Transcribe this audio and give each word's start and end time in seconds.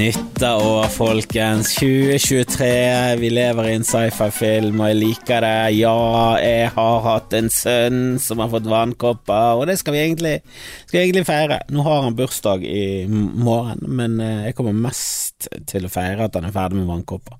Nyttår, 0.00 0.88
folkens. 0.88 1.74
2023. 1.74 3.16
Vi 3.16 3.30
lever 3.30 3.66
i 3.68 3.74
en 3.76 3.84
sci-fi-film, 3.84 4.78
og 4.80 4.88
jeg 4.88 4.96
liker 4.96 5.44
det. 5.44 5.50
Ja, 5.76 6.38
jeg 6.40 6.70
har 6.72 7.02
hatt 7.04 7.36
en 7.36 7.50
sønn 7.52 8.16
som 8.16 8.40
har 8.40 8.48
fått 8.48 8.70
vannkopper, 8.70 9.60
og 9.60 9.66
det 9.68 9.76
skal 9.76 9.98
vi 9.98 10.00
egentlig, 10.06 10.38
skal 10.86 10.96
vi 10.96 11.02
egentlig 11.02 11.26
feire. 11.28 11.58
Nå 11.68 11.84
har 11.84 12.06
han 12.06 12.16
bursdag 12.16 12.64
i 12.64 13.04
morgen, 13.10 13.84
men 13.92 14.16
eh, 14.24 14.46
jeg 14.48 14.56
kommer 14.56 14.78
mest 14.88 15.50
til 15.68 15.84
å 15.84 15.92
feire 15.92 16.30
at 16.30 16.40
han 16.40 16.48
er 16.48 16.56
ferdig 16.56 16.80
med 16.80 16.88
vannkopper. 16.88 17.36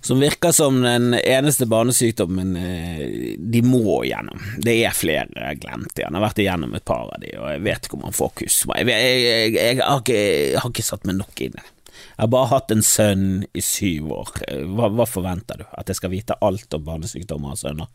Som 0.00 0.22
virker 0.22 0.54
som 0.54 0.78
den 0.86 1.18
eneste 1.18 1.66
barnesykdommen 1.74 2.54
eh, 2.56 3.02
de 3.34 3.64
må 3.66 3.98
gjennom. 4.06 4.46
Det 4.62 4.78
er 4.86 4.94
flere 4.94 5.56
glemt. 5.58 5.98
Jeg 5.98 6.06
har 6.06 6.22
vært 6.22 6.38
igjennom 6.46 6.78
et 6.78 6.86
par 6.86 7.10
av 7.10 7.18
de, 7.18 7.34
og 7.34 7.50
jeg 7.50 7.66
vet 7.66 7.90
ikke 7.90 7.98
om 7.98 8.06
han 8.12 8.18
får 8.22 8.32
kuss. 8.44 8.62
Jeg, 8.76 8.88
jeg, 8.94 9.20
jeg, 9.26 9.52
jeg, 9.58 9.82
har 9.82 10.06
ikke, 10.06 10.22
jeg 10.22 10.62
har 10.62 10.70
ikke 10.70 10.88
satt 10.92 11.10
meg 11.10 11.18
nok 11.18 11.46
inn 11.48 11.58
i 11.58 11.58
det. 11.58 11.68
Jeg 12.20 12.26
har 12.26 12.32
bare 12.34 12.48
hatt 12.50 12.72
en 12.74 12.82
sønn 12.84 13.28
i 13.56 13.62
syv 13.64 14.10
år. 14.12 14.30
Hva, 14.76 14.90
hva, 14.92 15.06
forventer 15.08 15.62
du? 15.62 15.68
At 15.72 15.88
jeg 15.88 15.96
skal 15.96 16.10
vite 16.12 16.34
alt 16.44 16.74
om 16.76 16.82
barnesykdommer 16.84 17.54
og 17.54 17.60
sønner? 17.62 17.88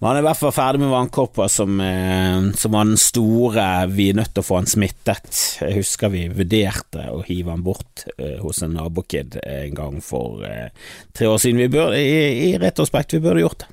Men 0.00 0.08
han 0.08 0.18
er 0.18 0.24
i 0.24 0.26
hvert 0.26 0.40
fall 0.40 0.54
ferdig 0.56 0.80
med 0.82 0.90
vannkopper, 0.90 1.46
som, 1.46 1.78
eh, 1.78 2.48
som, 2.58 2.74
var 2.74 2.88
den 2.88 2.98
store 2.98 3.68
Vi 3.94 4.08
er 4.10 4.18
nødt 4.18 4.32
til 4.34 4.42
å 4.42 4.48
få 4.48 4.58
han 4.58 4.66
smittet. 4.66 5.30
Jeg 5.62 5.78
husker 5.78 6.10
vi 6.10 6.24
vurderte 6.34 7.06
å 7.14 7.22
hive 7.30 7.54
han 7.54 7.62
bort 7.62 8.08
eh, 8.16 8.42
hos 8.42 8.64
en 8.66 8.74
nabokid 8.74 9.38
en 9.44 9.78
gang 9.84 10.02
for 10.02 10.42
eh, 10.42 10.74
tre 11.14 11.30
år 11.30 11.38
siden. 11.38 11.62
Vi 11.62 11.70
burde, 11.78 12.02
i, 12.02 12.50
I 12.50 12.52
retrospekt, 12.58 13.14
vi 13.14 13.22
burde 13.22 13.46
gjort 13.46 13.62
det. 13.62 13.72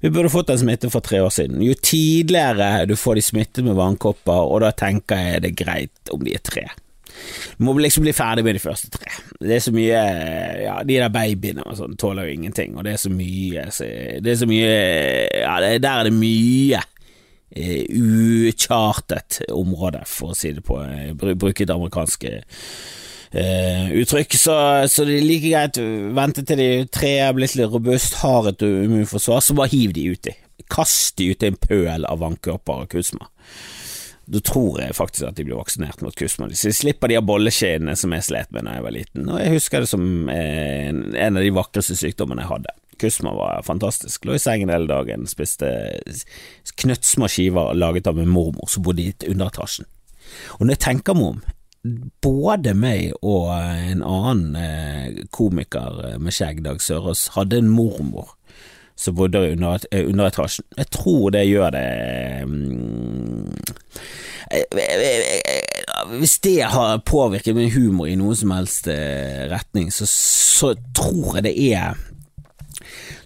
Vi 0.00 0.08
burde 0.08 0.32
fått 0.32 0.56
en 0.56 0.64
smitte 0.64 0.88
for 0.88 1.04
tre 1.04 1.20
år 1.20 1.36
siden. 1.42 1.60
Jo 1.60 1.76
tidligere 1.76 2.88
du 2.88 2.96
får 2.96 3.20
de 3.20 3.28
smittet 3.34 3.68
med 3.68 3.76
vannkopper, 3.76 4.48
og 4.48 4.64
da 4.64 4.72
tenker 4.72 5.26
jeg 5.28 5.44
det 5.44 5.52
er 5.52 5.64
greit 5.66 6.16
om 6.16 6.24
de 6.24 6.40
er 6.40 6.46
tre. 6.54 6.70
Må 7.58 7.74
liksom 7.78 8.04
bli 8.06 8.14
ferdig 8.14 8.44
med 8.46 8.54
de 8.54 8.62
første 8.62 8.90
tre. 8.92 9.10
Det 9.40 9.56
er 9.56 9.64
så 9.64 9.72
mye 9.74 10.02
Ja, 10.62 10.76
de 10.86 10.98
der 11.00 11.10
babyene 11.12 11.64
og 11.66 11.76
sånn 11.78 11.96
tåler 11.98 12.28
jo 12.28 12.36
ingenting, 12.36 12.76
og 12.76 12.86
det 12.86 12.94
er 12.94 13.02
så 13.02 13.10
mye 13.12 13.66
så, 13.74 13.88
Det 14.22 14.32
er 14.32 14.38
så 14.42 14.48
mye 14.50 14.70
Ja, 15.40 15.58
det, 15.64 15.74
der 15.82 16.04
er 16.04 16.08
det 16.08 16.14
mye 16.14 16.82
uh, 17.58 18.52
område, 19.56 20.02
for 20.06 20.32
å 20.32 20.38
si 20.38 20.52
det 20.54 20.64
på 20.66 20.78
uh, 20.78 21.12
Bruke 21.18 21.64
et 21.64 21.74
amerikansk 21.74 22.28
uh, 22.28 23.88
uttrykk. 23.98 24.36
Så, 24.38 24.58
så, 24.88 25.04
det 25.08 25.18
er 25.18 25.26
like 25.26 25.48
greit 25.48 25.80
vente 26.16 26.44
til 26.46 26.60
de 26.60 26.68
tre 26.92 27.16
er 27.24 27.34
blitt 27.36 27.56
litt 27.58 27.72
robust, 27.72 28.20
har 28.22 28.52
et 28.52 28.62
immunforsvar, 28.62 29.42
så 29.42 29.56
bare 29.58 29.72
hiv 29.74 29.96
de 29.96 30.08
uti. 30.12 30.36
Kast 30.68 31.18
de 31.18 31.32
ut 31.32 31.42
i 31.42 31.50
en 31.50 31.58
pøl 31.60 32.06
av 32.08 32.22
vannkropper 32.22 32.84
og 32.84 32.92
kusma. 32.92 33.30
Da 34.28 34.42
tror 34.44 34.80
jeg 34.82 34.96
faktisk 34.96 35.24
at 35.24 35.38
de 35.38 35.46
blir 35.46 35.56
vaksinert 35.56 36.02
mot 36.04 36.16
kusma. 36.16 36.50
Så 36.52 36.68
de 36.68 36.76
slipper 36.76 37.08
de 37.08 37.16
av 37.16 37.24
bolleskjeene 37.28 37.94
som 37.96 38.12
jeg 38.12 38.26
slet 38.26 38.50
med 38.52 38.66
da 38.68 38.76
jeg 38.76 38.84
var 38.84 38.94
liten, 38.96 39.30
og 39.32 39.40
jeg 39.40 39.54
husker 39.56 39.84
det 39.84 39.88
som 39.88 40.04
en, 40.32 41.02
en 41.16 41.40
av 41.40 41.46
de 41.46 41.54
vakreste 41.56 41.96
sykdommene 41.96 42.44
jeg 42.44 42.52
hadde. 42.52 42.74
Kusma 42.98 43.32
var 43.32 43.62
fantastisk. 43.62 44.26
Lå 44.26 44.34
i 44.34 44.42
sengen 44.42 44.72
hele 44.74 44.90
dagen, 44.90 45.28
spiste 45.30 45.70
knøttsmå 46.82 47.28
skiver 47.30 47.76
laget 47.78 48.10
av 48.10 48.18
min 48.18 48.30
mormor 48.32 48.68
som 48.68 48.84
bodde 48.84 49.06
i 49.06 49.14
underetasjen. 49.30 49.86
Og 50.58 50.66
når 50.66 50.74
jeg 50.74 50.84
tenker 50.84 51.16
meg 51.16 51.30
om, 51.30 51.38
både 52.20 52.74
meg 52.76 53.14
og 53.22 53.52
en 53.54 54.02
annen 54.02 54.58
eh, 54.58 55.22
komiker 55.34 56.02
eh, 56.04 56.18
med 56.20 56.34
skjegg, 56.34 56.60
Dag 56.66 56.82
Sørås, 56.82 57.28
hadde 57.38 57.62
en 57.62 57.70
mormor 57.70 58.34
som 58.98 59.14
bodde 59.14 59.44
under, 59.52 59.84
etasjen. 60.26 60.66
Jeg 60.76 60.90
tror 60.94 61.30
det 61.34 61.44
gjør 61.46 61.70
det 61.76 61.86
um, 62.50 63.46
Hvis 66.18 66.38
det 66.42 66.60
har 66.72 67.04
påvirket 67.06 67.56
min 67.56 67.70
humor 67.70 68.10
i 68.10 68.16
noen 68.18 68.38
som 68.38 68.54
helst 68.56 68.88
eh, 68.90 69.46
retning, 69.52 69.92
så, 69.94 70.08
så 70.08 70.74
tror 70.96 71.38
jeg 71.38 71.46
det 71.46 71.56
er 71.70 71.98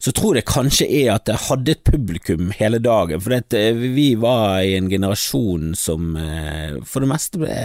så 0.03 0.11
tror 0.11 0.35
jeg 0.35 0.49
kanskje 0.49 0.87
er 0.91 1.13
at 1.15 1.31
jeg 1.31 1.45
hadde 1.45 1.75
et 1.77 1.85
publikum 1.87 2.49
hele 2.59 2.81
dagen, 2.83 3.21
for 3.23 3.59
vi 3.95 4.09
var 4.19 4.65
i 4.65 4.75
en 4.75 4.89
generasjon 4.91 5.77
som 5.79 6.17
eh, 6.19 6.81
for 6.83 7.05
det 7.05 7.11
meste 7.13 7.39
ble 7.39 7.59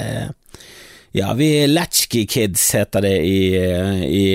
ja, 1.16 1.34
vi 1.34 1.68
Latchkey 1.68 2.26
Kids 2.28 2.66
heter 2.76 3.02
det 3.06 3.16
i, 3.26 3.56
i, 4.08 4.26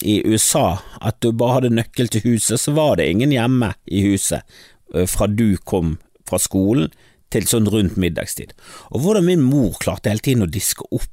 i, 0.00 0.16
USA. 0.26 0.78
At 1.00 1.20
du 1.20 1.32
bare 1.32 1.60
hadde 1.60 1.74
nøkkel 1.76 2.08
til 2.12 2.24
huset, 2.26 2.60
så 2.60 2.74
var 2.76 2.96
det 3.00 3.10
ingen 3.10 3.34
hjemme 3.34 3.74
i 3.86 4.06
huset 4.08 4.42
eh, 4.94 5.06
fra 5.10 5.28
du 5.28 5.56
kom 5.64 5.98
fra 6.26 6.40
skolen 6.42 6.90
til 7.30 7.46
sånn 7.50 7.68
rundt 7.70 7.98
middagstid. 8.00 8.54
Og 8.94 9.04
hvordan 9.04 9.26
min 9.26 9.44
mor 9.44 9.76
klarte 9.82 10.10
hele 10.10 10.24
tiden 10.24 10.46
å 10.46 10.50
diske 10.50 10.86
opp 10.94 11.12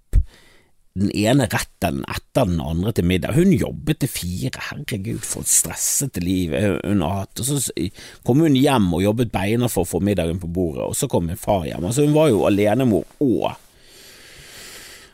den 0.93 1.09
ene 1.17 1.47
retten 1.49 2.03
etter 2.05 2.45
den 2.45 2.59
andre 2.61 2.91
til 2.93 3.07
middag. 3.09 3.33
Hun 3.33 3.49
jobbet 3.55 4.03
til 4.03 4.11
fire, 4.13 4.51
herregud 4.69 5.23
for 5.25 5.41
et 5.41 5.49
stressete 5.49 6.21
liv 6.21 6.53
hun 6.53 7.01
har 7.01 7.23
hatt. 7.23 7.41
Og 7.41 7.47
så 7.49 7.87
kom 8.25 8.43
hun 8.45 8.57
hjem 8.59 8.91
og 8.93 9.01
jobbet 9.01 9.33
beina 9.33 9.69
for 9.73 9.87
å 9.87 9.89
få 9.89 10.03
middagen 10.05 10.41
på 10.41 10.51
bordet, 10.53 10.85
og 10.85 10.97
så 10.97 11.09
kom 11.09 11.25
min 11.31 11.39
far 11.39 11.65
hjem. 11.65 11.87
Altså 11.89 12.05
Hun 12.05 12.13
var 12.13 12.29
jo 12.29 12.45
alenemor 12.49 13.09
og 13.25 13.55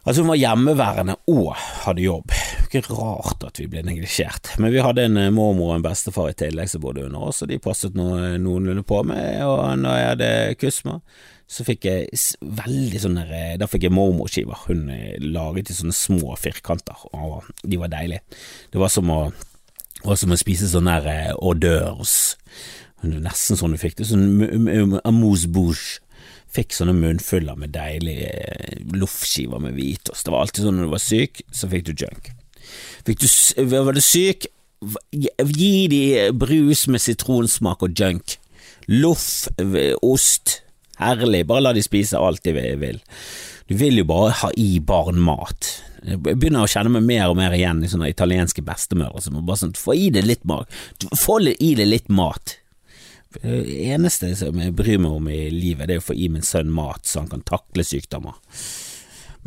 Altså 0.10 0.24
Hun 0.24 0.32
var 0.32 0.40
hjemmeværende 0.42 1.16
og 1.30 1.52
hadde 1.84 2.02
jobb. 2.02 2.32
Ikke 2.66 2.82
rart 2.98 3.44
at 3.46 3.60
vi 3.62 3.68
ble 3.70 3.84
neglisjert. 3.86 4.56
Men 4.58 4.72
vi 4.74 4.82
hadde 4.82 5.04
en 5.06 5.20
eh, 5.22 5.28
mormor 5.30 5.70
og 5.70 5.76
en 5.76 5.84
bestefar 5.86 6.32
i 6.32 6.38
tillegg 6.38 6.72
som 6.72 6.82
bodde 6.82 7.04
under 7.06 7.28
oss, 7.28 7.44
og 7.46 7.52
de 7.52 7.60
passet 7.62 7.94
noe, 7.94 8.32
noenlunde 8.42 8.82
på 8.90 9.04
meg. 9.06 9.44
Og 9.46 9.78
når 9.78 10.00
jeg 10.00 10.08
hadde 10.08 10.32
kusma, 10.64 10.96
så 11.46 11.68
fikk 11.68 11.86
jeg 11.86 12.24
veldig 12.42 13.04
sånne 13.06 13.28
eh, 13.28 13.54
Da 13.62 13.70
fikk 13.70 13.86
jeg 13.86 13.94
mormorskiver. 13.94 14.66
Hun 14.66 14.90
eh, 14.96 15.22
laget 15.22 15.70
i 15.70 15.78
sånne 15.78 15.94
små 15.94 16.34
firkanter, 16.42 17.06
og 17.14 17.46
de 17.62 17.78
var 17.78 17.94
deilige. 17.94 18.26
Det 18.74 18.82
var 18.82 18.90
som 18.90 19.14
å, 19.14 19.22
var 20.08 20.18
som 20.24 20.34
å 20.34 20.42
spise 20.42 20.74
sånn 20.74 20.90
der 20.90 21.36
hors 21.38 21.62
d'oeuvres. 21.62 22.20
Nesten 23.06 23.62
sånn 23.62 23.78
du 23.78 23.84
fikk 23.86 24.02
det. 24.02 24.10
Sånn 24.10 24.98
amuse 25.06 25.54
bouche 25.54 26.02
fikk 26.50 26.74
sånne 26.74 26.96
munnfuller 26.98 27.58
med 27.60 27.74
deilige 27.76 28.30
eh, 28.30 28.78
loffskiver 28.98 29.62
med 29.64 29.78
hvitost. 29.78 30.26
Det 30.26 30.34
var 30.34 30.46
alltid 30.46 30.66
sånn 30.66 30.80
når 30.80 30.90
du 30.90 30.94
var 30.96 31.04
syk, 31.04 31.44
så 31.54 31.70
fikk 31.72 31.90
du 31.90 31.94
junk. 32.06 32.32
Fikk 33.08 33.22
du, 33.24 33.28
var 33.74 33.94
du 33.98 34.04
syk, 34.04 34.50
gi 35.44 35.74
de 35.92 36.04
brus 36.40 36.86
med 36.88 37.04
sitronsmak 37.04 37.84
og 37.86 37.98
junk. 37.98 38.38
Loff, 38.90 39.48
ost, 40.06 40.62
herlig, 41.00 41.46
bare 41.50 41.68
la 41.68 41.76
de 41.76 41.84
spise 41.86 42.18
alt 42.18 42.44
de 42.46 42.56
vil. 42.56 43.02
Du 43.70 43.76
vil 43.78 44.02
jo 44.02 44.08
bare 44.10 44.34
ha 44.42 44.50
i 44.58 44.80
barn 44.82 45.20
mat. 45.22 45.76
Jeg 46.00 46.22
begynner 46.24 46.64
å 46.64 46.72
kjenne 46.72 46.94
meg 46.96 47.06
mer 47.06 47.28
og 47.30 47.38
mer 47.38 47.54
igjen 47.54 47.84
i 47.84 47.90
sånne 47.92 48.10
italienske 48.10 48.64
bestemødre 48.66 49.22
som 49.22 49.38
bare 49.44 49.60
sånn 49.62 49.76
Få 49.78 49.94
i 49.94 50.08
det 50.14 50.24
litt 50.26 50.46
mat. 50.48 50.72
Få 51.20 51.38
i 51.52 51.74
det 51.78 51.86
litt 51.86 52.10
mat. 52.10 52.56
Det 53.30 53.64
eneste 53.94 54.32
som 54.38 54.58
jeg 54.58 54.74
bryr 54.74 55.02
meg 55.02 55.18
om 55.20 55.28
i 55.30 55.42
livet, 55.54 55.86
det 55.88 55.98
er 55.98 56.02
å 56.02 56.08
få 56.08 56.16
i 56.18 56.30
min 56.34 56.46
sønn 56.46 56.72
mat 56.74 57.06
så 57.06 57.22
han 57.22 57.30
kan 57.30 57.46
takle 57.46 57.86
sykdommer. 57.86 58.40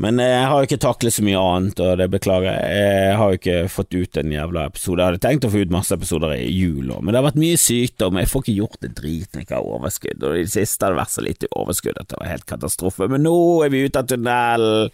Men 0.01 0.17
jeg 0.23 0.45
har 0.49 0.57
jo 0.57 0.67
ikke 0.67 0.81
taklet 0.81 1.13
så 1.13 1.23
mye 1.27 1.41
annet, 1.41 1.81
og 1.85 1.99
det 2.01 2.07
beklager 2.15 2.49
jeg. 2.49 2.79
Jeg 2.79 3.17
har 3.21 3.33
jo 3.33 3.39
ikke 3.39 3.57
fått 3.75 3.93
ut 3.93 4.19
en 4.23 4.33
jævla 4.33 4.65
episode. 4.71 5.03
Jeg 5.03 5.11
hadde 5.11 5.23
tenkt 5.27 5.47
å 5.47 5.51
få 5.53 5.65
ut 5.67 5.75
masse 5.75 5.99
episoder 5.99 6.33
i 6.39 6.47
jul 6.49 6.95
òg, 6.95 7.03
men 7.03 7.13
det 7.13 7.21
har 7.21 7.27
vært 7.27 7.43
mye 7.43 7.59
sykdom. 7.61 8.21
Jeg 8.23 8.31
får 8.33 8.45
ikke 8.45 8.57
gjort 8.57 8.81
det 8.87 8.93
drit 8.97 9.29
når 9.29 9.43
jeg 9.43 9.49
ikke 9.49 9.59
har 9.59 9.71
overskudd, 9.77 10.25
og 10.25 10.39
i 10.39 10.47
det 10.47 10.55
siste 10.55 10.87
har 10.87 10.95
det 10.95 11.03
vært 11.03 11.17
så 11.17 11.27
lite 11.27 11.51
overskudd 11.61 12.01
at 12.01 12.09
det 12.09 12.21
var 12.23 12.33
helt 12.33 12.49
katastrofe. 12.49 13.11
Men 13.13 13.27
nå 13.29 13.37
er 13.67 13.75
vi 13.75 13.85
ute 13.85 14.01
av 14.01 14.09
tunnelen 14.09 14.89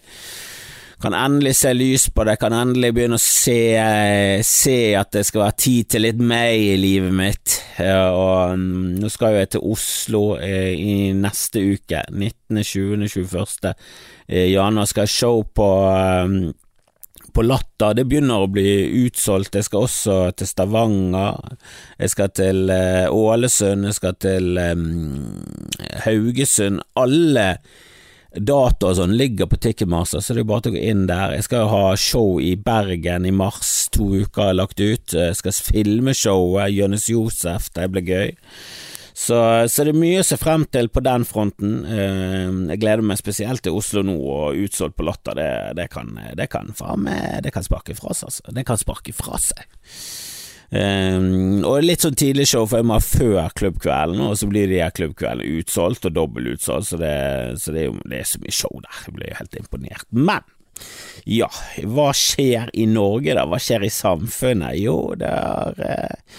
kan 1.01 1.15
endelig 1.15 1.55
se 1.59 1.73
lys 1.73 2.09
på 2.13 2.25
det, 2.27 2.37
kan 2.41 2.53
endelig 2.55 2.91
begynne 2.95 3.19
å 3.19 3.23
se, 3.23 3.59
se 4.45 4.77
at 4.99 5.11
det 5.15 5.25
skal 5.27 5.45
være 5.45 5.59
tid 5.63 5.89
til 5.93 6.05
litt 6.05 6.21
meg 6.21 6.59
i 6.59 6.77
livet 6.79 7.15
mitt. 7.15 7.57
Og 7.79 8.55
mm, 8.59 8.95
nå 8.99 9.11
skal 9.11 9.37
jeg 9.39 9.53
til 9.55 9.67
Oslo 9.71 10.23
eh, 10.37 10.73
i 10.75 10.95
neste 11.15 11.63
uke, 11.63 12.03
19., 12.11 12.63
20., 12.63 13.07
21. 13.07 13.69
januar, 14.51 14.89
skal 14.89 15.07
jeg 15.07 15.15
show 15.15 15.43
på 15.55 15.69
mm, 16.29 16.41
på 17.33 17.43
Latter. 17.45 17.93
Det 17.95 18.05
begynner 18.09 18.43
å 18.43 18.51
bli 18.51 18.69
utsolgt. 19.05 19.55
Jeg 19.55 19.67
skal 19.67 19.85
også 19.87 20.17
til 20.37 20.49
Stavanger. 20.49 21.37
Jeg 21.99 22.13
skal 22.13 22.33
til 22.35 22.71
eh, 22.73 23.05
Ålesund. 23.07 23.87
Jeg 23.89 23.97
skal 23.99 24.17
til 24.19 24.59
um, 24.59 25.37
Haugesund. 26.05 26.81
Alle 26.99 27.47
data 28.35 28.91
og 28.91 28.97
sånn 28.99 29.15
ligger 29.17 29.49
på 29.49 29.57
Ticketmaster, 29.61 30.21
så 30.21 30.35
det 30.35 30.43
er 30.43 30.49
bare 30.49 30.65
til 30.65 30.75
å 30.75 30.77
gå 30.77 30.83
inn 30.91 31.07
der. 31.09 31.33
Jeg 31.37 31.47
skal 31.47 31.63
jo 31.63 31.71
ha 31.73 31.85
show 31.97 32.37
i 32.43 32.53
Bergen 32.59 33.25
i 33.25 33.33
mars, 33.33 33.89
to 33.93 34.11
uker 34.21 34.51
jeg 34.51 34.59
lagt 34.59 34.83
ut. 34.83 35.15
Jeg 35.17 35.39
skal 35.39 35.57
filme 35.71 36.13
showet, 36.17 36.75
Jonis 36.75 37.09
Josef, 37.09 37.71
det 37.75 37.89
blir 37.93 38.05
gøy. 38.05 38.31
Så, 39.19 39.35
så, 39.67 39.83
det 39.83 39.91
er 39.91 39.99
mye 39.99 40.21
å 40.21 40.23
se 40.23 40.37
frem 40.39 40.63
til 40.71 40.87
på 40.93 41.01
den 41.03 41.25
fronten. 41.27 41.81
Eh, 41.83 42.53
jeg 42.71 42.79
gleder 42.79 43.03
meg 43.03 43.19
spesielt 43.19 43.65
til 43.65 43.75
Oslo 43.75 44.05
nå, 44.05 44.15
og 44.15 44.61
utsolgt 44.61 44.95
på 44.95 45.03
Latter, 45.09 45.35
det, 45.35 45.49
det 45.81 45.89
kan, 45.91 46.13
kan, 46.37 47.09
det 47.43 47.51
kan 47.51 47.65
sparke 47.65 47.97
fra 47.97 48.15
seg, 48.15 48.29
altså. 48.29 48.53
Det 48.55 48.63
kan 48.69 48.79
sparke 48.79 49.15
fra 49.17 49.41
seg. 49.43 49.65
Um, 50.69 51.63
og 51.65 51.81
litt 51.81 52.03
sånn 52.05 52.17
tidlig 52.19 52.45
show, 52.51 52.67
for 52.69 52.81
jeg 52.81 52.85
må 52.85 52.99
ha 52.99 53.01
før 53.01 53.49
klubbkvelden, 53.57 54.21
og 54.21 54.37
så 54.37 54.49
blir 54.51 54.69
de 54.69 54.83
her 54.83 54.93
klubbkveldene 54.93 55.57
utsolgt 55.63 56.05
og 56.05 56.13
dobbelt 56.13 56.53
utsolgt, 56.53 56.91
så, 56.91 56.99
det, 57.01 57.15
så 57.63 57.73
det, 57.73 57.81
er 57.81 57.89
jo 57.89 57.97
det 58.05 58.21
er 58.21 58.29
så 58.29 58.41
mye 58.43 58.57
show 58.59 58.75
der. 58.85 59.01
Jeg 59.07 59.15
blir 59.17 59.31
jo 59.31 59.39
helt 59.41 59.59
imponert. 59.63 60.07
Men 60.13 60.55
Ja, 61.27 61.49
hva 61.91 62.13
skjer 62.15 62.69
i 62.71 62.85
Norge 62.87 63.33
da? 63.35 63.43
Hva 63.49 63.57
skjer 63.59 63.83
i 63.83 63.91
samfunnet? 63.91 64.77
Jo, 64.79 65.11
det 65.19 65.27
er 65.27 65.81
eh, 65.83 66.37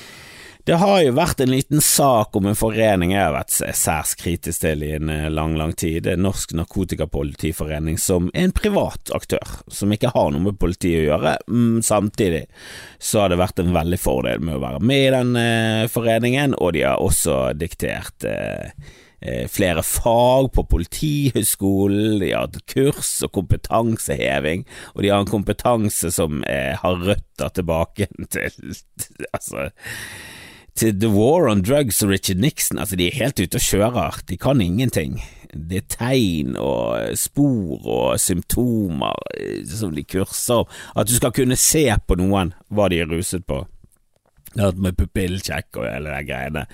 det 0.64 0.76
har 0.76 1.00
jo 1.00 1.12
vært 1.16 1.40
en 1.40 1.50
liten 1.50 1.80
sak 1.80 2.36
om 2.36 2.46
en 2.50 2.58
forening 2.58 3.14
jeg 3.14 3.22
har 3.22 3.32
vært 3.32 3.54
særs 3.54 4.12
kritisk 4.20 4.60
til 4.64 4.84
i 4.84 4.92
en 4.98 5.08
eh, 5.12 5.28
lang, 5.32 5.54
lang 5.56 5.72
tid. 5.72 6.02
Det 6.04 6.14
er 6.14 6.20
Norsk 6.20 6.52
Narkotikapolitiforening, 6.58 7.96
som 8.00 8.28
er 8.34 8.48
en 8.48 8.54
privat 8.56 9.12
aktør, 9.16 9.54
som 9.72 9.92
ikke 9.94 10.12
har 10.12 10.32
noe 10.34 10.50
med 10.50 10.58
politiet 10.60 11.04
å 11.04 11.06
gjøre. 11.08 11.34
Mm, 11.48 11.78
samtidig 11.86 12.44
så 12.98 13.24
har 13.24 13.32
det 13.32 13.40
vært 13.40 13.62
en 13.62 13.72
veldig 13.76 14.00
fordel 14.00 14.44
med 14.44 14.58
å 14.58 14.64
være 14.66 14.82
med 14.84 15.04
i 15.04 15.12
den 15.14 15.38
eh, 15.40 15.84
foreningen, 15.92 16.56
og 16.60 16.74
de 16.76 16.84
har 16.84 17.00
også 17.00 17.38
diktert 17.56 18.26
eh, 18.28 18.74
flere 19.52 19.82
fag 19.84 20.46
på 20.56 20.64
Politihøgskolen, 20.72 22.18
de 22.22 22.30
har 22.32 22.46
hatt 22.46 22.60
kurs 22.72 23.18
og 23.26 23.32
kompetanseheving, 23.36 24.64
og 24.94 25.04
de 25.04 25.10
har 25.12 25.20
en 25.20 25.28
kompetanse 25.28 26.08
som 26.14 26.40
har 26.46 27.02
røtter 27.04 27.52
tilbake 27.58 28.08
til 28.32 28.78
altså 29.36 29.68
The 30.80 31.10
War 31.12 31.48
on 31.50 31.60
Drugs 31.60 32.02
og 32.02 32.08
Richard 32.08 32.38
Nixon, 32.40 32.78
altså 32.78 32.96
de 32.96 33.08
er 33.08 33.18
helt 33.20 33.40
ute 33.40 33.58
og 33.58 33.64
kjører, 33.66 34.20
de 34.28 34.38
kan 34.40 34.60
ingenting. 34.64 35.18
Det 35.52 35.80
er 35.82 35.88
tegn 35.92 36.54
og 36.56 37.18
spor 37.18 37.84
og 37.84 38.20
symptomer 38.22 39.18
eh, 39.34 39.64
som 39.66 39.90
de 39.96 40.04
kurser 40.06 40.62
At 40.94 41.10
du 41.10 41.16
skal 41.16 41.34
kunne 41.34 41.58
se 41.58 41.82
på 42.06 42.16
noen 42.20 42.52
hva 42.70 42.86
de 42.86 43.00
er 43.02 43.10
ruset 43.10 43.42
på 43.50 43.64
med 44.56 44.96
pupillsjekk 44.98 45.78
og 45.78 45.86
hele 45.86 46.10
de 46.10 46.26
greiene. 46.26 46.64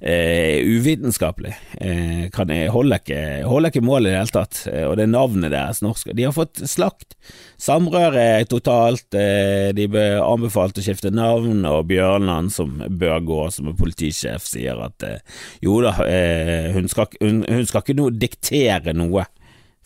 Eh, 0.00 0.60
uvitenskapelig. 0.68 1.54
Eh, 1.80 2.28
kan 2.34 2.52
jeg, 2.52 2.70
holder, 2.74 3.00
ikke, 3.00 3.22
holder 3.48 3.72
ikke 3.72 3.84
mål 3.84 4.06
i 4.06 4.10
det 4.10 4.18
hele 4.18 4.34
tatt. 4.34 4.60
Eh, 4.68 4.84
og 4.84 4.98
det 4.98 5.06
er 5.06 5.14
navnet 5.14 5.54
deres 5.54 5.80
norsk. 5.84 6.12
De 6.12 6.26
har 6.28 6.36
fått 6.36 6.60
slakt. 6.68 7.16
Samrøre 7.62 8.44
totalt. 8.50 9.08
Eh, 9.16 9.72
de 9.76 9.88
ble 9.88 10.06
anbefalt 10.20 10.78
å 10.78 10.84
skifte 10.84 11.12
navn, 11.14 11.64
og 11.68 11.86
Bjørnland, 11.88 12.52
som 12.52 12.76
bør 12.88 13.24
gå 13.24 13.42
som 13.54 13.72
er 13.72 13.78
politisjef, 13.80 14.44
sier 14.52 14.82
at 14.84 15.08
eh, 15.08 15.22
jo 15.64 15.80
da, 15.84 15.96
eh, 16.04 16.72
hun 16.76 16.90
skal, 16.90 17.08
hun, 17.22 17.44
hun 17.48 17.68
skal 17.68 17.84
ikke 17.84 17.96
noe 17.96 18.12
diktere 18.12 18.96
noe 18.96 19.24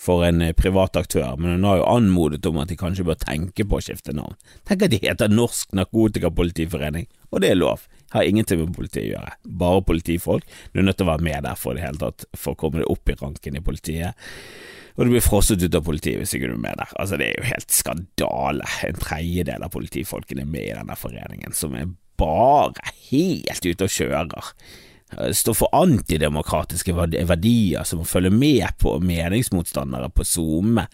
for 0.00 0.24
en 0.26 0.42
eh, 0.44 0.54
privat 0.56 0.96
aktør, 0.96 1.36
men 1.40 1.56
hun 1.56 1.66
har 1.68 1.80
jo 1.80 1.88
anmodet 1.88 2.46
om 2.48 2.60
at 2.60 2.70
de 2.70 2.78
kanskje 2.78 3.06
bør 3.08 3.18
tenke 3.20 3.64
på 3.64 3.78
å 3.78 3.84
skifte 3.84 4.14
navn. 4.16 4.36
Tenk 4.68 4.86
at 4.86 4.92
de 4.92 5.00
heter 5.02 5.32
Norsk 5.32 5.72
Narkotikapolitiforening, 5.76 7.08
og 7.32 7.42
det 7.42 7.52
er 7.52 7.60
lov. 7.60 7.86
Har 8.14 8.28
ingenting 8.28 8.62
med 8.62 8.76
politiet 8.76 9.08
å 9.08 9.12
gjøre, 9.16 9.34
bare 9.62 9.84
politifolk. 9.88 10.46
Du 10.72 10.80
er 10.80 10.86
nødt 10.86 11.00
til 11.00 11.08
å 11.08 11.12
være 11.14 11.26
med 11.26 11.46
der 11.48 11.58
for 11.58 11.76
det 11.76 11.84
hele 11.86 12.00
tatt, 12.00 12.28
for 12.36 12.54
å 12.54 12.60
komme 12.60 12.82
deg 12.82 12.90
opp 12.92 13.10
i 13.10 13.18
ranken 13.18 13.58
i 13.58 13.64
politiet. 13.64 14.28
Og 14.96 15.04
du 15.04 15.12
blir 15.12 15.24
frosset 15.24 15.60
ut 15.60 15.76
av 15.76 15.84
politiet 15.84 16.22
hvis 16.22 16.32
ikke 16.36 16.48
du 16.48 16.54
er 16.54 16.62
med 16.62 16.80
der. 16.80 16.92
Altså, 16.96 17.18
det 17.20 17.28
er 17.28 17.40
jo 17.40 17.50
helt 17.50 17.74
skandale. 17.74 18.68
En 18.86 19.00
tredjedel 19.00 19.66
av 19.66 19.72
politifolkene 19.74 20.46
er 20.46 20.52
med 20.52 20.70
i 20.70 20.76
denne 20.76 20.96
foreningen, 20.96 21.56
som 21.56 21.76
er 21.76 21.90
bare 22.16 22.94
helt 23.10 23.66
ute 23.66 23.88
og 23.88 23.92
kjører. 23.92 24.52
Eh, 25.14 25.32
står 25.32 25.54
for 25.54 25.70
antidemokratiske 25.76 26.90
verdier 26.96 27.86
som 27.86 28.02
å 28.02 28.08
følge 28.08 28.32
med 28.34 28.66
på 28.82 28.96
meningsmotstandere 28.98 30.10
på 30.10 30.26
SoMe, 30.26 30.88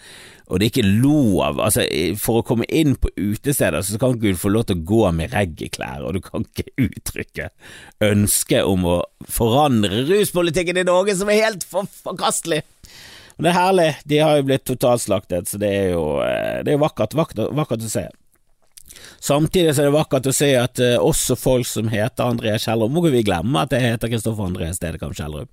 og 0.52 0.60
det 0.60 0.66
er 0.66 0.72
ikke 0.72 1.00
lov, 1.00 1.62
altså 1.64 1.86
for 2.20 2.42
å 2.42 2.44
komme 2.44 2.68
inn 2.68 2.92
på 3.00 3.08
utesteder 3.16 3.80
så 3.80 3.96
kan 3.96 4.12
ikke 4.12 4.34
du 4.34 4.42
få 4.42 4.52
lov 4.52 4.66
til 4.68 4.82
å 4.82 4.84
gå 4.90 5.00
med 5.16 5.32
reggeklær, 5.32 6.04
og 6.04 6.18
du 6.18 6.20
kan 6.26 6.44
ikke 6.44 6.74
uttrykke 6.90 7.48
ønske 8.04 8.60
om 8.68 8.84
å 8.84 8.98
forandre 9.32 10.04
ruspolitikken 10.10 10.82
i 10.82 10.88
Norge, 10.90 11.16
som 11.16 11.32
er 11.32 11.46
helt 11.46 11.64
forkastelig. 11.64 12.60
Men 13.38 13.46
det 13.46 13.54
er 13.54 13.60
herlig, 13.62 13.90
de 14.12 14.18
har 14.20 14.36
jo 14.36 14.48
blitt 14.50 14.68
totalslaktet, 14.68 15.48
så 15.48 15.56
det 15.62 15.72
er 15.72 15.94
jo, 15.94 16.04
eh, 16.20 16.60
det 16.66 16.76
er 16.76 16.84
vakkert, 16.84 17.16
vakkert, 17.16 17.48
vakkert 17.56 17.88
å 17.88 17.96
se. 17.96 18.10
Samtidig 19.22 19.74
så 19.74 19.84
er 19.84 19.90
det 19.90 19.96
vakkert 19.96 20.28
å 20.30 20.34
se 20.34 20.50
at 20.58 20.82
uh, 20.82 20.96
også 21.02 21.36
folk 21.38 21.68
som 21.68 21.90
heter 21.92 22.26
André 22.26 22.56
Kjellrup 22.60 22.92
Må 22.94 23.04
vi 23.06 23.24
glemme 23.26 23.62
at 23.62 23.74
jeg 23.74 23.94
heter 23.94 24.10
Kristoffer 24.12 24.48
André 24.48 24.72
Stedekamp 24.74 25.16
Kjellrup, 25.18 25.50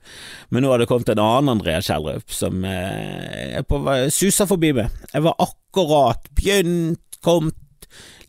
men 0.50 0.66
nå 0.66 0.72
har 0.74 0.82
det 0.82 0.90
kommet 0.90 1.12
en 1.14 1.22
annen 1.24 1.54
André 1.58 1.78
Kjellrup 1.86 2.34
som 2.34 2.64
uh, 2.66 3.60
på 3.70 3.82
suser 4.14 4.48
forbi 4.50 4.72
meg. 4.78 4.94
Jeg 5.14 5.26
var 5.26 5.38
akkurat 5.44 6.30
begynt, 6.38 7.20
kommet 7.26 7.58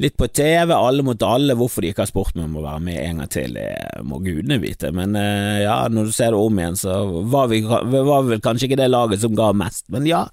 litt 0.01 0.17
på 0.17 0.29
TV, 0.33 0.73
alle 0.75 1.05
mot 1.05 1.23
alle. 1.23 1.57
Hvorfor 1.59 1.85
de 1.85 1.93
ikke 1.93 2.05
har 2.05 2.11
spurt 2.11 2.37
meg 2.37 2.49
om 2.49 2.59
å 2.61 2.65
være 2.65 2.85
med 2.87 3.01
en 3.03 3.23
gang 3.23 3.31
til, 3.33 3.57
det 3.57 4.05
må 4.07 4.21
gudene 4.25 4.61
vite. 4.63 4.93
Men 4.97 5.17
uh, 5.19 5.61
ja, 5.61 5.77
når 5.93 6.11
du 6.11 6.17
ser 6.17 6.35
det 6.35 6.41
om 6.41 6.61
igjen, 6.61 6.79
så 6.81 7.01
var 7.33 7.51
vi, 7.53 7.63
var 7.65 8.29
vel 8.29 8.45
kanskje 8.45 8.71
ikke 8.71 8.81
det 8.81 8.91
laget 8.91 9.25
som 9.25 9.37
ga 9.39 9.51
mest. 9.57 9.87
Men 9.93 10.09
ja, 10.09 10.27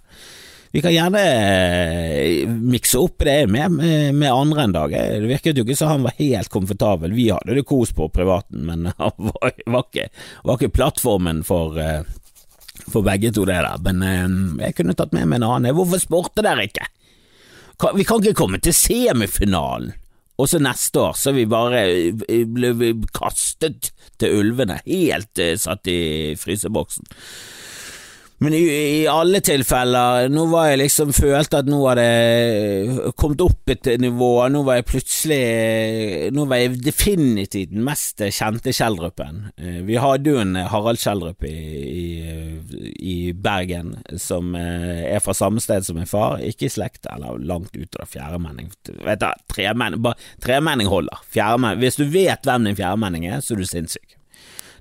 vi 0.71 0.81
kan 0.81 0.93
gjerne 0.93 1.21
eh, 1.21 2.47
mikse 2.47 2.99
opp 2.99 3.23
det 3.23 3.47
med, 3.47 3.71
med, 3.71 4.31
andre 4.31 4.63
en 4.63 4.75
dag. 4.75 4.91
Det 4.91 5.29
virket 5.29 5.57
jo 5.57 5.65
ikke 5.65 5.77
som 5.79 5.93
han 5.93 6.05
var 6.05 6.17
helt 6.19 6.51
komfortabel. 6.53 7.15
Vi 7.15 7.29
hadde 7.31 7.55
det 7.55 7.65
kos 7.67 7.93
på 7.95 8.09
privaten, 8.13 8.65
men 8.67 8.89
han 8.97 9.31
var, 9.31 9.51
ikke, 9.53 10.09
var 10.43 10.59
ikke, 10.59 10.73
plattformen 10.75 11.43
for, 11.47 11.79
eh, 11.81 12.01
for 12.87 13.05
begge 13.07 13.31
to, 13.31 13.45
det 13.47 13.61
der. 13.63 13.79
Men 13.87 14.03
eh, 14.03 14.67
jeg 14.67 14.79
kunne 14.79 14.97
tatt 14.97 15.15
med 15.15 15.29
meg 15.29 15.41
en 15.41 15.49
annen. 15.51 15.75
Hvorfor 15.77 16.03
spurte 16.03 16.45
dere 16.45 16.67
ikke? 16.67 16.89
Vi 17.93 18.07
kan 18.09 18.23
ikke 18.23 18.39
komme 18.43 18.59
til 18.63 18.75
semifinalen. 18.75 19.93
Og 20.37 20.45
så 20.51 20.59
neste 20.61 21.01
år 21.01 21.15
så 21.17 21.31
vi 21.33 21.47
bare 21.49 21.79
ble 22.45 22.91
kastet 23.09 23.89
til 24.21 24.35
ulvene, 24.37 24.75
helt 24.85 25.41
satt 25.57 25.89
i 25.89 26.35
fryseboksen. 26.37 27.07
Men 28.39 28.53
i, 28.53 28.59
i, 29.01 29.07
alle 29.09 29.39
tilfeller, 29.41 30.27
nå 30.29 30.43
var 30.51 30.67
jeg 30.69 30.77
liksom 30.83 31.09
følte 31.15 31.63
at 31.63 31.69
nå 31.69 31.79
hadde 31.87 32.03
jeg 32.05 33.13
kommet 33.17 33.41
opp 33.41 33.71
et 33.73 33.87
nivå, 33.97 34.29
nå 34.53 34.61
var 34.67 34.77
jeg 34.77 34.85
plutselig 34.91 35.39
Nå 36.35 36.45
var 36.49 36.61
jeg 36.61 36.75
definitivt 36.85 37.71
den 37.71 37.85
mest 37.87 38.21
kjente 38.21 38.73
Kjeldrupen. 38.75 39.47
Eh, 39.57 39.79
vi 39.87 39.97
hadde 40.01 40.35
jo 40.35 40.41
en 40.43 40.53
Harald 40.69 41.01
Kjeldrup 41.01 41.47
i, 41.49 41.55
i, 41.87 42.05
i, 42.93 43.15
Bergen 43.33 43.95
som 44.21 44.53
eh, 44.59 45.07
er 45.15 45.23
fra 45.23 45.33
samme 45.37 45.63
sted 45.63 45.87
som 45.87 45.97
min 45.97 46.09
far, 46.09 46.37
ikke 46.45 46.67
i 46.67 46.73
slekt, 46.77 47.09
eller 47.09 47.41
langt 47.41 47.73
ut 47.73 47.97
av 47.97 48.11
fjerdemenning. 48.11 48.69
Vet 49.07 49.23
du, 49.23 49.47
tremenning, 49.55 50.05
tremenning 50.43 50.91
holder. 50.93 51.25
Fjerdemenning. 51.33 51.81
Hvis 51.81 51.97
du 51.97 52.05
vet 52.05 52.45
hvem 52.45 52.69
din 52.69 52.77
fjerdemenning 52.77 53.25
er, 53.31 53.41
så 53.41 53.55
er 53.55 53.63
du 53.63 53.69
sinnssyk. 53.71 54.17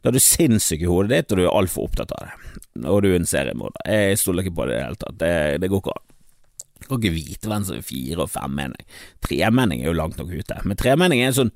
Da 0.07 0.13
er 0.13 0.15
du 0.15 0.23
sinnssyk 0.23 0.85
i 0.85 0.87
hodet 0.87 1.11
ditt, 1.11 1.33
og 1.35 1.41
du 1.41 1.49
er 1.49 1.57
altfor 1.59 1.89
opptatt 1.89 2.13
av 2.15 2.29
det 2.29 2.47
og 2.85 3.03
du 3.03 3.09
er 3.11 3.17
en 3.21 3.29
seriemorder. 3.29 3.81
Jeg 3.89 4.21
stoler 4.21 4.45
ikke 4.45 4.57
på 4.59 4.67
det 4.69 4.77
i 4.77 4.79
det 4.79 4.85
hele 4.85 5.01
tatt. 5.01 5.17
Det, 5.21 5.33
det 5.63 5.71
går 5.73 5.83
ikke 5.83 5.97
an. 5.97 6.05
Jeg 6.77 6.89
kan 6.91 7.01
ikke 7.01 7.15
vite 7.17 7.51
hvem 7.51 7.65
som 7.67 7.79
er 7.79 7.87
fire- 7.89 8.23
og 8.23 8.31
femmenning. 8.31 8.89
Tremenning 9.25 9.83
er 9.83 9.91
jo 9.91 9.97
langt 9.97 10.21
nok 10.21 10.31
ute, 10.31 10.59
men 10.63 10.79
tremenning 10.79 11.23
er 11.23 11.33
en 11.33 11.39
sånn 11.41 11.53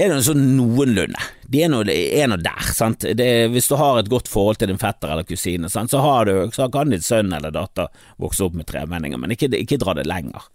er 0.00 0.08
det 0.08 0.22
sånn 0.24 0.44
noenlunde. 0.56 1.20
De 1.52 1.60
er 1.60 1.68
noe, 1.68 1.84
er 1.92 2.32
der, 2.40 2.68
sant. 2.72 3.04
Det, 3.18 3.28
hvis 3.52 3.68
du 3.68 3.74
har 3.76 3.98
et 4.00 4.08
godt 4.08 4.30
forhold 4.32 4.60
til 4.60 4.70
din 4.70 4.80
fetter 4.80 5.12
eller 5.12 5.26
kusine, 5.28 5.68
sant? 5.72 5.92
Så, 5.92 6.00
du, 6.24 6.32
så 6.54 6.68
kan 6.72 6.92
din 6.92 7.04
sønn 7.04 7.32
eller 7.36 7.52
datter 7.52 7.90
vokse 8.22 8.46
opp 8.46 8.56
med 8.56 8.68
tremenninger, 8.70 9.20
men 9.20 9.34
ikke, 9.36 9.50
ikke 9.60 9.80
dra 9.82 9.96
det 9.98 10.06
lenger. 10.08 10.48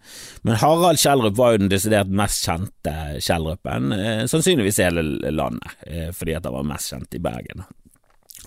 Men 0.48 0.58
Harald 0.64 1.02
Kjellrup 1.02 1.38
var 1.38 1.54
jo 1.54 1.62
den 1.64 1.74
desidert 1.74 2.10
mest 2.10 2.48
kjente 2.50 2.96
Kjellrupen, 3.22 3.94
eh, 3.94 4.24
sannsynligvis 4.32 4.82
i 4.82 4.88
hele 4.88 5.06
landet, 5.30 5.78
eh, 5.86 6.10
fordi 6.16 6.38
at 6.38 6.50
han 6.50 6.58
var 6.58 6.72
mest 6.74 6.96
kjent 6.96 7.20
i 7.20 7.22
Bergen. 7.22 7.68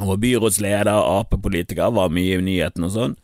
Han 0.00 0.09
var 0.09 0.23
byrådsleder, 0.23 0.97
Ap-politiker, 1.20 1.90
var 1.94 2.11
mye 2.14 2.38
i 2.38 2.44
nyhetene 2.44 2.90
og 2.90 2.97
sånn. 2.97 3.18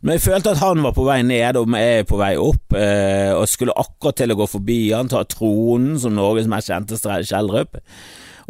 Men 0.00 0.16
jeg 0.16 0.24
følte 0.24 0.54
at 0.54 0.62
han 0.62 0.80
var 0.80 0.94
på 0.96 1.04
vei 1.04 1.18
ned, 1.28 1.58
og 1.60 1.74
jeg 1.76 2.00
er 2.00 2.06
på 2.08 2.18
vei 2.20 2.32
opp, 2.40 2.72
eh, 2.76 3.32
og 3.36 3.48
skulle 3.52 3.76
akkurat 3.76 4.16
til 4.16 4.32
å 4.32 4.38
gå 4.38 4.46
forbi 4.48 4.80
han, 4.94 5.10
ta 5.12 5.22
tronen 5.28 5.98
som 6.00 6.16
Norges 6.16 6.48
mest 6.48 6.72
kjente 6.72 6.96
Kjellrup. 6.96 7.76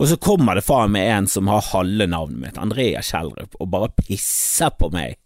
Og 0.00 0.08
så 0.08 0.16
kommer 0.22 0.56
det 0.56 0.64
faen 0.64 0.94
meg 0.94 1.10
en 1.10 1.26
som 1.28 1.50
har 1.50 1.66
halve 1.72 2.06
navnet 2.08 2.40
mitt, 2.40 2.60
Andrea 2.60 3.02
Kjellrup, 3.04 3.58
og 3.58 3.72
bare 3.74 3.90
pisser 3.98 4.70
på 4.78 4.92
meg 4.94 5.18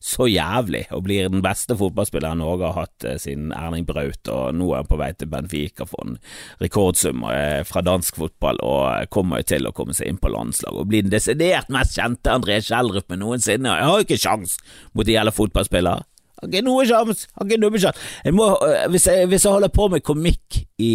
så 0.00 0.24
jævlig, 0.24 0.86
og 0.96 1.02
blir 1.04 1.28
den 1.28 1.42
beste 1.44 1.76
fotballspilleren 1.76 2.40
Norge 2.40 2.70
har 2.70 2.86
hatt 2.86 3.04
eh, 3.04 3.18
siden 3.20 3.50
Erling 3.52 3.84
Braut, 3.84 4.30
og 4.32 4.54
nå 4.56 4.70
er 4.72 4.80
han 4.80 4.88
på 4.88 4.96
vei 5.00 5.10
til 5.12 5.28
Benfica 5.28 5.84
for 5.88 6.06
en 6.06 6.14
rekordsum 6.62 7.26
eh, 7.28 7.60
fra 7.68 7.82
dansk 7.84 8.16
fotball, 8.16 8.62
og 8.64 9.10
kommer 9.12 9.42
jo 9.42 9.50
til 9.52 9.68
å 9.68 9.74
komme 9.76 9.92
seg 9.96 10.08
inn 10.08 10.20
på 10.20 10.32
landslaget 10.32 10.80
og 10.80 10.88
bli 10.88 11.02
den 11.04 11.12
desidert 11.12 11.68
mest 11.72 11.98
kjente 11.98 12.32
André 12.32 12.62
Kjellrupen 12.64 13.20
noensinne. 13.20 13.74
Jeg 13.76 13.90
har 13.90 14.00
jo 14.00 14.06
ikke 14.08 14.22
sjans 14.22 14.56
mot 14.96 15.04
de 15.04 15.18
gjelder 15.18 15.36
fotballspillere. 15.36 16.06
Har 16.40 16.48
ikke 16.48 16.64
noe 16.64 16.86
sjans, 16.88 17.26
har 17.36 17.50
ikke 17.50 17.60
noe 17.60 17.82
sjans. 17.84 18.06
Jeg 18.24 18.38
må, 18.38 18.46
eh, 18.64 18.86
hvis, 18.94 19.10
jeg, 19.10 19.28
hvis 19.28 19.44
jeg 19.44 19.58
holder 19.58 19.74
på 19.76 19.90
med 19.92 20.06
komikk 20.06 20.62
i 20.80 20.94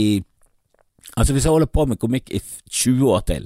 Altså, 1.16 1.32
hvis 1.32 1.46
jeg 1.46 1.54
holder 1.54 1.70
på 1.72 1.84
med 1.88 2.00
komikk 2.02 2.32
i 2.34 2.42
20 2.42 3.12
år 3.14 3.22
til, 3.30 3.46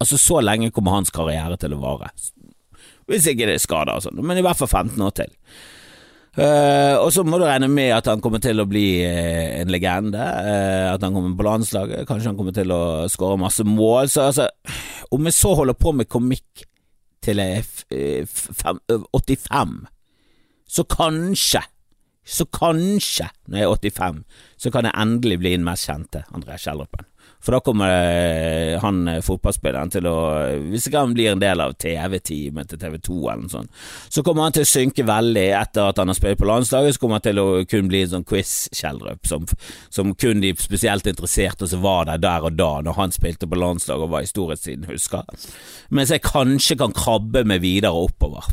altså 0.00 0.16
så 0.18 0.40
lenge 0.42 0.72
kommer 0.74 0.96
hans 0.96 1.12
karriere 1.14 1.54
til 1.60 1.76
å 1.76 1.78
vare. 1.78 2.08
Hvis 3.08 3.26
ikke 3.30 3.48
det 3.48 3.56
er 3.56 3.62
skader 3.62 3.96
og 3.96 4.04
sånn, 4.04 4.20
men 4.20 4.38
i 4.38 4.44
hvert 4.44 4.58
fall 4.58 4.70
15 4.70 5.04
år 5.04 5.14
til. 5.16 5.34
Uh, 6.38 6.94
og 7.00 7.08
så 7.10 7.24
må 7.26 7.40
du 7.40 7.46
regne 7.48 7.66
med 7.72 7.90
at 7.96 8.06
han 8.06 8.20
kommer 8.22 8.38
til 8.38 8.60
å 8.62 8.66
bli 8.68 9.00
uh, 9.02 9.58
en 9.58 9.72
legende, 9.74 10.22
uh, 10.22 10.92
at 10.92 11.02
han 11.02 11.16
kommer 11.16 11.32
på 11.34 11.46
landslaget, 11.46 12.04
kanskje 12.06 12.30
han 12.30 12.38
kommer 12.38 12.54
til 12.54 12.74
å 12.74 12.82
skåre 13.10 13.40
masse 13.40 13.66
mål. 13.66 14.10
Så 14.12 14.28
altså, 14.28 14.46
om 15.16 15.26
jeg 15.26 15.34
så 15.34 15.54
holder 15.58 15.78
på 15.80 15.94
med 15.98 16.10
komikk 16.12 16.62
til 17.24 17.42
jeg 17.42 17.64
er 17.90 18.28
85, 19.10 19.74
så 20.68 20.86
kanskje 20.86 21.64
så 22.28 22.44
kanskje, 22.52 23.24
når 23.48 23.58
jeg 23.58 23.64
er 23.64 23.74
85, 23.88 24.16
så 24.60 24.70
kan 24.70 24.84
jeg 24.84 25.00
endelig 25.00 25.38
bli 25.40 25.54
den 25.54 25.64
mest 25.64 25.88
kjente 25.88 26.26
André 26.36 26.58
Kjellrupen. 26.60 27.06
For 27.44 27.54
da 27.54 27.60
kommer 27.64 27.92
eh, 27.92 28.74
han 28.82 29.00
eh, 29.08 29.20
fotballspilleren 29.24 29.92
til 29.94 30.08
å 30.10 30.16
Hvis 30.68 30.88
ikke 30.88 31.02
han 31.04 31.14
blir 31.16 31.30
en 31.32 31.42
del 31.42 31.62
av 31.62 31.76
TV-teamet 31.78 32.72
til 32.72 32.80
TV 32.82 32.98
2 33.06 33.18
eller 33.20 33.44
noe 33.44 33.52
sånt, 33.52 33.82
så 34.10 34.24
kommer 34.26 34.46
han 34.46 34.56
til 34.56 34.66
å 34.66 34.68
synke 34.68 35.06
veldig 35.06 35.46
etter 35.60 35.86
at 35.86 36.00
han 36.00 36.10
har 36.10 36.18
spilt 36.18 36.40
på 36.40 36.48
landslaget. 36.48 36.96
Så 36.96 37.02
kommer 37.02 37.20
han 37.20 37.26
til 37.28 37.42
å 37.42 37.46
kun 37.68 37.90
bli 37.90 38.02
en 38.04 38.12
sånn 38.16 38.26
quiz-Kjellrup 38.28 39.28
som, 39.28 39.46
som, 39.94 40.14
kun 40.18 40.42
de 40.42 40.52
spesielt 40.58 41.06
interesserte 41.10 41.68
som 41.70 41.84
var 41.84 42.08
der 42.08 42.22
der 42.22 42.48
og 42.48 42.58
da, 42.58 42.70
når 42.84 42.98
han 42.98 43.14
spilte 43.14 43.48
på 43.48 43.58
landslaget 43.58 44.08
og 44.08 44.14
var 44.16 44.26
i 44.26 44.30
storhetstiden, 44.30 44.88
husker. 44.90 45.26
Mens 45.94 46.12
jeg 46.14 46.26
kanskje 46.26 46.78
kan 46.80 46.96
krabbe 46.96 47.44
meg 47.46 47.62
videre 47.64 47.94
oppover. 47.94 48.50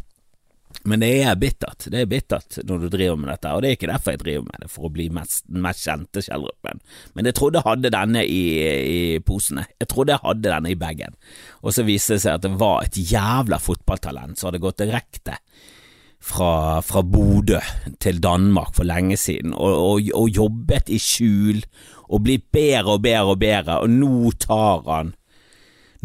Men 0.86 1.02
det 1.02 1.12
er 1.26 1.38
bittert. 1.42 1.88
Det 1.90 2.04
er 2.04 2.10
bittert 2.10 2.60
når 2.68 2.84
du 2.84 2.90
driver 2.94 3.18
med 3.18 3.32
dette, 3.34 3.52
og 3.52 3.64
det 3.64 3.70
er 3.70 3.78
ikke 3.80 3.90
derfor 3.90 4.14
jeg 4.14 4.22
driver 4.22 4.44
med 4.46 4.64
det, 4.64 4.72
for 4.72 4.88
å 4.88 4.92
bli 4.94 5.08
mest, 5.14 5.46
den 5.50 5.64
mest 5.66 5.86
kjente 5.86 6.22
Kjellrupen. 6.26 6.82
Men 7.18 7.30
jeg 7.30 7.38
trodde 7.40 7.62
jeg 7.62 7.68
hadde 7.70 7.94
denne 7.96 8.26
i, 8.30 8.42
i 8.62 9.00
posene. 9.26 9.66
Jeg 9.82 9.90
trodde 9.90 10.14
jeg 10.14 10.24
hadde 10.26 10.52
denne 10.52 10.74
i 10.74 10.78
bagen. 10.80 11.18
Og 11.64 11.74
så 11.74 11.86
viste 11.88 12.18
det 12.18 12.26
seg 12.26 12.38
at 12.38 12.46
det 12.46 12.54
var 12.62 12.86
et 12.86 13.00
jævla 13.02 13.60
fotballtalent 13.62 14.38
som 14.38 14.52
hadde 14.52 14.62
gått 14.62 14.84
direkte 14.84 15.40
fra, 16.26 16.82
fra 16.86 17.02
Bodø 17.02 17.60
til 18.02 18.22
Danmark 18.22 18.76
for 18.78 18.88
lenge 18.88 19.18
siden, 19.18 19.54
og, 19.54 19.74
og, 19.74 20.14
og 20.22 20.30
jobbet 20.38 20.94
i 20.94 21.02
skjul, 21.02 21.62
og 22.06 22.26
blitt 22.26 22.52
bedre 22.54 22.98
og 22.98 23.06
bedre 23.06 23.34
og 23.34 23.40
bedre, 23.42 23.82
og 23.82 23.90
nå 23.90 24.34
tar 24.42 24.86
han 24.90 25.16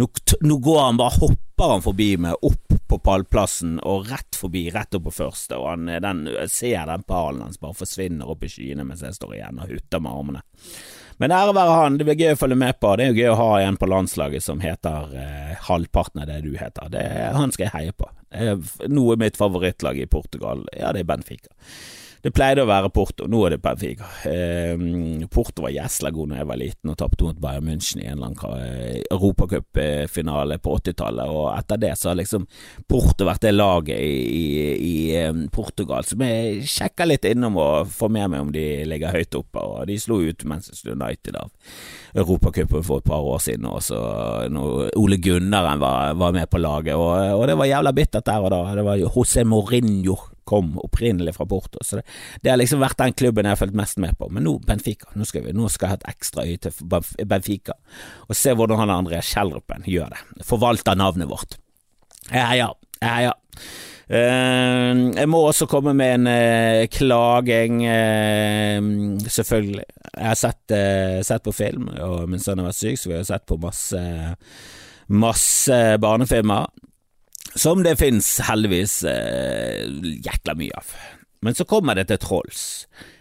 nå, 0.00 0.08
nå 0.40 0.58
går 0.64 0.80
han 0.80 1.00
bare 1.00 1.18
hopper 1.20 1.74
han 1.74 1.84
forbi 1.84 2.14
meg 2.24 2.46
opp 2.46 2.78
på 2.90 2.98
pallplassen 3.04 3.76
og 3.86 4.08
rett 4.10 4.38
forbi, 4.38 4.64
rett 4.74 4.96
opp 4.96 5.04
på 5.06 5.12
første, 5.20 5.58
og 5.60 5.68
han, 5.68 5.90
den, 6.02 6.24
ser 6.50 6.88
den 6.88 7.04
pallen 7.06 7.44
hans 7.46 7.60
bare 7.60 7.76
forsvinner 7.78 8.32
opp 8.32 8.42
i 8.46 8.50
skyene 8.50 8.86
mens 8.86 9.04
jeg 9.06 9.18
står 9.18 9.36
igjen 9.36 9.60
og 9.60 9.70
hutter 9.70 10.02
med 10.02 10.16
armene. 10.16 10.42
Men 11.20 11.34
ære 11.36 11.52
være 11.52 11.76
han, 11.76 11.98
det 12.00 12.06
blir 12.08 12.16
gøy 12.16 12.32
å 12.32 12.40
følge 12.40 12.56
med 12.56 12.78
på. 12.80 12.94
Det 12.96 13.04
er 13.04 13.10
jo 13.10 13.20
gøy 13.20 13.30
å 13.34 13.40
ha 13.42 13.48
en 13.60 13.76
på 13.76 13.88
landslaget 13.92 14.40
som 14.40 14.62
heter 14.64 15.10
eh, 15.20 15.50
halvparten 15.66 16.22
av 16.22 16.30
det 16.30 16.38
du 16.46 16.54
heter. 16.56 16.88
Det, 16.94 17.02
han 17.36 17.52
skal 17.52 17.66
jeg 17.66 17.74
heie 17.74 17.92
på. 17.92 18.08
Noe 18.88 19.18
mitt 19.20 19.36
favorittlag 19.36 20.00
i 20.00 20.08
Portugal, 20.08 20.64
ja, 20.72 20.94
det 20.96 21.04
er 21.04 21.10
Benfica. 21.10 21.52
Det 22.20 22.32
pleide 22.36 22.66
å 22.66 22.68
være 22.68 22.90
Porto, 22.92 23.24
nå 23.30 23.38
er 23.46 23.54
det 23.54 23.62
Benfica. 23.64 24.08
Eh, 24.28 24.76
Porto 25.32 25.64
var 25.64 25.72
gjesla 25.72 26.10
god 26.12 26.34
da 26.34 26.40
jeg 26.40 26.48
var 26.50 26.58
liten 26.60 26.92
og 26.92 26.98
tapte 27.00 27.24
mot 27.24 27.38
Bayern 27.40 27.64
München 27.64 28.02
i 28.02 28.08
en 28.10 28.18
eller 28.18 28.34
annen 28.34 28.66
eh, 28.66 28.98
europacupfinale 29.08 30.58
på 30.60 30.74
80-tallet, 30.82 31.32
og 31.32 31.46
etter 31.54 31.80
det 31.80 31.94
så 31.96 32.10
har 32.10 32.18
liksom 32.20 32.44
Porto 32.90 33.24
vært 33.24 33.46
det 33.46 33.54
laget 33.54 34.02
i, 34.04 34.18
i, 34.36 34.92
i 35.16 35.48
Portugal 35.54 36.04
som 36.04 36.20
jeg 36.26 36.66
sjekker 36.68 37.08
litt 37.08 37.24
innom 37.30 37.56
og 37.60 37.88
får 37.94 38.12
med 38.12 38.32
meg 38.34 38.44
om 38.44 38.50
de 38.52 38.66
ligger 38.90 39.16
høyt 39.16 39.38
oppe, 39.40 39.64
og 39.64 39.88
de 39.88 39.96
slo 40.00 40.20
ut 40.20 40.44
Manchester 40.44 40.92
United 40.92 41.38
av 41.40 41.48
Europacupen 42.20 42.84
for 42.84 43.00
et 43.00 43.08
par 43.08 43.24
år 43.24 43.40
siden, 43.40 43.64
og 43.70 43.80
så 43.86 43.96
Ole 45.00 45.20
Gunnaren 45.22 45.80
var, 45.80 46.12
var 46.20 46.36
med 46.36 46.52
på 46.52 46.60
laget, 46.60 47.00
og, 47.00 47.16
og, 47.38 47.46
det 47.48 47.56
var 47.56 47.72
jævla 47.72 47.94
bittert 47.96 48.28
der 48.28 48.44
og 48.44 48.52
da. 48.52 48.60
Det 48.76 48.84
var 48.84 49.00
José 49.00 49.46
Mourinho 49.48 50.18
kom 50.50 50.72
opprinnelig 50.82 51.36
fra 51.36 51.46
Porto. 51.48 51.82
Så 51.86 52.00
det, 52.00 52.06
det, 52.42 52.52
har 52.52 52.60
liksom 52.60 52.82
vært 52.82 52.98
den 53.00 53.16
klubben 53.16 53.46
jeg 53.46 53.56
har 53.56 53.60
fulgt 53.60 53.78
mest 53.78 54.00
med 54.02 54.18
på. 54.18 54.30
Men 54.34 54.46
nå 54.48 54.56
Benfica. 54.66 55.12
Nå 55.14 55.28
skal, 55.28 55.46
vi, 55.46 55.54
nå 55.56 55.70
skal 55.70 55.88
jeg 55.88 55.94
ha 55.94 56.00
et 56.00 56.10
ekstra 56.14 56.46
øye 56.48 56.60
til 56.66 57.26
Benfica 57.30 57.76
og 58.26 58.38
se 58.38 58.54
hvordan 58.56 58.82
han 58.82 58.94
André 58.94 59.22
Kjellrupen 59.26 59.86
gjør 59.88 60.14
det. 60.14 60.44
Forvalter 60.46 60.98
navnet 60.98 61.30
vårt. 61.30 61.58
Jeg 62.30 62.44
heier. 62.46 62.76
Jeg 63.00 63.14
heier. 63.16 63.38
Uh, 64.10 65.14
jeg 65.14 65.28
må 65.30 65.38
også 65.46 65.68
komme 65.70 65.92
med 65.94 66.16
en 66.16 66.26
uh, 66.26 66.86
klaging, 66.90 67.84
uh, 67.86 69.20
selvfølgelig. 69.30 69.86
Jeg 70.10 70.26
har 70.26 70.38
sett, 70.38 70.74
sett, 71.26 71.44
på 71.46 71.54
film, 71.54 71.86
og 72.02 72.26
min 72.28 72.42
sønn 72.42 72.58
har 72.58 72.66
vært 72.66 72.80
syk, 72.80 72.98
så 72.98 73.12
vi 73.12 73.16
har 73.20 73.28
sett 73.28 73.46
på 73.46 73.60
masse, 73.62 74.00
masse 75.14 75.78
barnefilmer. 76.02 76.66
Som 77.58 77.82
det 77.82 77.96
finnes 77.98 78.28
heldigvis 78.46 79.00
eh, 79.08 79.86
jækla 80.22 80.54
mye 80.58 80.76
av. 80.78 80.92
Men 81.42 81.56
så 81.56 81.64
kommer 81.64 81.96
det 81.96 82.10
til 82.10 82.20
Trolls, 82.22 82.62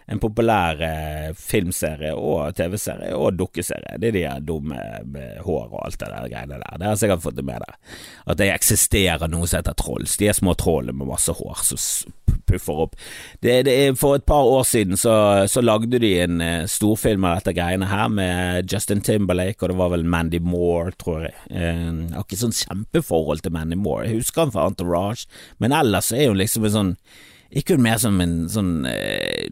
en 0.09 0.19
populær 0.21 0.79
eh, 0.81 1.29
filmserie 1.37 2.15
og 2.17 2.55
TV-serie 2.57 3.13
og 3.13 3.35
dukkeserie. 3.37 3.97
Det 4.01 4.09
er 4.09 4.15
de 4.15 4.23
her 4.25 4.45
dumme 4.45 4.79
hår 5.45 5.67
og 5.67 5.83
alt 5.83 5.99
det 6.01 6.09
der 6.09 6.31
greiene 6.31 6.57
der. 6.57 6.79
Det 6.79 6.87
har 6.87 6.95
jeg 6.95 7.03
sikkert 7.03 7.25
fått 7.27 7.37
det 7.37 7.45
med 7.45 7.61
deg. 7.61 7.75
At 8.25 8.39
det 8.41 8.49
eksisterer 8.55 9.29
noe 9.29 9.45
som 9.45 9.61
heter 9.61 9.77
Trolls. 9.77 10.17
De 10.17 10.31
er 10.31 10.37
små 10.37 10.55
troll 10.57 10.89
med 10.89 11.11
masse 11.11 11.35
hår 11.37 11.61
som 11.69 12.15
puffer 12.49 12.81
opp. 12.87 12.97
Det, 13.43 13.59
det, 13.67 13.75
for 14.01 14.17
et 14.17 14.25
par 14.25 14.49
år 14.49 14.65
siden 14.65 14.97
så, 14.97 15.13
så 15.51 15.61
lagde 15.61 16.01
de 16.01 16.11
en 16.23 16.41
uh, 16.41 16.65
storfilm 16.69 17.27
av 17.29 17.39
dette 17.39 17.53
greiene 17.57 17.89
her 17.89 18.09
med 18.09 18.73
Justin 18.73 19.05
Timberlake, 19.05 19.61
og 19.61 19.73
det 19.73 19.77
var 19.77 19.93
vel 19.93 20.07
Mandy 20.09 20.41
Moore, 20.41 20.95
tror 20.97 21.27
jeg. 21.27 21.37
Jeg 21.53 22.09
har 22.15 22.25
ikke 22.25 22.41
sånn 22.41 22.55
kjempeforhold 22.55 23.45
til 23.45 23.53
Mandy 23.53 23.77
Moore, 23.77 24.07
jeg 24.07 24.23
husker 24.23 24.47
han 24.47 24.55
fra 24.55 24.65
Entourage, 24.69 25.29
men 25.61 25.75
ellers 25.75 26.09
er 26.15 26.31
hun 26.31 26.39
liksom 26.41 26.65
en 26.65 26.77
sånn 26.79 26.95
ikke 27.49 27.75
hun 27.77 27.85
mer 27.85 27.97
som 28.01 28.19
en 28.21 28.35
sånn 28.51 28.73
eh, 28.85 29.49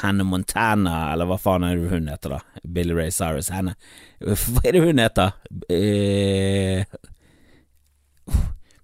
Hannah 0.00 0.24
Montana, 0.24 1.12
eller 1.12 1.28
hva 1.28 1.36
faen 1.40 1.66
er 1.66 1.76
det 1.76 1.90
hun 1.92 2.08
heter, 2.08 2.38
da? 2.38 2.62
Billy 2.64 2.96
Ray 2.96 3.12
Cyrus. 3.12 3.50
Henne. 3.52 3.74
Hva 4.22 4.62
er 4.64 4.76
det 4.76 4.84
hun 4.84 5.02
heter? 5.02 5.34
Eh, 5.68 6.84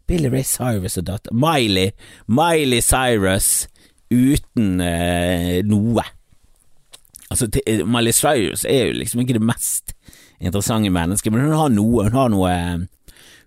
Billy 0.08 0.28
Ray 0.32 0.44
Cyrus 0.44 0.99
og 1.00 1.08
datter 1.08 1.32
Miley. 1.37 1.92
Miley 2.28 2.85
Cyrus 2.85 3.68
uten 4.12 4.80
eh, 4.85 5.61
noe. 5.68 6.04
Altså, 7.28 7.49
Miley 7.85 8.12
Cyrus 8.16 8.64
er 8.68 8.88
jo 8.88 9.00
liksom 9.02 9.25
ikke 9.25 9.37
det 9.37 9.44
mest 9.44 9.92
interessante 10.40 10.92
mennesket, 10.92 11.32
men 11.32 11.49
hun 11.49 11.58
har 11.58 11.73
noe. 11.73 12.08
Hun 12.08 12.16
har 12.16 12.32
noe 12.32 12.54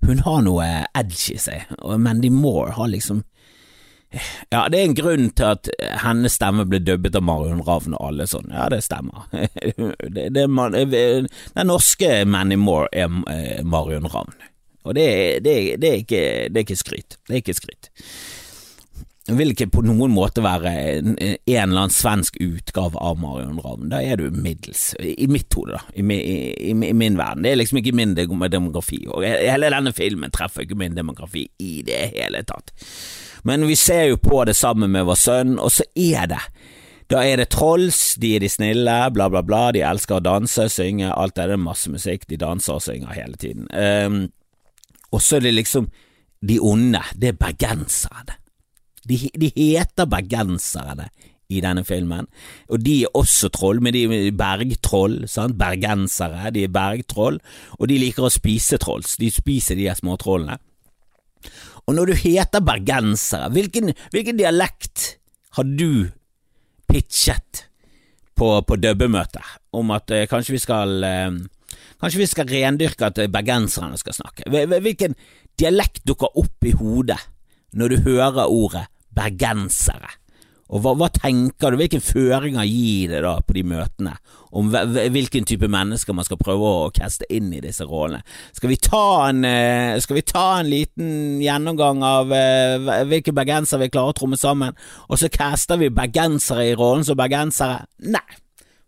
Hun 0.01 0.17
har 0.25 0.39
noe 0.41 0.65
edge 0.97 1.35
i 1.35 1.37
seg, 1.37 1.67
og 1.77 1.99
Mandy 2.01 2.31
Moore 2.33 2.71
har 2.73 2.87
liksom 2.89 3.19
ja, 4.49 4.65
det 4.69 4.79
er 4.79 4.85
en 4.85 4.97
grunn 4.97 5.29
til 5.37 5.53
at 5.53 5.69
hennes 6.03 6.35
stemme 6.35 6.65
ble 6.67 6.81
dubbet 6.83 7.15
av 7.15 7.23
Marion 7.27 7.63
Ravn 7.67 7.95
og 7.95 8.09
alle 8.09 8.27
sånn. 8.29 8.51
Ja, 8.51 8.67
det 8.73 8.81
stemmer. 8.85 9.27
det, 10.15 10.29
det, 10.35 10.45
man, 10.51 10.75
den 10.75 11.29
norske 11.69 12.21
Manny 12.27 12.59
Moore 12.59 12.89
er 12.91 13.63
Marion 13.63 14.09
Ravn. 14.11 14.35
Og 14.83 14.97
det, 14.97 15.07
det, 15.45 15.55
det, 15.81 15.89
er 15.89 16.03
ikke, 16.03 16.21
det 16.49 16.61
er 16.61 16.65
ikke 16.65 16.79
skryt. 16.79 17.19
Det 17.27 17.35
er 17.35 17.43
ikke 17.43 17.59
skryt. 17.59 17.91
Det 19.21 19.35
vil 19.37 19.53
ikke 19.53 19.67
på 19.69 19.83
noen 19.85 20.11
måte 20.11 20.41
være 20.41 20.71
en, 20.97 21.13
en 21.21 21.35
eller 21.45 21.83
annen 21.85 21.93
svensk 21.93 22.39
utgave 22.41 22.97
av 22.97 23.19
Marion 23.21 23.59
Ravn. 23.61 23.91
Da 23.93 24.01
er 24.01 24.17
du 24.17 24.33
middels, 24.33 24.89
i 24.97 25.27
mitt 25.29 25.53
hode, 25.53 25.77
da. 25.77 25.83
I, 25.93 26.01
i, 26.01 26.37
i, 26.51 26.73
I, 26.73 26.93
min 26.97 27.19
verden. 27.19 27.45
Det 27.45 27.53
er 27.53 27.59
liksom 27.61 27.79
ikke 27.79 27.93
min 27.95 28.15
demografi. 28.17 29.03
Og 29.07 29.23
hele 29.23 29.69
denne 29.71 29.93
filmen 29.95 30.33
treffer 30.33 30.65
ikke 30.65 30.79
min 30.81 30.97
demografi 30.97 31.45
i 31.61 31.83
det 31.85 32.01
hele 32.15 32.41
tatt. 32.49 32.73
Men 33.47 33.65
vi 33.67 33.75
ser 33.79 34.11
jo 34.11 34.19
på 34.21 34.43
det 34.45 34.55
sammen 34.57 34.91
med 34.93 35.07
vår 35.09 35.19
sønn, 35.19 35.57
og 35.59 35.71
så 35.73 35.87
er 35.95 36.29
det 36.31 36.43
da 37.11 37.25
er 37.27 37.41
det 37.41 37.49
trolls, 37.51 38.15
de 38.23 38.35
er 38.37 38.43
de 38.43 38.47
snille, 38.47 38.93
bla, 39.11 39.25
bla, 39.27 39.41
bla, 39.43 39.65
de 39.75 39.81
elsker 39.83 40.21
å 40.21 40.23
danse, 40.23 40.69
synge, 40.71 41.09
alt 41.11 41.35
det, 41.35 41.49
det 41.49 41.57
er 41.57 41.65
masse 41.65 41.91
musikk, 41.91 42.23
de 42.29 42.37
danser 42.39 42.77
og 42.77 42.85
synger 42.85 43.17
hele 43.17 43.35
tiden. 43.35 43.67
Um, 43.75 44.21
og 45.11 45.19
så 45.19 45.37
er 45.37 45.43
det 45.43 45.57
liksom 45.57 45.89
de 46.47 46.55
onde, 46.63 47.01
det 47.19 47.33
er 47.33 47.41
bergenserne. 47.41 48.37
De, 49.03 49.17
de 49.35 49.51
heter 49.57 50.07
bergenserne 50.07 51.09
i 51.51 51.59
denne 51.59 51.83
filmen, 51.83 52.29
og 52.71 52.79
de 52.79 53.01
er 53.03 53.17
også 53.17 53.51
troll, 53.51 53.81
men 53.83 53.91
de 53.91 54.05
er 54.07 54.31
bergtroll, 54.37 55.25
sant? 55.27 55.57
bergensere, 55.59 56.53
de 56.55 56.63
er 56.63 56.71
bergtroll, 56.71 57.41
og 57.75 57.91
de 57.91 57.99
liker 57.99 58.29
å 58.29 58.31
spise 58.31 58.79
trolls, 58.79 59.17
de 59.19 59.27
spiser 59.33 59.75
de 59.75 59.91
småtrollene. 59.99 60.61
Og 61.91 61.97
når 61.97 62.07
du 62.07 62.15
heter 62.15 62.63
bergensere, 62.63 63.49
hvilken, 63.51 63.91
hvilken 64.15 64.37
dialekt 64.39 65.17
har 65.57 65.67
du 65.67 66.07
pitchet 66.87 67.65
på, 68.39 68.53
på 68.63 68.77
dubbemøtet 68.79 69.43
om 69.75 69.91
at 69.91 70.13
eh, 70.15 70.23
kanskje 70.31 70.55
vi 70.55 70.61
skal 70.63 71.03
eh, 71.03 71.41
Kanskje 72.01 72.17
vi 72.17 72.25
skal 72.25 72.49
rendyrke 72.49 73.05
at 73.11 73.19
bergenserne 73.29 73.93
skal 73.99 74.15
snakke. 74.15 74.47
Hvilken 74.49 75.13
dialekt 75.59 76.01
dukker 76.09 76.33
opp 76.41 76.65
i 76.65 76.71
hodet 76.73 77.19
når 77.77 77.93
du 77.93 77.97
hører 78.07 78.49
ordet 78.49 78.87
bergensere? 79.13 80.09
Og 80.71 80.79
hva, 80.83 80.93
hva, 80.95 81.09
tenker 81.11 81.73
du, 81.73 81.79
hvilke 81.81 81.99
føringer 82.03 82.67
gir 82.67 83.11
det 83.11 83.21
da 83.25 83.33
på 83.43 83.55
de 83.57 83.63
møtene, 83.67 84.13
om 84.55 84.69
hvilken 84.71 85.47
type 85.47 85.67
mennesker 85.71 86.15
man 86.15 86.27
skal 86.27 86.39
prøve 86.39 86.69
å 86.85 86.91
kaste 86.95 87.27
inn 87.33 87.49
i 87.55 87.59
disse 87.63 87.83
rollene? 87.87 88.23
Skal 88.55 88.71
vi 88.71 88.79
ta 88.79 89.05
en, 89.27 89.43
eh, 89.47 89.99
vi 89.99 90.23
ta 90.27 90.45
en 90.59 90.69
liten 90.71 91.41
gjennomgang 91.43 92.03
av 92.03 92.31
uh, 92.31 93.03
hvilke 93.07 93.35
bergensere 93.35 93.85
vi 93.85 93.91
klarer 93.91 94.15
å 94.15 94.19
tromme 94.21 94.39
sammen, 94.39 94.77
og 95.09 95.19
så 95.19 95.31
caster 95.31 95.79
vi 95.81 95.91
bergensere 95.91 96.69
i 96.69 96.77
rollen 96.79 97.03
som 97.07 97.19
bergensere? 97.19 97.83
Nei, 98.07 98.23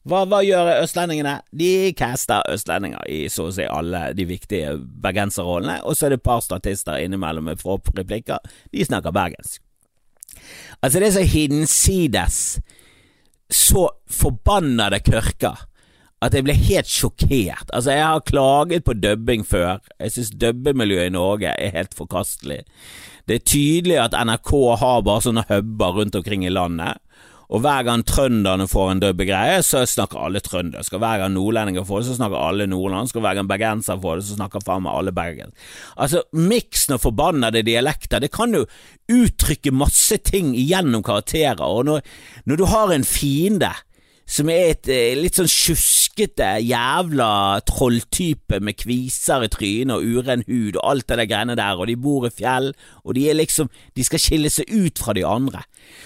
hva, 0.04 0.26
hva, 0.28 0.42
gjør 0.44 0.72
østlendingene? 0.82 1.38
De 1.56 1.92
caster 1.96 2.44
østlendinger 2.52 3.08
i 3.08 3.22
så 3.32 3.48
å 3.48 3.54
si 3.56 3.68
alle 3.68 4.10
de 4.16 4.28
viktige 4.28 4.74
bergenserrollene, 5.04 5.82
og 5.88 5.96
så 5.96 6.08
er 6.08 6.16
det 6.16 6.20
et 6.20 6.28
par 6.28 6.44
statister 6.44 7.00
innimellom 7.00 7.48
med 7.48 7.64
få 7.64 7.80
replikker. 7.96 8.44
De 8.72 8.84
snakker 8.84 9.16
bergensk. 9.16 9.63
Altså, 10.82 11.00
det 11.00 11.08
er 11.08 11.16
så 11.18 11.28
hinsides 11.28 12.40
så 13.54 13.88
forbannede 14.10 15.00
kørker 15.06 15.68
at 16.24 16.36
jeg 16.38 16.46
ble 16.48 16.54
helt 16.56 16.88
sjokkert. 16.88 17.68
Altså, 17.74 17.92
jeg 17.92 18.06
har 18.06 18.24
klaget 18.28 18.86
på 18.88 18.96
dubbing 18.96 19.44
før. 19.48 19.82
Jeg 20.00 20.12
synes 20.12 20.30
dubbemiljøet 20.40 21.12
i 21.12 21.16
Norge 21.16 21.52
er 21.52 21.76
helt 21.76 21.96
forkastelig. 21.98 22.62
Det 23.28 23.36
er 23.36 23.48
tydelig 23.48 23.98
at 24.00 24.16
NRK 24.16 24.52
har 24.80 25.04
bare 25.04 25.24
sånne 25.26 25.44
huber 25.50 25.98
rundt 26.00 26.16
omkring 26.16 26.46
i 26.48 26.54
landet. 26.54 27.00
Og 27.52 27.64
hver 27.64 27.84
gang 27.88 28.04
trønderne 28.08 28.68
får 28.70 28.92
en 28.92 29.02
dubbegreie, 29.04 29.62
så 29.66 29.84
snakker 29.90 30.22
alle 30.24 30.42
trøndersk. 30.44 30.96
Og 30.96 31.04
hver 31.04 31.24
gang 31.24 31.34
nordlendinger 31.36 31.86
får 31.88 32.02
det, 32.02 32.08
så 32.10 32.18
snakker 32.18 32.40
alle 32.40 32.68
nordlandsk. 32.72 33.18
Og 33.20 33.26
hver 33.26 33.40
gang 33.40 33.50
bergensere 33.50 34.00
får 34.02 34.20
det, 34.20 34.26
så 34.28 34.38
snakker 34.40 34.66
faen 34.66 34.86
meg 34.86 34.98
alle 34.98 35.16
bergensk. 35.16 35.72
Altså, 35.98 36.24
miksen 36.34 36.98
av 36.98 37.04
forbannede 37.04 37.66
dialekter, 37.68 38.24
det 38.24 38.32
kan 38.34 38.56
jo 38.56 38.66
uttrykke 39.12 39.76
masse 39.76 40.20
ting 40.24 40.54
gjennom 40.58 41.04
karakterer. 41.06 41.64
Og 41.66 41.86
når, 41.90 42.06
når 42.46 42.62
du 42.62 42.66
har 42.72 42.94
en 42.94 43.08
fiende 43.08 43.74
som 44.30 44.50
er 44.50 44.72
et 44.72 44.90
eh, 44.92 45.14
litt 45.20 45.36
sånn 45.38 45.50
sjuskete 45.52 46.48
jævla 46.64 47.60
trolltype 47.68 48.62
med 48.64 48.78
kviser 48.80 49.44
i 49.44 49.50
trynet 49.52 49.98
og 49.98 50.06
uren 50.06 50.46
hud 50.48 50.78
og 50.78 50.86
alt 50.94 51.08
det 51.10 51.20
der 51.20 51.30
greiene 51.30 51.58
der, 51.60 51.80
og 51.80 51.90
de 51.90 51.98
bor 52.00 52.28
i 52.28 52.32
fjell, 52.34 52.72
og 53.04 53.18
de 53.18 53.28
er 53.30 53.38
liksom 53.38 53.70
De 53.94 54.04
skal 54.06 54.22
skille 54.22 54.50
seg 54.50 54.70
ut 54.72 55.00
fra 55.00 55.14
de 55.14 55.26
andre. 55.28 55.64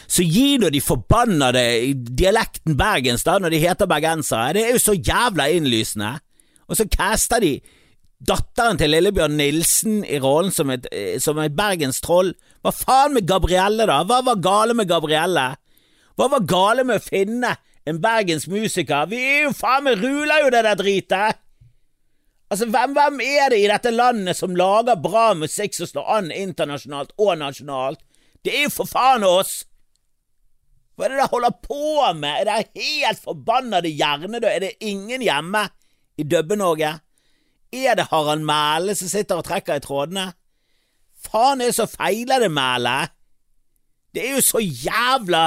Så 0.09 0.25
gi 0.25 0.57
nå 0.59 0.71
de 0.73 0.81
forbannede 0.83 1.63
dialekten 1.93 2.77
bergens, 2.79 3.23
da, 3.27 3.37
når 3.39 3.53
de 3.53 3.63
heter 3.63 3.89
bergensere. 3.89 4.53
Det 4.57 4.65
er 4.65 4.75
jo 4.75 4.83
så 4.83 4.95
jævla 4.97 5.47
innlysende. 5.53 6.17
Og 6.67 6.79
så 6.79 6.87
caster 6.91 7.43
de 7.43 7.53
datteren 8.17 8.79
til 8.79 8.91
Lillebjørn 8.91 9.37
Nilsen 9.37 10.01
i 10.03 10.19
rollen 10.19 10.51
som 10.51 10.71
et, 10.73 10.87
eh, 10.91 11.19
som 11.21 11.37
et 11.39 11.55
bergenstroll. 11.55 12.33
Hva 12.61 12.73
faen 12.73 13.13
med 13.13 13.27
Gabrielle, 13.27 13.85
da? 13.85 14.01
Hva 14.03 14.23
var 14.25 14.41
gale 14.41 14.73
med 14.73 14.89
Gabrielle? 14.89 15.55
Hva 16.17 16.29
var 16.33 16.47
gale 16.49 16.83
med 16.83 16.97
å 16.97 17.05
finne 17.05 17.53
en 17.87 18.01
bergensk 18.03 18.49
musiker. 18.51 19.07
Vi 19.07 19.19
er 19.19 19.45
jo 19.47 19.53
faen 19.55 19.85
meg 19.87 20.01
ruler 20.01 20.43
jo 20.43 20.51
det 20.53 20.63
der 20.67 20.79
dritet! 20.79 21.43
Altså, 22.47 22.65
hvem, 22.71 22.93
hvem 22.95 23.19
er 23.23 23.49
det 23.51 23.59
i 23.59 23.67
dette 23.67 23.91
landet 23.91 24.37
som 24.39 24.55
lager 24.55 24.99
bra 25.03 25.33
musikk 25.35 25.75
som 25.75 25.89
står 25.89 26.11
an 26.17 26.29
internasjonalt 26.31 27.11
og 27.19 27.33
nasjonalt? 27.41 27.99
Det 28.43 28.53
er 28.55 28.67
jo 28.67 28.75
for 28.75 28.87
faen 28.87 29.25
oss! 29.27 29.65
Hva 30.95 31.05
er 31.05 31.13
det 31.13 31.19
dere 31.19 31.29
holder 31.29 31.57
på 31.61 32.13
med? 32.17 32.39
Er 32.41 32.47
det 32.47 32.83
helt 32.83 33.19
forbannede 33.21 33.91
hjernedøde? 33.91 34.53
Er 34.53 34.63
det 34.63 34.79
ingen 34.81 35.21
hjemme 35.21 35.67
i 36.17 36.25
Dubbe-Norge? 36.25 36.95
Er 37.75 37.99
det 37.99 38.07
Harald 38.09 38.47
Mæle 38.47 38.95
som 38.97 39.11
sitter 39.11 39.37
og 39.37 39.45
trekker 39.45 39.77
i 39.77 39.83
trådene? 39.83 40.31
Faen 41.27 41.61
er 41.61 41.69
det 41.69 41.77
så 41.77 41.85
feiler 41.91 42.41
det, 42.41 42.49
Mæle? 42.51 42.95
Det 44.15 44.23
er 44.23 44.39
jo 44.39 44.41
så 44.41 44.63
jævla 44.63 45.43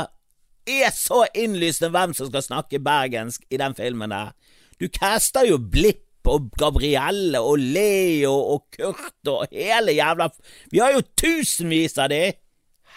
er 0.71 0.93
så 0.95 1.25
innlysende 1.35 1.91
hvem 1.95 2.15
som 2.17 2.31
skal 2.31 2.45
snakke 2.45 2.83
bergensk 2.83 3.45
i 3.51 3.59
den 3.61 3.75
filmen 3.79 4.15
der. 4.15 4.33
Du 4.81 4.89
caster 4.93 5.49
jo 5.49 5.59
Blipp 5.59 6.07
og 6.31 6.51
Gabrielle 6.61 7.41
og 7.41 7.59
Leo 7.59 8.33
og 8.55 8.67
Kurt 8.77 9.29
og 9.31 9.47
hele 9.53 9.95
jævla 9.97 10.29
Vi 10.71 10.83
har 10.83 10.93
jo 10.93 11.03
tusenvis 11.17 11.99
av 11.99 12.11
de! 12.13 12.31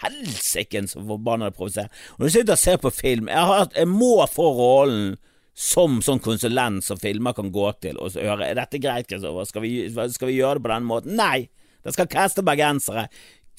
Helsiken 0.04 0.88
så 0.90 1.00
forbanna 1.06 1.52
provoserende. 1.54 1.94
Når 2.18 2.26
du 2.26 2.32
sitter 2.34 2.56
og 2.56 2.58
ser 2.58 2.80
på 2.82 2.90
film 2.90 3.28
Jeg, 3.30 3.46
har, 3.46 3.68
jeg 3.76 3.88
må 3.88 4.16
få 4.26 4.48
rollen 4.58 5.14
som 5.54 6.00
sånn 6.02 6.18
konsulent 6.18 6.82
som 6.82 6.98
filmer 6.98 7.32
kan 7.32 7.52
gå 7.54 7.68
til 7.78 8.00
og 8.02 8.16
høre 8.18 8.48
Er 8.50 8.58
dette 8.58 8.80
greit, 8.82 9.06
Kristoffer? 9.06 9.46
Skal, 9.46 9.68
skal, 10.10 10.28
vi 10.28 10.40
gjøre 10.40 10.58
det 10.58 10.66
på 10.66 10.72
den 10.74 10.88
måten? 10.88 11.14
Nei! 11.20 11.46
da 11.84 11.92
skal 11.92 12.08
caste 12.08 12.44
bergensere. 12.44 13.08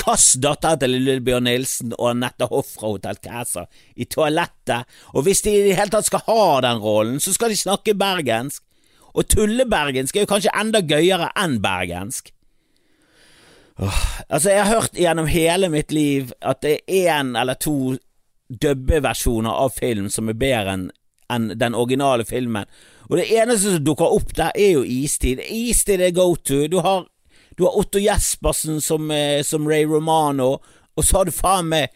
Kast 0.02 0.38
datteren 0.44 0.80
til 0.82 0.94
Lillebjørn 0.94 1.48
Nilsen 1.48 1.96
og 1.98 2.12
Anette 2.12 2.48
Hoff 2.52 2.76
fra 2.78 2.92
Hotell 2.94 3.20
Cæsar 3.24 3.68
i 3.96 4.06
toalettet, 4.06 4.86
og 5.14 5.26
hvis 5.26 5.42
de 5.46 5.54
i 5.54 5.64
det 5.70 5.78
hele 5.80 5.94
tatt 5.94 6.10
skal 6.10 6.26
ha 6.28 6.62
den 6.68 6.82
rollen, 6.84 7.20
så 7.24 7.34
skal 7.34 7.54
de 7.54 7.60
snakke 7.60 7.96
bergensk. 7.98 8.62
Og 9.16 9.30
tullebergensk 9.32 10.18
er 10.18 10.26
jo 10.26 10.32
kanskje 10.34 10.54
enda 10.60 10.82
gøyere 10.84 11.30
enn 11.40 11.62
bergensk. 11.64 12.34
Åh, 13.80 14.04
altså, 14.30 14.50
jeg 14.52 14.64
har 14.64 14.74
hørt 14.74 15.00
gjennom 15.00 15.28
hele 15.32 15.70
mitt 15.72 15.92
liv 15.92 16.36
at 16.42 16.62
det 16.64 16.78
er 16.88 17.16
én 17.16 17.34
eller 17.40 17.58
to 17.60 17.96
dubbeversjoner 18.50 19.52
av 19.52 19.74
film 19.76 20.12
som 20.12 20.30
er 20.30 20.38
bedre 20.40 20.78
enn 20.78 20.86
enn 21.32 21.50
den 21.58 21.76
originale 21.76 22.26
filmen. 22.26 22.66
Og 23.10 23.18
det 23.20 23.28
eneste 23.34 23.76
som 23.76 23.84
dukker 23.86 24.14
opp 24.14 24.34
der, 24.38 24.52
er 24.56 24.76
jo 24.76 24.84
Istid. 24.86 25.42
Istid 25.50 26.02
er 26.02 26.16
go 26.16 26.36
to. 26.36 26.66
Du 26.70 26.80
har 26.86 27.08
du 27.56 27.63
har 27.63 27.78
Otto 27.80 28.00
Jespersen 28.00 28.82
som, 28.82 29.12
eh, 29.12 29.44
som 29.44 29.68
Ray 29.68 29.86
Romano, 29.86 30.58
og 30.96 31.06
så 31.06 31.18
har 31.18 31.26
du 31.26 31.36
faen 31.36 31.70
meg 31.72 31.94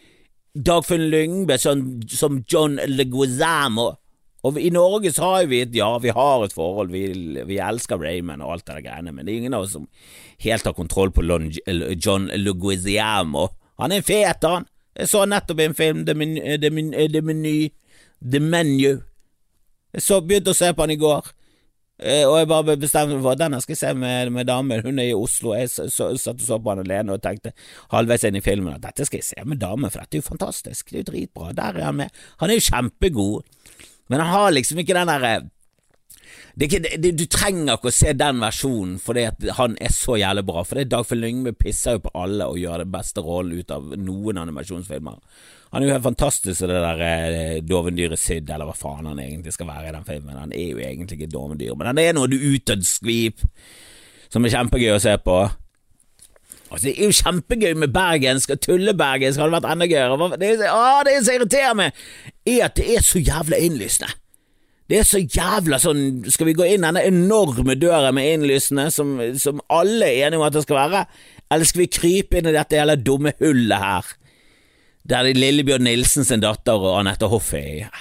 Dagfinn 0.54 1.10
Lyngbe 1.12 1.58
som, 1.58 2.00
som 2.08 2.42
John 2.48 2.80
Leguizamo. 2.86 3.92
Og 4.42 4.56
i 4.56 4.70
Norge 4.72 5.12
så 5.12 5.34
har 5.34 5.48
vi 5.50 5.60
et 5.60 5.74
Ja, 5.76 5.98
vi 6.00 6.12
har 6.16 6.44
et 6.44 6.54
forhold, 6.56 6.90
vi, 6.90 7.12
vi 7.46 7.58
elsker 7.60 8.00
Raymond 8.00 8.42
og 8.42 8.54
alt 8.54 8.66
det 8.66 8.78
der 8.78 8.86
greiene, 8.88 9.12
men 9.12 9.26
det 9.26 9.34
er 9.34 9.42
ingen 9.42 9.56
av 9.56 9.66
oss 9.66 9.76
som 9.76 9.88
helt 10.40 10.64
har 10.64 10.76
kontroll 10.76 11.12
på 11.12 11.24
John 12.00 12.30
Leguizamo. 12.32 13.48
Han 13.80 13.92
er 13.92 14.04
fet, 14.04 14.44
han. 14.44 14.66
Jeg 14.96 15.08
så 15.08 15.24
nettopp 15.28 15.60
en 15.60 15.76
film, 15.76 16.04
The, 16.06 16.14
men, 16.14 16.34
The 16.60 16.70
Menu, 17.22 17.68
The 18.20 18.40
Menu. 18.40 19.00
Jeg 19.92 20.02
så, 20.02 20.20
begynte 20.20 20.52
å 20.52 20.56
se 20.56 20.72
på 20.72 20.84
han 20.84 20.94
i 20.94 20.98
går. 21.00 21.30
Eh, 22.00 22.24
og 22.24 22.38
jeg 22.38 22.48
bare 22.48 22.76
bestemte 22.80 23.12
meg 23.12 23.24
for 23.26 23.34
at 23.34 23.42
den 23.42 23.60
skal 23.60 23.74
jeg 23.74 23.82
se 23.82 23.92
med, 23.98 24.32
med 24.32 24.48
damen. 24.48 24.80
Hun 24.86 24.98
er 25.02 25.10
i 25.10 25.16
Oslo. 25.16 25.52
Jeg 25.58 25.68
satt 25.70 26.08
og 26.08 26.44
så 26.46 26.58
på 26.58 26.72
han 26.72 26.82
alene 26.84 27.16
og 27.16 27.22
tenkte 27.24 27.52
halvveis 27.92 28.24
inn 28.24 28.40
i 28.40 28.44
filmen 28.44 28.78
at 28.78 28.86
dette 28.88 29.08
skal 29.08 29.20
jeg 29.20 29.28
se 29.28 29.44
med 29.44 29.60
damen, 29.60 29.92
for 29.92 30.00
dette 30.00 30.16
er 30.16 30.24
jo 30.24 30.30
fantastisk. 30.30 30.88
Det 30.88 31.00
er 31.00 31.04
jo 31.04 31.10
dritbra. 31.12 31.54
Der 31.56 31.80
er 31.80 31.90
han 31.90 32.00
med. 32.00 32.20
Han 32.40 32.50
er 32.52 32.60
jo 32.60 32.68
kjempegod, 32.70 33.80
men 34.08 34.22
han 34.24 34.32
har 34.32 34.54
liksom 34.56 34.80
ikke 34.80 34.96
den 34.96 35.12
derre 35.12 35.38
du 36.60 37.24
trenger 37.30 37.76
ikke 37.76 37.88
å 37.88 37.94
se 37.94 38.12
den 38.16 38.40
versjonen 38.42 38.96
fordi 39.00 39.22
at 39.28 39.44
han 39.56 39.76
er 39.80 39.92
så 39.94 40.16
jævlig 40.18 40.44
bra. 40.48 40.64
For 40.66 40.80
det 40.80 40.90
Dagfinn 40.90 41.22
Lyngve 41.22 41.54
pisser 41.56 41.96
jo 41.96 42.04
på 42.04 42.12
alle 42.18 42.48
og 42.50 42.58
gjør 42.60 42.82
det 42.82 42.90
beste 42.92 43.22
rollen 43.24 43.60
ut 43.60 43.72
av 43.74 43.94
noen 43.96 44.42
animasjonsfilmer. 44.42 45.20
Han 45.70 45.82
er 45.82 45.86
jo 45.86 45.94
helt 45.94 46.08
fantastisk 46.08 46.66
det 46.66 46.80
der 46.82 47.02
eh, 47.06 47.62
dovendyret 47.62 48.18
Sid, 48.18 48.48
eller 48.50 48.66
hva 48.66 48.74
faen 48.74 49.06
han 49.06 49.20
egentlig 49.22 49.54
skal 49.54 49.68
være 49.70 49.90
i 49.90 49.94
den 49.94 50.06
filmen. 50.08 50.38
Han 50.40 50.54
er 50.56 50.72
jo 50.72 50.82
egentlig 50.82 51.18
ikke 51.18 51.28
et 51.28 51.34
dovendyr, 51.34 51.76
men 51.78 51.92
han 51.92 52.00
er 52.02 52.16
noe 52.16 52.30
du 52.30 52.38
utadskvip 52.38 53.44
som 54.30 54.46
er 54.46 54.54
kjempegøy 54.54 54.94
å 54.96 55.02
se 55.02 55.14
på. 55.22 55.36
Altså, 56.70 56.84
det 56.86 56.94
er 56.94 57.10
jo 57.10 57.18
kjempegøy 57.18 57.76
med 57.82 57.94
bergensk 57.94 58.52
og 58.54 58.60
tullebergensk, 58.62 59.42
hadde 59.42 59.56
vært 59.56 59.68
enda 59.72 59.88
gøyere. 59.90 60.28
Det, 60.38 60.50
er, 60.56 60.74
å, 60.74 61.04
det 61.06 61.16
som 61.26 61.38
irriterer 61.38 61.78
meg, 61.78 62.02
er 62.46 62.66
at 62.66 62.76
det 62.78 62.86
er 62.94 63.06
så 63.06 63.22
jævla 63.22 63.58
innlysende. 63.62 64.12
Det 64.90 64.98
er 64.98 65.06
så 65.06 65.20
jævla 65.22 65.76
sånn 65.78 66.00
Skal 66.34 66.48
vi 66.48 66.54
gå 66.58 66.64
inn 66.66 66.82
denne 66.82 67.04
enorme 67.06 67.76
døra 67.78 68.08
med 68.10 68.26
innlysende 68.26 68.88
som, 68.90 69.12
som 69.38 69.60
alle 69.70 70.08
er 70.08 70.24
enige 70.26 70.40
om 70.40 70.46
at 70.48 70.56
det 70.56 70.64
skal 70.64 70.80
være, 70.80 71.04
eller 71.46 71.68
skal 71.70 71.84
vi 71.84 71.92
krype 71.94 72.40
inn 72.40 72.50
i 72.50 72.54
dette 72.56 72.78
jævla 72.78 72.96
dumme 72.98 73.36
hullet 73.38 73.84
her? 73.84 74.10
Der 75.10 75.26
det 75.26 75.32
er 75.34 75.42
Lillebjørn 75.42 75.82
Nilsen 75.88 76.22
sin 76.26 76.42
datter 76.42 76.78
og 76.78 77.00
Anette 77.00 77.26
Hoff 77.30 77.48
er 77.58 77.66
i. 77.66 77.78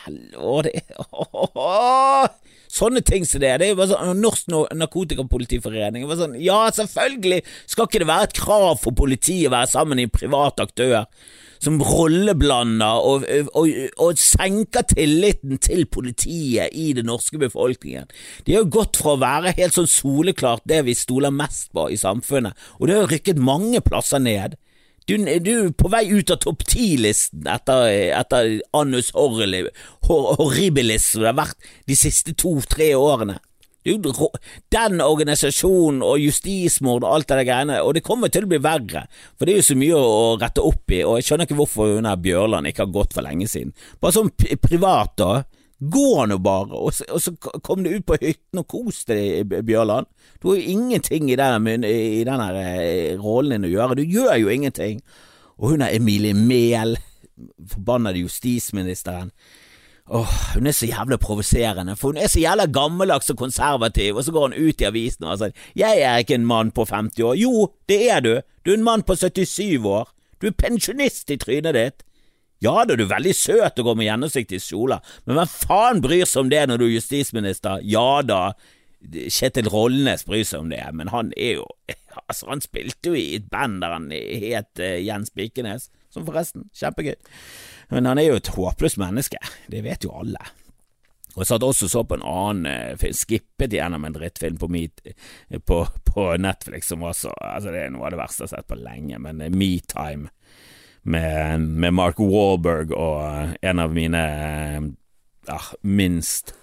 Sånne 2.70 3.02
ting 3.02 3.26
som 3.26 3.42
det. 3.42 3.56
Det 3.58 3.66
er 3.66 3.72
jo 3.72 3.80
bare 3.80 3.96
sånn 3.96 4.20
Norsk 4.22 4.46
Narkotikapolitiforening. 4.78 6.06
Sånn, 6.14 6.38
ja, 6.38 6.70
selvfølgelig 6.76 7.42
skal 7.66 7.88
ikke 7.90 8.02
det 8.04 8.12
være 8.12 8.26
et 8.30 8.38
krav 8.38 8.78
for 8.84 8.94
politiet 8.94 9.50
å 9.50 9.56
være 9.56 9.72
sammen 9.72 9.98
i 9.98 10.06
en 10.06 10.14
privat 10.14 10.62
aktør 10.62 11.10
som 11.60 11.82
rolleblander 11.84 13.04
og, 13.04 13.26
og, 13.58 13.68
og, 14.00 14.16
senker 14.22 14.86
tilliten 14.94 15.58
til 15.60 15.84
politiet 15.92 16.72
i 16.72 16.94
den 16.96 17.10
norske 17.10 17.36
befolkningen. 17.42 18.08
De 18.48 18.56
har 18.56 18.70
gått 18.72 18.96
fra 19.02 19.18
å 19.18 19.24
være 19.26 19.58
helt 19.58 19.76
sånn 19.76 19.90
soleklart 19.90 20.64
det 20.70 20.86
vi 20.88 20.96
stoler 20.96 21.36
mest 21.36 21.74
på 21.76 21.90
i 21.92 22.00
samfunnet, 22.00 22.56
og 22.80 22.88
det 22.88 22.96
har 23.02 23.12
rykket 23.12 23.44
mange 23.44 23.84
plasser 23.84 24.24
ned. 24.24 24.56
Du, 25.10 25.16
du 25.18 25.52
er 25.56 25.70
på 25.74 25.90
vei 25.90 26.04
ut 26.12 26.30
av 26.30 26.38
topp 26.44 26.62
ti-listen 26.70 27.48
etter, 27.50 27.88
etter 28.14 28.60
Annus 28.78 29.10
Horribilis 29.18 31.08
som 31.10 31.24
det 31.24 31.32
har 31.32 31.40
vært 31.40 31.70
de 31.90 31.98
siste 31.98 32.36
to-tre 32.38 32.92
årene. 32.94 33.40
Den 33.90 35.02
organisasjonen 35.02 36.04
og 36.06 36.22
justismord 36.22 37.08
og 37.08 37.16
alt 37.16 37.30
det 37.32 37.40
der 37.40 37.48
greiene, 37.48 37.80
og 37.82 37.96
det 37.98 38.06
kommer 38.06 38.30
til 38.30 38.46
å 38.46 38.52
bli 38.52 38.60
verre, 38.62 39.08
for 39.34 39.50
det 39.50 39.56
er 39.56 39.62
jo 39.64 39.70
så 39.72 39.78
mye 39.80 39.98
å 39.98 40.36
rette 40.38 40.62
opp 40.62 40.94
i, 40.94 41.02
og 41.02 41.18
jeg 41.18 41.30
skjønner 41.30 41.50
ikke 41.50 41.58
hvorfor 41.58 41.96
hun 41.96 42.10
her 42.10 42.20
Bjørland 42.22 42.70
ikke 42.70 42.86
har 42.86 42.98
gått 43.00 43.16
for 43.18 43.26
lenge 43.26 43.50
siden. 43.50 43.74
Bare 44.04 44.14
sånn 44.20 44.30
privat, 44.62 45.16
da. 45.18 45.32
Gå 45.80 46.26
nå 46.28 46.38
bare, 46.44 46.76
og 46.76 46.94
så, 46.94 47.06
og 47.08 47.22
så, 47.24 47.32
kom 47.64 47.86
du 47.86 47.94
ut 47.94 48.06
på 48.06 48.18
hytten 48.20 48.60
og 48.60 48.68
kos 48.68 49.06
deg, 49.08 49.48
Bjørland. 49.48 50.10
Du 50.42 50.50
har 50.50 50.60
jo 50.60 50.74
ingenting 50.76 51.30
i 51.32 51.38
den 51.40 51.86
eh, 51.88 53.16
rollen 53.16 53.56
din 53.56 53.70
å 53.70 53.72
gjøre, 53.72 53.96
du 53.96 54.04
gjør 54.04 54.36
jo 54.42 54.52
ingenting. 54.52 55.00
Og 55.60 55.74
hun 55.74 55.86
er 55.86 55.96
Emilie 55.96 56.36
Mehl, 56.36 56.98
forbannede 57.72 58.20
justisministeren. 58.26 59.32
Åh, 60.10 60.36
hun 60.56 60.68
er 60.68 60.74
så 60.74 60.90
jævlig 60.90 61.20
provoserende, 61.20 61.96
for 61.96 62.12
hun 62.12 62.18
er 62.18 62.28
så 62.28 62.40
jævla 62.42 62.66
gammeldags 62.66 63.30
og 63.30 63.38
konservativ, 63.38 64.16
og 64.16 64.24
så 64.24 64.32
går 64.32 64.48
hun 64.48 64.58
ut 64.68 64.82
i 64.82 64.88
avisen 64.90 65.24
og 65.24 65.38
sier 65.38 65.52
'Jeg 65.76 66.02
er 66.02 66.18
ikke 66.18 66.36
en 66.36 66.46
mann 66.46 66.72
på 66.72 66.86
50 66.86 67.24
år'. 67.24 67.38
Jo, 67.38 67.72
det 67.90 68.12
er 68.12 68.20
du. 68.20 68.42
Du 68.66 68.72
er 68.72 68.78
en 68.78 68.84
mann 68.84 69.04
på 69.04 69.16
77 69.16 69.86
år. 69.86 70.10
Du 70.42 70.48
er 70.48 70.52
pensjonist 70.52 71.32
i 71.32 71.38
trynet 71.38 71.74
ditt. 71.74 72.04
Ja 72.64 72.82
da, 72.84 72.96
du 72.96 73.06
er 73.06 73.14
veldig 73.14 73.36
søt 73.38 73.80
og 73.80 73.88
går 73.88 73.96
med 74.00 74.10
gjennomsiktige 74.10 74.64
kjoler, 74.64 75.00
men 75.24 75.40
hvem 75.40 75.52
faen 75.54 76.04
bryr 76.04 76.28
seg 76.28 76.44
om 76.44 76.52
det 76.52 76.66
når 76.68 76.82
du 76.82 76.90
er 76.90 76.98
justisminister? 76.98 77.80
Ja 77.88 78.20
da, 78.26 78.42
Kjetil 79.00 79.70
Rollnes 79.72 80.26
bryr 80.28 80.44
seg 80.44 80.66
om 80.66 80.72
det, 80.74 80.84
men 80.92 81.12
han 81.14 81.32
er 81.40 81.62
jo 81.62 81.68
Altså, 82.28 82.50
han 82.50 82.60
spilte 82.60 83.14
jo 83.14 83.16
i 83.16 83.38
et 83.38 83.46
band 83.50 83.80
der 83.80 83.94
han 83.96 84.10
het 84.12 84.82
uh, 84.82 84.98
Jens 85.00 85.32
Bikenes, 85.32 85.88
som 86.12 86.26
forresten, 86.28 86.66
kjempegøy. 86.76 87.16
Men 87.94 88.10
han 88.10 88.20
er 88.20 88.28
jo 88.28 88.40
et 88.42 88.50
håpløst 88.54 89.00
menneske, 89.00 89.40
det 89.72 89.86
vet 89.86 90.04
jo 90.04 90.12
alle. 90.20 90.42
Og 91.36 91.40
jeg 91.42 91.50
satt 91.52 91.64
også 91.64 91.88
så 91.90 92.04
på 92.04 92.18
en 92.18 92.26
annen 92.28 92.98
uh, 93.00 93.06
skippet 93.16 93.74
gjennom 93.78 94.04
en 94.06 94.18
drittfilm 94.18 94.60
på, 94.60 94.68
Meet, 94.74 95.06
på, 95.64 95.80
på, 96.10 96.28
Netflix 96.42 96.92
som 96.92 97.06
var 97.06 97.16
så 97.18 97.32
Altså, 97.38 97.72
det 97.72 97.86
er 97.86 97.96
noe 97.96 98.10
av 98.10 98.18
det 98.18 98.22
verste 98.22 98.44
jeg 98.44 98.52
har 98.52 98.56
sett 98.58 98.70
på 98.74 98.82
lenge, 98.82 99.22
men 99.24 99.46
Metime 99.56 100.34
med, 101.10 101.66
med 101.82 101.96
Mark 101.98 102.22
Wallberg 102.22 102.94
og 102.94 103.58
en 103.66 103.82
av 103.82 103.94
mine 103.96 104.24
ja, 105.50 105.60
minst 105.82 106.54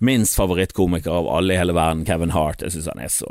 minst 0.00 0.36
favorittkomiker 0.36 1.10
av 1.10 1.28
alle 1.28 1.54
i 1.54 1.56
hele 1.60 1.74
verden, 1.76 2.06
Kevin 2.08 2.32
Hart. 2.32 2.62
Jeg 2.64 2.72
syns 2.72 2.88
han 2.88 3.02
er 3.04 3.10
så 3.12 3.28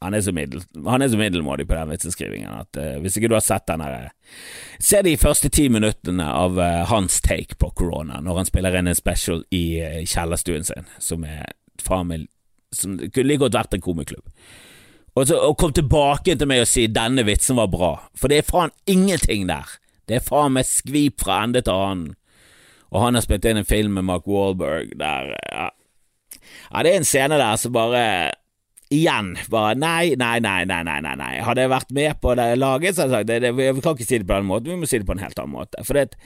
Han 0.00 0.16
så, 0.22 0.32
middel, 0.32 0.62
han 0.86 1.02
er 1.02 1.10
så 1.12 1.18
middelmådig 1.20 1.66
på 1.68 1.74
den 1.76 1.90
vitseskrivingen 1.92 2.52
at 2.52 2.78
uh, 2.80 2.96
hvis 3.02 3.18
ikke 3.18 3.28
du 3.28 3.36
har 3.36 3.44
sett 3.44 3.66
den 3.68 3.82
her 3.84 4.10
Se 4.80 5.02
de 5.02 5.16
første 5.20 5.50
ti 5.52 5.68
minuttene 5.72 6.24
av 6.24 6.56
uh, 6.56 6.84
hans 6.88 7.20
take 7.20 7.58
på 7.60 7.70
korona, 7.76 8.20
når 8.24 8.40
han 8.40 8.48
spiller 8.48 8.78
inn 8.78 8.88
en 8.88 8.98
special 8.98 9.42
i 9.52 9.64
uh, 9.82 10.00
kjellerstuen 10.08 10.64
sin, 10.64 10.88
som 10.98 11.24
er 11.24 11.52
faen 11.84 12.28
Som 12.72 12.96
kunne 12.98 13.28
like 13.28 13.44
godt 13.44 13.58
vært 13.58 13.76
en 13.76 13.84
komiklubb. 13.84 14.24
Og, 15.16 15.26
så, 15.28 15.36
og 15.36 15.56
kom 15.60 15.72
tilbake 15.72 16.36
til 16.36 16.48
meg 16.48 16.64
og 16.64 16.68
si 16.68 16.86
'denne 16.88 17.24
vitsen 17.24 17.56
var 17.56 17.68
bra', 17.72 18.08
for 18.16 18.28
det 18.28 18.38
er 18.38 18.50
faen 18.50 18.72
ingenting 18.86 19.48
der. 19.48 19.68
Det 20.06 20.18
er 20.18 20.24
faen 20.24 20.54
meg 20.54 20.68
skvip 20.68 21.24
fra 21.24 21.42
ende 21.44 21.62
til 21.66 21.74
annen. 21.74 22.14
Og 22.94 23.02
han 23.02 23.18
har 23.18 23.24
spilt 23.24 23.46
inn 23.48 23.60
en 23.60 23.68
film 23.68 23.96
med 23.98 24.06
Mark 24.06 24.26
Wahlberg 24.30 24.94
der 24.98 25.32
ja, 25.34 25.70
ja, 26.70 26.82
det 26.82 26.92
er 26.92 27.00
en 27.00 27.08
scene 27.08 27.38
der 27.40 27.56
som 27.60 27.74
bare 27.74 28.32
Igjen, 28.86 29.32
bare 29.50 29.74
nei, 29.74 30.14
nei, 30.14 30.36
nei, 30.38 30.60
nei, 30.62 30.84
nei, 30.86 31.00
nei, 31.02 31.14
nei. 31.18 31.30
Hadde 31.42 31.64
jeg 31.64 31.72
vært 31.72 31.88
med 31.90 32.20
på 32.22 32.36
det 32.38 32.44
laget, 32.54 32.94
så 32.94 33.02
hadde 33.02 33.16
jeg 33.16 33.16
sagt 33.16 33.30
det, 33.32 33.38
det, 33.42 33.50
vi 33.58 33.82
kan 33.82 33.96
ikke 33.96 34.06
si 34.06 34.20
det 34.22 34.28
på 34.28 34.36
den 34.36 34.46
måten, 34.46 34.70
vi 34.70 34.76
må 34.78 34.86
si 34.86 35.00
det 35.02 35.08
på 35.08 35.16
en 35.16 35.22
helt 35.24 35.40
annen 35.42 35.56
måte. 35.56 35.82
For 35.82 35.98
det, 35.98 36.20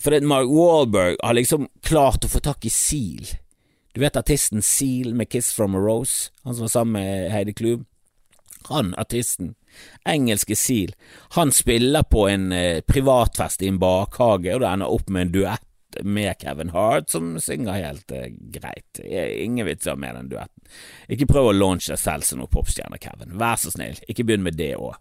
for 0.00 0.16
det 0.16 0.24
Mark 0.24 0.48
Wahlberg 0.48 1.20
har 1.20 1.36
liksom 1.36 1.68
klart 1.84 2.24
å 2.24 2.30
få 2.32 2.40
tak 2.40 2.64
i 2.64 2.72
Seal. 2.72 3.28
Du 3.92 4.00
vet 4.00 4.16
artisten 4.16 4.64
Seal 4.64 5.12
med 5.18 5.28
Kiss 5.28 5.52
from 5.52 5.76
a 5.76 5.82
Rose, 5.84 6.32
han 6.48 6.56
som 6.56 6.64
var 6.64 6.72
sammen 6.72 6.96
med 6.96 7.34
Heidi 7.34 7.52
Klum? 7.58 7.84
Han, 8.70 8.94
artisten, 8.96 9.52
engelske 10.08 10.56
Seal, 10.56 10.94
han 11.36 11.52
spiller 11.52 12.02
på 12.02 12.28
en 12.28 12.52
eh, 12.52 12.80
privatfest 12.86 13.62
i 13.62 13.70
en 13.70 13.80
bakhage, 13.80 14.54
og 14.54 14.62
det 14.62 14.70
ender 14.70 14.94
opp 14.94 15.10
med 15.10 15.28
en 15.28 15.34
duett 15.34 15.66
med 16.06 16.34
Kevin 16.38 16.70
Hart, 16.70 17.10
som 17.10 17.32
synger 17.42 17.72
helt 17.72 18.12
uh, 18.14 18.28
greit. 18.54 19.00
Ingen 19.02 19.66
vitser 19.66 19.96
med 19.98 20.14
den 20.14 20.28
duetten. 20.30 20.68
Ikke 21.10 21.26
prøv 21.26 21.50
å 21.50 21.54
launche 21.56 21.90
deg 21.94 21.98
selv 21.98 22.26
som 22.26 22.38
noen 22.38 22.52
popstjerne, 22.52 23.00
Kevin. 23.02 23.34
Vær 23.40 23.58
så 23.58 23.72
snill, 23.74 23.98
ikke 24.06 24.26
begynn 24.28 24.46
med 24.46 24.58
det 24.60 24.76
òg. 24.78 24.94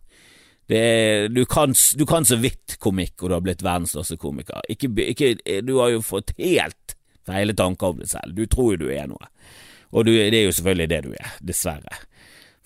Du, 0.70 1.46
du 1.46 2.06
kan 2.10 2.26
så 2.26 2.38
vidt 2.42 2.78
komikk, 2.82 3.16
og 3.22 3.30
du 3.30 3.38
har 3.38 3.46
blitt 3.46 3.66
verdens 3.66 3.94
største 3.96 4.18
komiker. 4.22 4.66
Ikke, 4.70 4.90
ikke, 5.14 5.62
du 5.66 5.76
har 5.80 5.94
jo 5.94 6.04
fått 6.06 6.36
helt 6.38 6.98
feile 7.30 7.54
tanker 7.58 7.94
om 7.94 8.02
deg 8.02 8.10
selv. 8.10 8.34
Du 8.38 8.46
tror 8.50 8.76
jo 8.76 8.84
du 8.86 8.92
er 8.94 9.10
noe, 9.10 9.32
og 9.94 10.06
du, 10.06 10.14
det 10.14 10.42
er 10.42 10.46
jo 10.46 10.54
selvfølgelig 10.58 10.90
det 10.90 11.02
du 11.08 11.12
er, 11.18 11.38
dessverre 11.46 12.02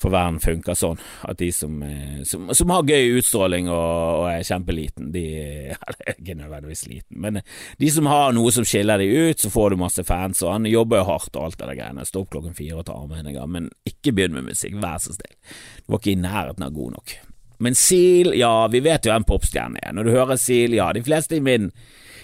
for 0.03 0.13
verden 0.13 0.39
funker 0.43 0.77
sånn, 0.77 1.01
at 1.27 1.39
de 1.39 1.49
som, 1.55 1.79
eh, 1.87 2.21
som, 2.27 2.51
som 2.55 2.73
har 2.73 2.87
gøy 2.87 3.17
utstråling 3.19 3.69
og, 3.71 4.23
og, 4.23 4.27
er 4.33 4.47
kjempeliten, 4.47 5.11
de 5.15 5.23
Eller 5.73 6.13
ikke 6.13 6.37
nødvendigvis 6.37 6.85
liten, 6.89 7.19
men 7.23 7.41
de 7.79 7.89
som 7.91 8.07
har 8.11 8.33
noe 8.35 8.51
som 8.53 8.65
skiller 8.67 9.01
de 9.01 9.09
ut, 9.09 9.41
så 9.41 9.51
får 9.53 9.73
du 9.73 9.81
masse 9.81 10.05
fans, 10.07 10.43
og 10.45 10.53
han 10.55 10.69
jobber 10.69 11.01
jo 11.01 11.09
hardt 11.11 11.35
og 11.35 11.47
alt 11.47 11.59
det 11.59 11.69
der 11.69 11.79
greiene. 11.79 12.07
Stå 12.07 12.23
opp 12.23 12.31
klokken 12.35 12.55
fire 12.57 12.81
og 12.81 12.87
ta 12.87 12.95
armhevinger, 12.97 13.49
men 13.49 13.69
ikke 13.89 14.15
begynn 14.15 14.37
med 14.37 14.49
musikk, 14.51 14.77
vær 14.83 15.01
så 15.03 15.15
snill. 15.15 15.37
Du 15.83 15.93
var 15.95 16.03
ikke 16.03 16.15
i 16.15 16.23
nærheten 16.23 16.67
av 16.67 16.75
god 16.75 16.97
nok. 16.99 17.15
Men 17.63 17.77
Seal, 17.79 18.33
ja, 18.37 18.67
vi 18.71 18.83
vet 18.83 19.07
jo 19.07 19.13
hvem 19.13 19.25
popstjernen 19.27 19.79
er. 19.81 19.95
Når 19.95 20.07
du 20.07 20.15
hører 20.15 20.39
Seal, 20.41 20.75
ja, 20.75 20.91
de 20.95 21.03
fleste 21.05 21.39
i 21.39 21.43
min 21.43 21.71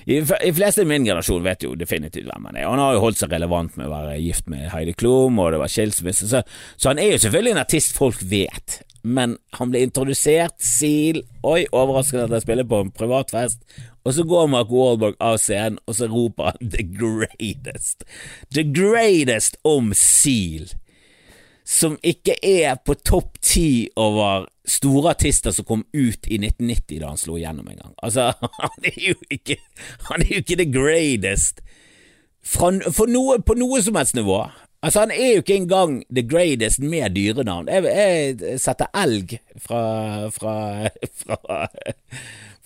de 0.10 0.23
fleste 0.56 0.82
i 0.82 0.88
min 0.89 1.04
generasjon 1.06 1.43
vet 1.45 1.62
jo 1.62 1.75
definitivt 1.78 2.25
hvem 2.32 2.47
han 2.49 2.58
er. 2.58 2.65
Han 2.65 2.82
har 2.82 2.95
jo 2.95 3.02
holdt 3.04 3.19
seg 3.19 3.34
relevant 3.36 3.75
med 3.78 3.89
å 3.89 3.91
være 3.91 4.15
gift 4.23 4.47
med 4.49 4.71
Heidi 4.71 4.95
Klum, 4.97 5.38
og 5.38 5.52
det 5.54 5.60
var 5.62 5.69
skilsmisse, 5.69 6.30
så, 6.32 6.41
så, 6.78 6.88
han 6.89 7.02
er 7.02 7.12
jo 7.13 7.19
selvfølgelig 7.25 7.54
en 7.54 7.62
artist 7.62 7.99
folk 7.99 8.23
vet. 8.32 8.80
Men 9.06 9.38
han 9.60 9.69
ble 9.71 9.84
introdusert, 9.86 10.58
Seal 10.65 11.21
Oi, 11.47 11.62
overraskende 11.69 12.25
at 12.25 12.36
han 12.36 12.43
spiller 12.43 12.67
på 12.67 12.82
en 12.84 12.91
privatfest. 12.95 13.62
Og 14.08 14.15
så 14.15 14.25
går 14.28 14.49
Mark 14.49 14.73
Wahlberg 14.73 15.19
av 15.21 15.38
scenen, 15.43 15.78
og 15.86 15.99
så 15.99 16.10
roper 16.10 16.52
han 16.52 16.71
'The 16.73 16.88
Greatest'. 16.97 18.08
The 18.56 18.65
Greatest 18.65 19.60
om 19.67 19.93
Seal 19.93 20.71
som 21.69 21.99
ikke 22.01 22.34
er 22.41 22.79
på 22.82 22.95
topp 23.05 23.38
ti 23.45 23.89
over 23.99 24.47
store 24.69 25.13
artister 25.13 25.53
som 25.53 25.67
kom 25.69 25.84
ut 25.93 26.25
i 26.25 26.39
1990 26.41 27.01
da 27.01 27.12
han 27.12 27.21
slo 27.21 27.38
igjennom 27.38 27.67
en 27.69 27.77
gang. 27.84 27.93
Altså, 28.01 28.32
han 28.63 28.89
er 28.89 28.97
jo 29.12 29.17
ikke 29.29 29.60
Han 30.10 30.23
er 30.23 30.32
jo 30.34 30.41
ikke 30.41 30.58
the 30.63 30.71
greatest 30.71 31.62
Fra, 32.45 32.71
noe, 32.73 33.38
på 33.45 33.53
noe 33.60 33.82
som 33.84 33.97
helst 33.99 34.15
nivå. 34.15 34.39
Altså, 34.82 35.03
han 35.03 35.12
er 35.12 35.34
jo 35.36 35.41
ikke 35.43 35.58
engang 35.60 35.97
the 36.08 36.23
greatest 36.23 36.79
med 36.79 37.12
dyrenavn. 37.13 37.67
Jeg, 37.67 37.84
jeg 38.39 38.62
setter 38.63 38.88
elg 38.95 39.36
fra, 39.60 39.82
fra, 40.34 40.55
fra 41.21 41.49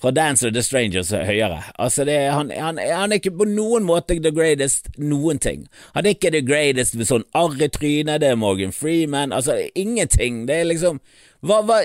fra 0.03 0.11
Dance 0.11 0.47
of 0.47 0.53
the 0.53 0.61
Strangers 0.63 1.13
høyere. 1.15 1.61
Altså 1.79 2.03
det, 2.03 2.17
han, 2.35 2.51
han, 2.51 2.77
han, 2.77 3.11
er 3.11 3.21
ikke 3.21 3.37
på 3.39 3.45
noen 3.47 3.85
måte 3.87 4.17
the 4.19 4.33
greatest 4.35 4.89
noen 4.99 5.39
ting. 5.39 5.61
Han 5.95 6.03
er 6.03 6.17
ikke 6.17 6.33
the 6.33 6.41
greatest 6.43 6.97
med 6.99 7.07
sånn 7.07 7.23
arretryne, 7.39 8.17
det 8.19 8.33
er 8.33 8.39
Morgan 8.39 8.75
Freeman, 8.75 9.31
altså 9.31 9.55
ingenting. 9.79 10.43
Det 10.49 10.57
er 10.59 10.67
liksom 10.67 10.99
hva, 11.39 11.61
hva, 11.63 11.79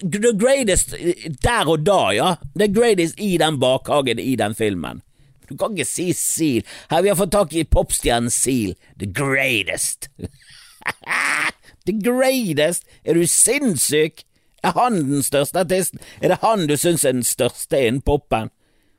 The 0.00 0.32
greatest 0.36 0.96
der 1.44 1.68
og 1.68 1.84
da, 1.84 2.00
ja. 2.16 2.30
The 2.56 2.70
greatest 2.72 3.20
i 3.20 3.34
den 3.40 3.60
bakhagen 3.60 4.20
i 4.20 4.32
den 4.40 4.56
filmen. 4.56 5.04
Du 5.48 5.56
kan 5.60 5.76
ikke 5.76 5.88
si 5.88 6.14
Seal. 6.16 6.64
Her 6.88 7.04
vi 7.04 7.12
har 7.12 7.20
fått 7.20 7.36
tak 7.36 7.52
i 7.52 7.68
popstjernen 7.68 8.32
Seal. 8.32 8.76
The 8.96 9.12
greatest. 9.12 10.08
The 11.88 11.96
greatest? 12.00 12.88
Er 13.04 13.16
du 13.16 13.26
sinnssyk? 13.28 14.24
Er 14.64 14.74
han 14.74 15.02
den 15.10 15.22
største 15.22 15.62
artisten? 15.62 16.00
Er 16.20 16.34
det 16.34 16.40
han 16.42 16.66
du 16.68 16.76
syns 16.76 17.04
er 17.04 17.14
den 17.14 17.26
største 17.26 17.78
innen 17.78 18.02
popen? 18.02 18.50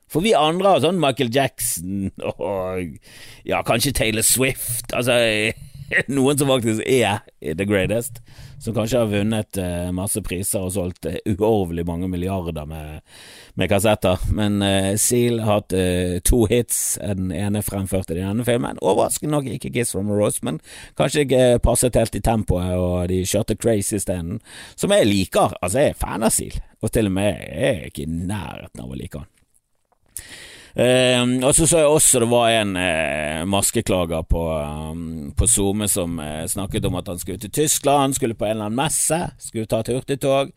For 0.10 0.26
vi 0.26 0.34
andre 0.34 0.74
har 0.74 0.82
sånn 0.82 1.02
Michael 1.02 1.30
Jackson 1.34 2.10
og 2.26 2.96
ja, 3.46 3.60
kanskje 3.66 3.94
Taylor 3.94 4.26
Swift, 4.26 4.90
altså 4.90 5.20
noen 6.18 6.38
som 6.38 6.50
faktisk 6.50 6.84
er 6.86 7.20
the 7.42 7.66
greatest, 7.66 8.20
som 8.60 8.76
kanskje 8.76 9.00
har 9.02 9.12
vunnet 9.12 9.60
uh, 9.62 9.90
masse 9.96 10.22
priser 10.26 10.66
og 10.66 10.74
solgt 10.76 11.08
uoverlig 11.08 11.86
mange 11.88 12.10
milliarder 12.12 12.68
med, 12.70 13.00
med 13.60 13.72
kassetter. 13.72 14.22
Men 14.36 14.60
uh, 14.64 14.94
Seal 15.00 15.42
har 15.46 15.62
hatt 15.62 15.76
uh, 15.76 16.20
to 16.26 16.44
hits, 16.52 17.00
den 17.02 17.34
ene 17.36 17.64
fremført 17.66 18.12
i 18.14 18.20
denne 18.20 18.46
filmen. 18.48 18.82
Overraskende 18.84 19.36
nok 19.38 19.50
ikke 19.56 19.74
Kiss 19.76 19.96
from 19.96 20.12
a 20.12 20.20
Rose, 20.20 20.44
men 20.46 20.62
kanskje 21.00 21.26
ikke 21.28 21.64
passet 21.66 22.00
helt 22.00 22.20
i 22.20 22.24
tempoet, 22.26 22.76
og 22.76 23.10
de 23.12 23.24
kjørte 23.28 23.58
Crazy 23.60 23.98
isteden, 24.00 24.40
som 24.76 24.94
jeg 24.96 25.10
liker. 25.10 25.58
Altså, 25.62 25.86
jeg 25.86 25.96
er 25.96 26.00
fan 26.06 26.28
av 26.28 26.36
Seal, 26.36 26.62
og 26.84 26.94
til 26.94 27.12
og 27.12 27.18
med 27.20 27.34
jeg 27.34 27.74
er 27.74 27.92
ikke 27.92 28.06
i 28.06 28.14
nærheten 28.14 28.84
av 28.84 28.90
å 28.90 29.00
like 29.00 29.22
han. 29.22 29.30
Uh, 30.78 31.42
og 31.48 31.56
så 31.58 31.66
så 31.68 31.82
jeg 31.82 31.90
også 31.90 32.20
det 32.22 32.28
var 32.30 32.52
en 32.54 32.76
eh, 32.78 33.46
maskeklager 33.50 34.26
på, 34.30 34.44
um, 34.92 35.32
på 35.36 35.48
SoMe 35.50 35.88
som 35.90 36.20
eh, 36.22 36.46
snakket 36.48 36.86
om 36.86 37.00
at 37.00 37.10
han 37.10 37.20
skulle 37.20 37.42
til 37.42 37.52
Tyskland, 37.52 38.16
skulle 38.16 38.38
på 38.38 38.46
en 38.46 38.58
eller 38.58 38.70
annen 38.70 38.78
messe, 38.78 39.18
skulle 39.42 39.70
ta 39.70 39.82
et 39.82 39.92
hurtigtog. 39.94 40.54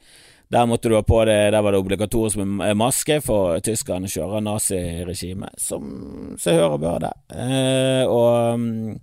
Der 0.52 0.66
måtte 0.68 0.90
du 0.90 0.98
ha 0.98 1.02
på 1.02 1.22
det, 1.24 1.54
der 1.54 1.62
var 1.64 1.72
det 1.72 1.80
obligatorisk 1.80 2.36
med 2.44 2.76
maske, 2.76 3.22
for 3.24 3.56
tyskerne 3.64 4.10
kjører 4.12 4.44
naziregime, 4.44 5.48
som 5.56 5.86
seg 6.40 6.60
hør 6.60 6.76
og 6.76 6.82
bør 6.82 6.98
det. 7.06 7.12
og, 8.04 8.58
um, 8.60 8.98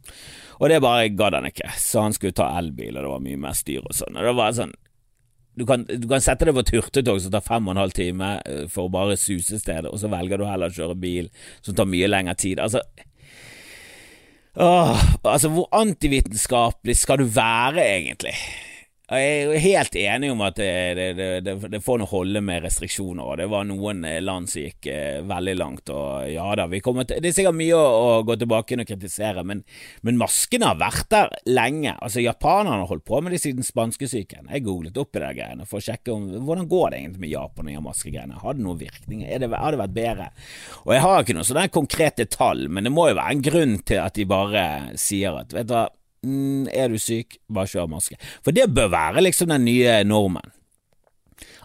og 0.59 0.69
det 0.69 0.77
bare 0.83 1.09
gadd 1.09 1.39
han 1.39 1.49
ikke, 1.49 1.71
så 1.81 2.05
han 2.05 2.13
skulle 2.13 2.37
ta 2.37 2.51
elbil, 2.59 2.99
og 2.99 3.01
det 3.01 3.13
var 3.15 3.25
mye 3.25 3.41
mer 3.47 3.57
styr 3.57 3.81
og 3.81 3.97
sånn. 3.97 4.19
Og 4.19 4.29
det 4.29 4.35
var 4.37 4.53
sånn 4.59 4.77
du 5.59 5.65
kan, 5.67 5.83
du 5.83 6.07
kan, 6.07 6.23
sette 6.23 6.47
deg 6.47 6.55
på 6.55 6.63
et 6.63 6.71
hurtigtog 6.77 7.19
som 7.19 7.33
tar 7.33 7.43
fem 7.43 7.67
og 7.67 7.75
en 7.75 7.81
halv 7.83 7.95
time 7.97 8.31
eh, 8.47 8.63
for 8.71 8.87
å 8.87 8.93
bare 8.93 9.19
suse 9.19 9.59
stedet, 9.59 9.91
og 9.91 9.99
så 9.99 10.11
velger 10.11 10.39
du 10.39 10.47
heller 10.47 10.71
å 10.71 10.77
kjøre 10.77 10.97
bil 10.99 11.29
som 11.59 11.75
tar 11.75 11.89
mye 11.89 12.07
lengre 12.07 12.37
tid. 12.39 12.61
Altså, 12.63 12.81
åh, 14.55 15.03
altså 15.19 15.51
hvor 15.51 15.67
antivitenskapelig 15.75 16.95
skal 17.01 17.19
du 17.21 17.27
være, 17.35 17.83
egentlig? 17.83 18.35
Jeg 19.09 19.29
er 19.41 19.63
helt 19.63 19.95
enig 19.97 20.27
om 20.29 20.41
at 20.45 20.59
det, 20.59 20.69
det, 21.17 21.29
det, 21.41 21.53
det 21.73 21.79
får 21.81 21.97
noe 21.97 22.11
holde 22.11 22.41
med 22.45 22.61
restriksjoner, 22.61 23.23
og 23.25 23.39
det 23.41 23.47
var 23.49 23.65
noen 23.65 24.03
eh, 24.05 24.19
land 24.21 24.51
som 24.51 24.61
gikk 24.61 24.85
eh, 24.91 25.23
veldig 25.25 25.55
langt. 25.57 25.89
Og 25.89 26.29
ja 26.29 26.45
da, 26.59 26.67
til, 26.69 27.15
Det 27.15 27.31
er 27.31 27.33
sikkert 27.33 27.57
mye 27.57 27.79
å, 27.79 27.87
å 27.89 28.11
gå 28.27 28.37
tilbake 28.37 28.75
inn 28.75 28.83
og 28.83 28.91
kritisere, 28.91 29.41
men, 29.49 29.63
men 30.05 30.19
maskene 30.21 30.69
har 30.69 30.77
vært 30.77 31.09
der 31.09 31.33
lenge. 31.49 31.95
Altså 31.97 32.21
Japanerne 32.21 32.83
har 32.83 32.91
holdt 32.91 33.07
på 33.09 33.23
med 33.25 33.33
det 33.33 33.41
siden 33.41 33.65
spanskesyken. 33.65 34.51
Jeg 34.53 34.67
googlet 34.67 35.01
opp 35.01 35.17
i 35.17 35.25
de 35.25 35.33
greiene 35.41 35.65
for 35.65 35.81
å 35.81 35.87
sjekke 35.89 36.13
om 36.13 36.29
hvordan 36.45 36.69
går 36.69 36.93
det 36.93 37.01
egentlig 37.01 37.25
med 37.25 37.33
Japan 37.33 37.73
og 37.73 37.85
maskegreiene. 37.89 38.41
Har 38.43 38.57
det 38.59 38.65
noen 38.67 38.83
virkning? 38.85 39.25
Har 39.25 39.41
det 39.73 39.83
vært 39.87 39.97
bedre? 39.97 40.33
Og 40.85 40.93
Jeg 40.93 41.05
har 41.07 41.23
ikke 41.23 41.39
noen 41.39 41.49
sånne 41.49 41.69
konkrete 41.73 42.29
tall, 42.29 42.67
men 42.69 42.85
det 42.85 42.93
må 42.93 43.09
jo 43.09 43.17
være 43.17 43.39
en 43.39 43.47
grunn 43.49 43.79
til 43.89 44.05
at 44.05 44.21
de 44.21 44.29
bare 44.29 44.67
sier 45.01 45.41
at 45.41 45.57
vet 45.57 45.65
du 45.65 45.73
hva 45.73 45.87
mm, 46.25 46.67
er 46.73 46.91
du 46.91 46.99
syk, 47.01 47.39
bare 47.51 47.69
kjør 47.71 47.89
maske. 47.91 48.17
For 48.45 48.55
det 48.55 48.69
bør 48.75 48.91
være 48.93 49.25
liksom 49.25 49.51
den 49.53 49.67
nye 49.67 49.99
normen. 50.07 50.53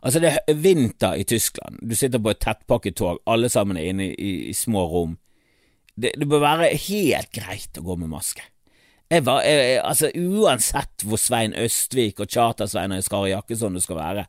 Altså, 0.05 0.21
det 0.21 0.35
er 0.37 0.59
vinter 0.61 1.17
i 1.17 1.25
Tyskland, 1.25 1.79
du 1.81 1.95
sitter 1.97 2.21
på 2.21 2.35
et 2.35 2.43
tettpakket 2.45 2.99
tog, 3.01 3.23
alle 3.27 3.49
sammen 3.49 3.79
er 3.81 3.89
inne 3.89 4.11
i, 4.13 4.33
i 4.51 4.57
små 4.57 4.85
rom. 4.91 5.15
Det, 5.97 6.11
det, 6.19 6.29
bør 6.29 6.43
være 6.43 6.75
helt 6.89 7.31
greit 7.33 7.79
å 7.81 7.85
gå 7.87 7.97
med 7.97 8.13
maske. 8.13 8.45
Jeg 9.13 9.25
var, 9.27 9.45
jeg, 9.47 9.79
altså 9.85 10.09
Uansett 10.17 11.05
hvor 11.07 11.21
Svein 11.21 11.53
Østvik 11.61 12.21
og 12.25 12.31
Charter-Svein 12.33 12.95
og 12.97 13.05
Skari 13.05 13.31
Jakkesson 13.35 13.77
det 13.77 13.85
skal 13.85 14.01
være, 14.01 14.25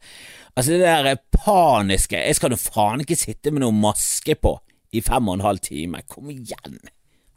altså 0.54 0.76
det 0.76 0.82
der 0.84 1.22
paniske 1.32 2.20
Jeg 2.20 2.36
skal 2.38 2.52
nå 2.52 2.60
faen 2.60 3.02
ikke 3.02 3.18
sitte 3.18 3.54
med 3.56 3.64
noe 3.64 3.76
maske 3.76 4.36
på 4.36 4.54
i 4.96 5.02
fem 5.04 5.28
og 5.28 5.40
en 5.40 5.46
halv 5.48 5.64
time. 5.64 6.04
Kom 6.08 6.30
igjen! 6.32 6.78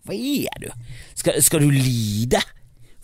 Hva 0.06 0.14
er 0.14 0.62
du? 0.62 0.68
Skal, 1.18 1.40
skal 1.42 1.64
du 1.64 1.72
lide? 1.74 2.42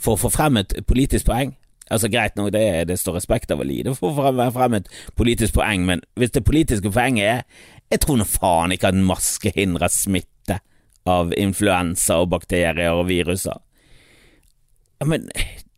For 0.05 0.17
å 0.17 0.21
få 0.25 0.31
frem 0.33 0.61
et 0.61 0.75
politisk 0.89 1.29
poeng. 1.31 1.55
Altså 1.93 2.09
Greit 2.09 2.37
nok, 2.39 2.53
det, 2.55 2.89
det 2.89 2.97
står 3.01 3.19
respekt 3.19 3.53
av 3.53 3.61
å 3.61 3.67
lide 3.69 3.93
for 3.97 4.13
å 4.13 4.17
få 4.33 4.51
frem 4.55 4.79
et 4.79 4.87
politisk 5.19 5.59
poeng, 5.59 5.85
men 5.89 6.05
hvis 6.17 6.33
det 6.37 6.47
politiske 6.47 6.93
poenget 6.93 7.27
er 7.29 7.43
Jeg 7.93 8.01
tror 8.01 8.17
nå 8.17 8.25
faen 8.25 8.73
ikke 8.73 8.89
at 8.89 8.97
maske 8.97 9.53
hindrer 9.55 9.93
smitte 9.93 10.57
av 11.05 11.35
influensa 11.37 12.17
og 12.23 12.31
bakterier 12.33 12.97
og 12.97 13.11
viruser. 13.11 13.61
Ja, 14.99 15.07
men 15.11 15.29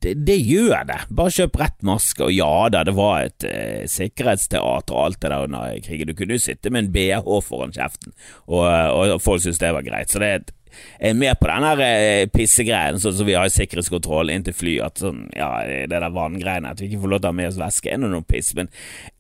det, 0.06 0.12
det, 0.28 0.36
gjør 0.46 0.84
det. 0.86 1.00
Bare 1.18 1.34
kjøp 1.34 1.58
rett 1.58 1.82
maske. 1.86 2.28
Og 2.28 2.32
ja 2.32 2.68
da, 2.70 2.84
det 2.86 2.94
var 2.94 3.26
et 3.26 3.46
eh, 3.48 3.82
sikkerhetsteater 3.90 4.94
og 4.94 5.02
alt 5.02 5.20
det 5.24 5.32
der 5.32 5.48
under 5.48 5.80
krigen. 5.82 6.12
Du 6.12 6.14
kunne 6.14 6.38
jo 6.38 6.44
sitte 6.46 6.70
med 6.70 6.86
en 6.86 6.92
bh 6.94 7.26
foran 7.44 7.74
kjeften, 7.74 8.14
og, 8.46 8.62
og 8.62 9.18
folk 9.24 9.42
syntes 9.42 9.60
det 9.62 9.74
var 9.74 9.86
greit. 9.86 10.14
Så 10.14 10.22
det 10.22 10.30
er 10.30 10.40
et 10.44 10.55
er 10.98 11.16
med 11.18 11.38
på 11.40 11.48
den 11.50 11.66
her 11.68 11.82
eh, 11.86 12.26
pissegreien, 12.32 13.00
sånn 13.02 13.16
som 13.18 13.28
vi 13.28 13.36
har 13.38 13.48
i 13.48 13.54
sikkerhetskontroll 13.54 14.32
inn 14.34 14.46
til 14.46 14.56
fly, 14.56 14.76
at 14.86 15.02
sånn, 15.02 15.26
ja, 15.36 15.50
det 15.64 15.90
der 15.94 16.12
vanngreiene, 16.14 16.74
at 16.74 16.82
vi 16.82 16.90
ikke 16.90 17.02
får 17.04 17.14
lov 17.14 17.22
til 17.22 17.30
å 17.30 17.34
ha 17.34 17.40
med 17.40 17.50
oss 17.50 17.60
væske, 17.60 17.92
er 17.92 18.02
noe 18.02 18.22
piss, 18.26 18.52
men 18.58 18.70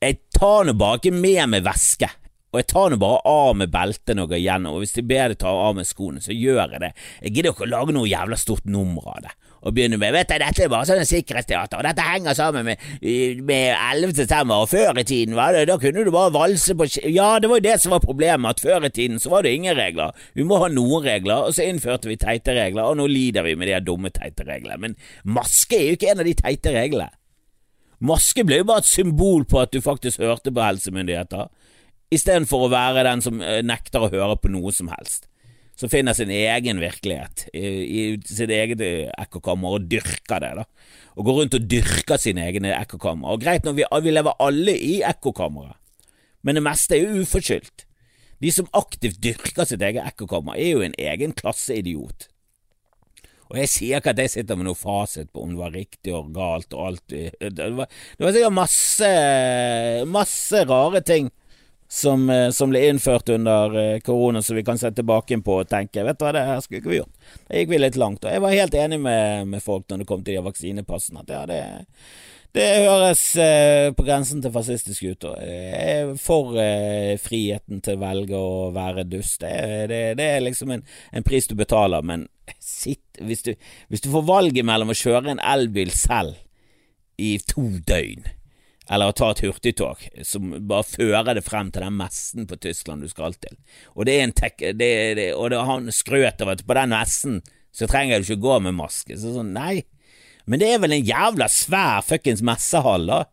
jeg 0.02 0.20
tar 0.36 0.68
nå 0.68 0.76
bare 0.78 1.02
ikke 1.02 1.16
med 1.16 1.56
meg 1.56 1.66
væske. 1.66 2.12
Og 2.54 2.60
jeg 2.62 2.70
tar 2.70 2.92
nå 2.92 2.96
bare 3.00 3.18
av 3.28 3.56
med 3.58 3.72
beltet 3.72 4.14
når 4.14 4.24
jeg 4.24 4.32
går 4.32 4.44
gjennom, 4.44 4.76
og 4.76 4.84
hvis 4.84 4.96
de 4.96 5.02
ber 5.04 5.32
deg 5.32 5.40
ta 5.42 5.50
av 5.50 5.74
med 5.76 5.88
skoene, 5.88 6.22
så 6.24 6.32
gjør 6.32 6.76
jeg 6.76 6.84
det. 6.86 6.94
Jeg 7.26 7.34
gidder 7.34 7.52
ikke 7.52 7.66
å 7.66 7.74
lage 7.74 7.96
noe 7.96 8.08
jævla 8.08 8.38
stort 8.40 8.70
nummer 8.70 9.10
av 9.16 9.26
det 9.26 9.34
og 9.66 9.74
begynne 9.74 9.98
med 9.98 10.14
Vet 10.14 10.30
du, 10.30 10.36
dette 10.38 10.64
er 10.64 10.70
bare 10.70 10.86
sånn 10.88 11.08
sikkerhetsteater, 11.08 11.80
og 11.80 11.86
dette 11.88 12.06
henger 12.06 12.36
sammen 12.38 12.68
med, 12.68 12.86
med 13.46 13.74
11. 13.74 14.14
september, 14.20 14.62
og 14.62 14.70
før 14.70 15.00
i 15.00 15.06
tiden, 15.06 15.34
var 15.38 15.56
det, 15.56 15.66
da 15.70 15.78
kunne 15.82 16.06
du 16.06 16.12
bare 16.14 16.34
valse 16.34 16.76
på 16.78 16.88
Ja, 17.02 17.36
det 17.42 17.50
var 17.50 17.60
jo 17.60 17.66
det 17.66 17.76
som 17.82 17.96
var 17.96 18.04
problemet, 18.04 18.54
at 18.54 18.62
før 18.62 18.86
i 18.86 18.92
tiden 18.94 19.20
så 19.22 19.34
var 19.34 19.46
det 19.46 19.56
ingen 19.56 19.76
regler. 19.78 20.14
Vi 20.38 20.46
må 20.46 20.60
ha 20.62 20.70
noen 20.72 21.04
regler, 21.06 21.48
og 21.48 21.56
så 21.56 21.66
innførte 21.66 22.10
vi 22.10 22.18
teite 22.20 22.54
regler, 22.56 22.86
og 22.86 23.00
nå 23.00 23.08
lider 23.10 23.46
vi 23.46 23.56
med 23.58 23.72
de 23.72 23.82
dumme 23.84 24.12
teite 24.14 24.46
reglene. 24.46 24.78
Men 24.82 24.98
maske 25.36 25.78
er 25.78 25.86
jo 25.90 25.98
ikke 25.98 26.12
en 26.14 26.22
av 26.22 26.28
de 26.30 26.36
teite 26.38 26.74
reglene. 26.76 27.10
Maske 28.06 28.44
ble 28.44 28.60
jo 28.60 28.66
bare 28.68 28.84
et 28.84 28.90
symbol 28.90 29.46
på 29.48 29.62
at 29.62 29.72
du 29.72 29.80
faktisk 29.80 30.20
hørte 30.20 30.52
på 30.52 30.62
helsemyndigheter, 30.62 31.48
istedenfor 32.12 32.66
å 32.66 32.74
være 32.74 33.06
den 33.08 33.22
som 33.24 33.40
eh, 33.42 33.64
nekter 33.66 34.04
å 34.04 34.12
høre 34.12 34.36
på 34.38 34.52
noe 34.52 34.70
som 34.74 34.92
helst 34.92 35.26
som 35.76 35.92
finner 35.92 36.16
sin 36.16 36.32
egen 36.32 36.80
virkelighet 36.80 37.46
i, 37.52 37.64
i 37.68 38.04
sitt 38.24 38.52
eget 38.52 38.80
ekkokammer 38.80 39.76
og 39.76 39.88
dyrker 39.90 40.40
det. 40.42 40.52
da 40.60 40.64
Og 41.16 41.28
går 41.28 41.40
rundt 41.40 41.58
og 41.58 41.66
dyrker 41.70 42.20
sine 42.20 42.46
egne 42.48 42.72
ekkokammer. 42.78 43.34
Og 43.34 43.42
greit 43.44 43.66
nok, 43.66 43.76
vi, 43.76 43.84
vi 43.84 44.14
lever 44.14 44.40
alle 44.40 44.76
i 44.76 44.94
ekkokamre, 45.04 45.74
men 46.42 46.58
det 46.58 46.64
meste 46.64 46.96
er 46.96 47.04
jo 47.04 47.26
uforskyldt. 47.26 47.84
De 48.40 48.52
som 48.52 48.68
aktivt 48.76 49.20
dyrker 49.24 49.68
sitt 49.68 49.84
eget 49.84 50.04
ekkokammer, 50.04 50.56
er 50.56 50.74
jo 50.74 50.82
en 50.84 50.96
egen 51.00 51.32
klasseidiot. 51.36 52.28
Og 53.46 53.60
jeg 53.60 53.70
sier 53.70 54.00
ikke 54.00 54.12
at 54.12 54.20
jeg 54.20 54.32
sitter 54.32 54.58
med 54.58 54.66
noe 54.66 54.78
fasit 54.78 55.28
på 55.30 55.44
om 55.44 55.52
det 55.52 55.60
var 55.60 55.74
riktig 55.76 56.14
og 56.16 56.32
galt 56.34 56.72
og 56.74 56.88
alt. 56.88 57.04
Det 57.12 57.68
var, 57.76 57.86
det 57.86 58.26
var 58.26 58.34
sikkert 58.34 58.56
masse, 58.56 59.10
masse 60.10 60.62
rare 60.66 61.02
ting 61.06 61.30
som, 61.88 62.30
eh, 62.30 62.50
som, 62.50 62.70
ble 62.70 62.82
innført 62.88 63.28
under 63.28 63.76
eh, 63.78 63.98
korona, 64.00 64.42
så 64.42 64.54
vi 64.54 64.64
kan 64.64 64.78
se 64.78 64.90
tilbake 64.92 65.38
på 65.38 65.60
og 65.62 65.68
tenke 65.70 66.04
vet 66.04 66.18
du 66.18 66.24
hva, 66.26 66.32
det 66.34 66.46
her 66.48 66.62
skulle 66.64 66.82
ikke 66.82 66.92
vi 66.92 67.00
gjort. 67.00 67.34
Da 67.46 67.60
gikk 67.60 67.72
vi 67.72 67.82
litt 67.82 67.98
langt. 68.00 68.24
Og 68.24 68.32
jeg 68.32 68.42
var 68.42 68.56
helt 68.56 68.78
enig 68.78 69.00
med, 69.02 69.50
med 69.52 69.62
folk 69.62 69.86
når 69.88 70.02
det 70.02 70.08
kom 70.08 70.24
til 70.24 70.38
de 70.38 70.46
vaksinepassene, 70.46 71.22
at 71.22 71.34
ja, 71.34 71.42
det, 71.50 71.60
det 72.56 72.66
høres 72.86 73.22
eh, 73.36 73.90
på 73.94 74.06
grensen 74.06 74.40
til 74.42 74.54
fascistisk 74.54 75.04
ut. 75.10 75.28
Jeg 75.42 75.96
er 75.96 76.14
for 76.20 76.56
eh, 76.60 77.14
friheten 77.20 77.82
til 77.84 77.98
å 77.98 78.02
velge 78.02 78.40
å 78.40 78.70
være 78.74 79.06
dust. 79.10 79.42
Det, 79.44 79.52
det, 79.92 80.00
det 80.18 80.30
er 80.32 80.46
liksom 80.46 80.72
en, 80.74 80.86
en, 81.12 81.26
pris 81.26 81.46
du 81.46 81.54
betaler, 81.58 82.02
men 82.06 82.26
sitt 82.62 83.20
hvis 83.20 83.44
du, 83.46 83.52
hvis 83.90 84.02
du 84.04 84.10
får 84.12 84.26
valget 84.28 84.66
mellom 84.66 84.92
å 84.92 84.96
kjøre 84.96 85.34
en 85.34 85.42
elbil 85.42 85.92
selv 85.94 86.36
i 87.16 87.36
to 87.48 87.68
døgn 87.88 88.26
eller 88.90 89.10
å 89.10 89.16
ta 89.16 89.32
et 89.32 89.42
hurtigtog 89.42 90.02
som 90.26 90.52
bare 90.68 90.86
fører 90.86 91.34
det 91.34 91.44
frem 91.46 91.72
til 91.74 91.82
den 91.86 91.98
messen 91.98 92.46
på 92.46 92.58
Tyskland 92.62 93.02
du 93.02 93.10
skal 93.10 93.34
til. 93.34 93.56
Og 93.96 94.06
det 94.06 94.16
er 94.16 94.26
en 94.26 94.34
tek 94.36 94.58
det, 94.78 94.90
det, 95.18 95.28
og 95.34 95.50
det, 95.50 95.62
han 95.66 95.90
skrøt 95.94 96.42
av 96.44 96.54
at 96.54 96.66
på 96.66 96.78
den 96.78 96.94
messen 96.94 97.40
så 97.76 97.88
trenger 97.90 98.22
du 98.22 98.28
ikke 98.28 98.44
gå 98.46 98.58
med 98.64 98.76
maske. 98.78 99.18
Så 99.18 99.34
sånn, 99.34 99.52
nei, 99.56 99.82
men 100.46 100.62
det 100.62 100.70
er 100.72 100.82
vel 100.82 100.94
en 100.96 101.08
jævla 101.08 101.48
svær 101.52 102.04
fuckings 102.06 102.44
messehall, 102.46 103.10
da. 103.10 103.24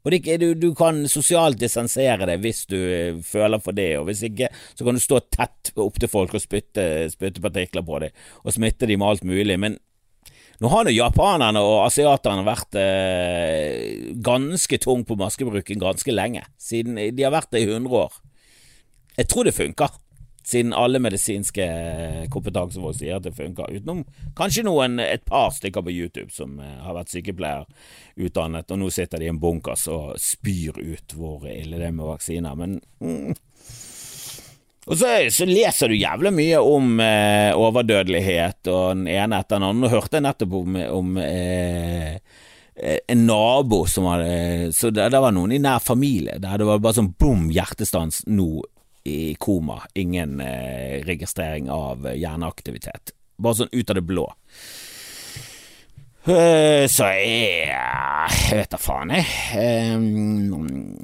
Og 0.00 0.14
det, 0.14 0.36
du, 0.40 0.54
du, 0.56 0.70
kan 0.76 1.02
sosialt 1.12 1.60
distansere 1.60 2.24
deg 2.28 2.40
hvis 2.40 2.62
du 2.70 2.78
eh, 2.78 3.18
føler 3.24 3.60
for 3.60 3.76
det, 3.76 3.90
og 4.00 4.06
hvis 4.08 4.22
ikke 4.30 4.48
så 4.72 4.86
kan 4.86 4.96
du 4.96 5.02
stå 5.02 5.20
tett 5.28 5.72
opp 5.76 6.00
til 6.00 6.08
folk 6.08 6.32
og 6.36 6.40
spytte, 6.40 6.84
spyttepartikler 7.12 7.84
på 7.84 8.00
dem 8.06 8.22
og 8.40 8.56
smitte 8.56 8.88
dem 8.88 9.02
med 9.02 9.12
alt 9.12 9.26
mulig. 9.28 9.58
Men 9.60 9.76
nå 10.60 10.68
har 10.68 10.90
jo 10.90 10.92
japanerne 10.92 11.62
og 11.64 11.86
asiaterne 11.86 12.44
vært 12.44 12.76
eh, 12.76 14.12
ganske 14.20 14.78
tung 14.84 15.06
på 15.08 15.16
maskebruken 15.16 15.80
ganske 15.80 16.12
lenge, 16.12 16.44
siden 16.60 17.00
de 17.00 17.24
har 17.24 17.32
vært 17.32 17.54
det 17.54 17.64
i 17.64 17.70
100 17.70 17.96
år. 17.96 18.18
Jeg 19.16 19.28
tror 19.32 19.48
det 19.48 19.56
funker, 19.56 19.96
siden 20.44 20.74
alle 20.76 21.00
medisinske 21.00 21.64
kompetansefolk 22.32 22.98
sier 22.98 23.16
at 23.16 23.24
det 23.24 23.32
funker, 23.36 23.72
utenom 23.72 24.02
kanskje 24.36 24.66
noen, 24.66 25.00
et 25.00 25.24
par 25.28 25.48
stykker 25.56 25.84
på 25.86 25.94
YouTube 25.96 26.28
som 26.34 26.58
eh, 26.60 26.76
har 26.84 26.98
vært 26.98 27.14
sykepleierutdannet, 27.14 28.68
og 28.68 28.82
nå 28.82 28.92
sitter 28.92 29.22
de 29.22 29.30
i 29.30 29.32
en 29.32 29.40
bunkers 29.40 29.86
og 29.88 30.12
spyr 30.20 30.76
ut 30.76 31.16
hvor 31.16 31.48
ille 31.48 31.80
det 31.80 31.88
er 31.88 31.96
med 31.96 32.12
vaksiner, 32.12 32.60
men 32.60 32.82
mm, 33.00 33.32
og 34.86 34.96
så, 34.96 35.08
så, 35.30 35.44
leser 35.44 35.92
du 35.92 35.98
jævlig 35.98 36.32
mye 36.32 36.60
om 36.64 37.00
eh, 37.04 37.50
overdødelighet 37.52 38.70
og 38.72 38.84
den 38.96 39.08
ene 39.12 39.42
etter 39.42 39.58
den 39.58 39.66
andre. 39.68 39.82
Nå 39.82 39.90
hørte 39.92 40.16
jeg 40.16 40.24
nettopp 40.24 40.54
om, 40.56 40.78
om 40.96 41.18
eh, 41.20 42.16
en 42.80 43.26
nabo 43.28 43.82
som 43.90 44.06
hadde 44.08 44.70
Så 44.72 44.88
det, 44.88 45.10
det, 45.12 45.20
var 45.20 45.34
noen 45.36 45.52
i 45.52 45.60
nær 45.60 45.82
familie 45.84 46.38
der 46.40 46.62
det 46.62 46.68
var 46.68 46.80
bare 46.80 46.96
sånn 46.96 47.12
bom, 47.20 47.50
hjertestans 47.52 48.22
nå 48.32 48.64
i 49.04 49.34
koma. 49.40 49.82
Ingen 50.00 50.40
eh, 50.44 51.00
registrering 51.04 51.68
av 51.72 52.08
hjerneaktivitet. 52.14 53.12
Bare 53.40 53.60
sånn 53.60 53.72
ut 53.72 53.92
av 53.92 54.00
det 54.00 54.06
blå. 54.08 54.30
Uh, 56.20 56.84
så 56.92 57.06
jeg 57.16 57.70
Jeg 57.72 58.58
vet 58.58 58.72
da 58.74 58.80
faen, 58.80 59.12
jeg. 59.16 59.24
Um, 59.96 60.96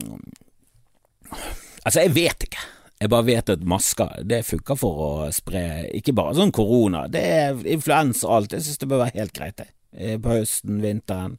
altså, 1.85 2.03
jeg 2.03 2.13
vet 2.17 2.49
ikke. 2.49 2.65
Jeg 2.97 3.13
bare 3.13 3.27
vet 3.27 3.51
at 3.53 3.65
masker 3.69 4.23
det 4.25 4.41
funker 4.49 4.79
for 4.81 5.01
å 5.05 5.09
spre 5.35 5.63
ikke 5.99 6.15
bare 6.17 6.37
sånn 6.39 6.53
korona, 6.55 7.05
det 7.13 7.23
er 7.23 7.59
influensa 7.69 8.25
og 8.29 8.37
alt. 8.39 8.57
Jeg 8.57 8.65
synes 8.65 8.81
det 8.81 8.89
bør 8.89 9.03
være 9.05 9.19
helt 9.19 9.35
greit, 9.37 9.59
det. 9.61 9.69
Eh, 9.97 10.17
på 10.21 10.33
høsten, 10.33 10.81
vinteren. 10.81 11.37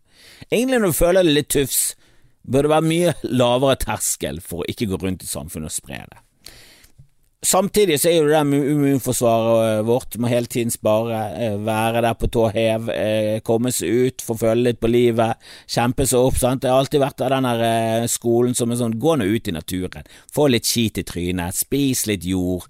Egentlig 0.52 0.82
når 0.84 0.94
du 0.94 1.00
føler 1.00 1.26
det 1.26 1.34
litt 1.34 1.50
tufs, 1.54 1.82
bør 2.48 2.68
det 2.68 2.74
være 2.76 2.90
mye 2.92 3.16
lavere 3.26 3.80
terskel 3.82 4.40
for 4.46 4.62
å 4.62 4.70
ikke 4.70 4.90
gå 4.92 5.02
rundt 5.02 5.26
i 5.26 5.30
samfunnet 5.30 5.72
og 5.72 5.76
spre 5.76 6.04
det. 6.06 6.22
Samtidig 7.46 8.00
så 8.02 8.10
er 8.10 8.16
jo 8.16 8.24
det 8.26 8.34
der 8.34 8.72
immunforsvaret 8.74 9.84
vårt, 9.86 10.16
må 10.18 10.28
hele 10.28 10.50
tiden 10.50 10.72
spare, 10.74 11.20
eh, 11.38 11.66
være 11.66 12.02
der 12.02 12.14
på 12.18 12.28
tå 12.34 12.48
hev, 12.50 12.90
eh, 12.90 13.40
komme 13.46 13.70
seg 13.72 13.90
ut, 13.90 14.24
få 14.26 14.34
føle 14.40 14.64
litt 14.64 14.80
på 14.80 14.90
livet, 14.90 15.38
kjempe 15.70 16.08
seg 16.08 16.18
opp. 16.18 16.36
sant? 16.36 16.62
Det 16.62 16.72
har 16.72 16.80
alltid 16.80 17.00
vært 17.00 17.22
av 17.22 17.30
den 17.30 17.44
der 17.44 17.62
eh, 17.62 18.08
skolen 18.08 18.56
som 18.56 18.72
er 18.72 18.76
sånn, 18.76 18.98
gå 18.98 19.16
nå 19.18 19.26
ut 19.26 19.48
i 19.48 19.52
naturen, 19.52 20.04
få 20.34 20.50
litt 20.50 20.66
skit 20.66 20.98
i 20.98 21.04
trynet, 21.04 21.54
spis 21.54 22.08
litt 22.08 22.26
jord, 22.26 22.66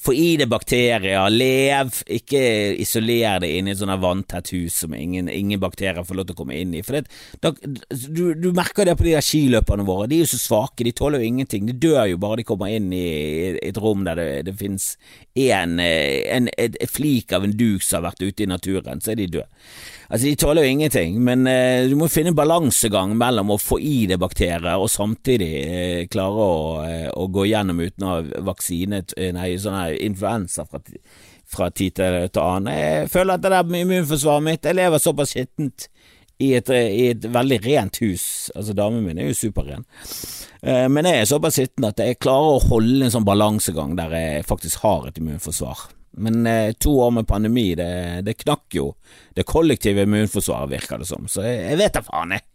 Få 0.00 0.14
i 0.16 0.38
deg 0.40 0.48
bakterier, 0.48 1.26
lev, 1.28 1.90
ikke 2.08 2.40
isoler 2.80 3.42
det 3.42 3.50
inne 3.58 3.68
i 3.68 3.74
et 3.74 3.80
sånt 3.82 4.00
vanntett 4.00 4.48
hus 4.54 4.78
som 4.80 4.94
ingen, 4.96 5.28
ingen, 5.28 5.60
bakterier 5.60 6.06
får 6.08 6.16
lov 6.16 6.28
til 6.30 6.38
å 6.38 6.38
komme 6.38 6.56
inn 6.56 6.72
i. 6.78 6.80
For 6.86 6.96
det, 6.96 7.02
da, 7.44 7.52
du, 8.08 8.22
du, 8.32 8.48
merker 8.56 8.88
det 8.88 8.96
på 8.96 9.04
de 9.04 9.12
der 9.18 9.26
skiløperne 9.26 9.84
våre, 9.84 10.08
de 10.08 10.16
er 10.16 10.24
jo 10.24 10.30
så 10.32 10.40
svake, 10.40 10.86
de 10.88 10.94
tåler 10.96 11.20
jo 11.20 11.28
ingenting. 11.28 11.68
De 11.68 11.76
dør 11.76 12.06
jo 12.14 12.20
bare 12.22 12.40
de 12.40 12.48
kommer 12.48 12.72
inn 12.72 12.88
i 12.96 13.04
et 13.60 13.80
rom 13.80 14.06
der 14.08 14.16
det, 14.16 14.28
det 14.48 14.56
finnes 14.62 14.94
en, 15.36 15.76
en, 15.84 16.48
en, 16.48 16.80
flik 16.88 17.36
av 17.36 17.44
en 17.44 17.56
duk 17.60 17.84
som 17.84 18.00
har 18.00 18.08
vært 18.08 18.24
ute 18.24 18.46
i 18.46 18.48
naturen, 18.48 19.04
så 19.04 19.12
er 19.12 19.20
de 19.20 19.32
døde. 19.36 19.48
Altså, 20.10 20.26
de 20.26 20.36
tåler 20.42 20.64
jo 20.66 20.70
ingenting, 20.74 21.18
men 21.22 21.46
eh, 21.46 21.84
du 21.86 21.94
må 21.94 22.08
finne 22.10 22.32
en 22.32 22.38
balansegang 22.38 23.12
mellom 23.18 23.52
å 23.54 23.60
få 23.62 23.76
i 23.78 24.08
deg 24.10 24.18
bakterier 24.18 24.82
og 24.82 24.90
samtidig 24.90 25.50
eh, 25.60 26.00
klare 26.10 26.46
å, 26.46 26.56
uh, 26.82 27.10
å, 27.14 27.28
gå 27.30 27.44
gjennom 27.46 27.78
uten 27.78 28.06
å 28.06 28.16
ha 28.16 28.40
vaksine, 28.48 29.04
nei, 29.36 29.52
sånn 29.62 29.78
influensa 30.02 30.66
fra, 30.66 30.82
fra 31.46 31.68
tid 31.70 31.94
til, 32.00 32.26
annen. 32.42 32.72
Jeg 32.74 33.12
føler 33.14 33.38
at 33.38 33.44
det 33.44 33.54
der 33.54 33.78
immunforsvaret 33.84 34.46
mitt 34.48 34.66
Jeg 34.66 34.80
lever 34.80 35.04
såpass 35.04 35.36
skittent 35.36 35.86
i 36.42 36.50
et, 36.58 36.74
i 36.74 37.06
et, 37.12 37.30
veldig 37.30 37.60
rent 37.68 38.02
hus. 38.02 38.26
Altså, 38.56 38.74
damen 38.74 39.06
min 39.06 39.22
er 39.22 39.30
jo 39.30 39.38
superren. 39.44 39.86
Men 40.64 41.06
jeg 41.06 41.20
er 41.20 41.28
såpass 41.28 41.60
skitten 41.60 41.86
at 41.86 42.00
jeg 42.00 42.18
klarer 42.18 42.56
å 42.56 42.62
holde 42.64 43.06
en 43.06 43.12
sånn 43.12 43.28
balansegang 43.28 43.92
der 44.00 44.16
jeg 44.16 44.46
faktisk 44.48 44.82
har 44.82 45.06
et 45.08 45.20
immunforsvar. 45.20 45.90
Men 46.18 46.46
eh, 46.46 46.72
to 46.72 46.96
år 47.00 47.10
med 47.10 47.28
pandemi, 47.28 47.74
det, 47.78 48.22
det, 48.26 48.34
knakk 48.42 48.74
jo 48.74 48.88
det 49.36 49.46
kollektive 49.48 50.06
immunforsvaret, 50.06 50.72
virker 50.72 51.02
det 51.02 51.06
som. 51.10 51.28
Så 51.30 51.44
jeg, 51.46 51.62
jeg 51.68 51.78
vet 51.80 51.94
da 51.98 52.02
faen, 52.06 52.34
jeg. 52.34 52.46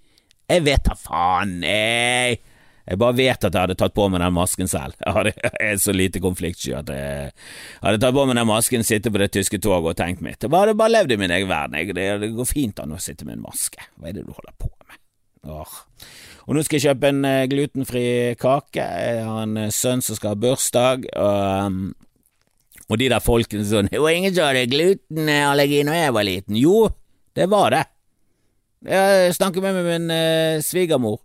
Jeg 0.45 0.65
vet 0.65 0.89
da 0.89 0.97
faen, 0.99 1.55
jeg. 1.65 2.41
Jeg 2.85 2.99
bare 3.01 3.17
vet 3.17 3.47
at 3.47 3.55
jeg 3.55 3.63
hadde 3.63 3.77
tatt 3.79 3.95
på 3.97 4.05
meg 4.13 4.21
den 4.21 4.35
masken 4.35 4.69
selv. 4.69 4.93
Jeg, 5.01 5.13
hadde, 5.15 5.31
jeg 5.41 5.71
er 5.71 5.79
så 5.81 5.93
lite 5.95 6.21
konfliktsky 6.21 6.75
at 6.77 6.89
jeg 6.93 7.31
hadde 7.81 8.01
tatt 8.03 8.13
på 8.13 8.25
meg 8.29 8.37
den 8.37 8.45
masken, 8.45 8.85
sitte 8.85 9.09
på 9.09 9.21
det 9.21 9.31
tyske 9.33 9.57
toget 9.57 9.95
og 9.95 9.97
tenkt 9.97 10.21
mitt. 10.21 10.37
Jeg 10.37 10.53
hadde 10.53 10.77
bare 10.77 10.93
levd 10.93 11.15
i 11.15 11.17
min 11.17 11.33
egen 11.33 11.49
verden. 11.49 11.79
Jeg, 11.81 11.95
det, 11.97 12.05
det, 12.21 12.29
går 12.37 12.49
fint 12.49 12.83
an 12.83 12.93
å 12.93 13.01
sitte 13.01 13.25
med 13.25 13.39
en 13.39 13.47
maske. 13.47 13.89
Hva 13.97 14.11
er 14.11 14.19
det 14.19 14.27
du 14.27 14.31
holder 14.35 14.53
på 14.61 14.69
med? 14.85 15.01
Åh. 15.49 15.75
Og 16.45 16.53
nå 16.53 16.61
skal 16.65 16.77
jeg 16.77 16.91
kjøpe 16.91 17.09
en 17.09 17.25
uh, 17.25 17.47
glutenfri 17.49 18.05
kake. 18.37 18.85
Jeg 18.85 19.25
har 19.25 19.47
en 19.47 19.57
uh, 19.63 19.71
sønn 19.73 20.05
som 20.05 20.19
skal 20.19 20.35
ha 20.35 20.41
bursdag. 20.45 21.09
Og, 21.17 21.65
um, 21.65 21.81
og 22.85 22.99
de 23.01 23.09
der 23.09 23.23
folkene 23.23 23.65
sånn 23.65 23.89
Det 23.91 24.01
var 24.01 24.13
ingen 24.13 24.33
som 24.35 24.49
hadde 24.49 24.67
glutenallergi 24.69 25.83
når 25.87 25.99
jeg 25.99 26.15
var 26.17 26.27
liten. 26.27 26.57
Jo, 26.59 26.89
det 27.35 27.47
var 27.51 27.73
det. 27.73 27.85
Jeg 28.85 29.37
snakket 29.37 29.65
med 29.65 29.79
min 29.87 30.11
eh, 30.13 30.61
svigermor. 30.61 31.17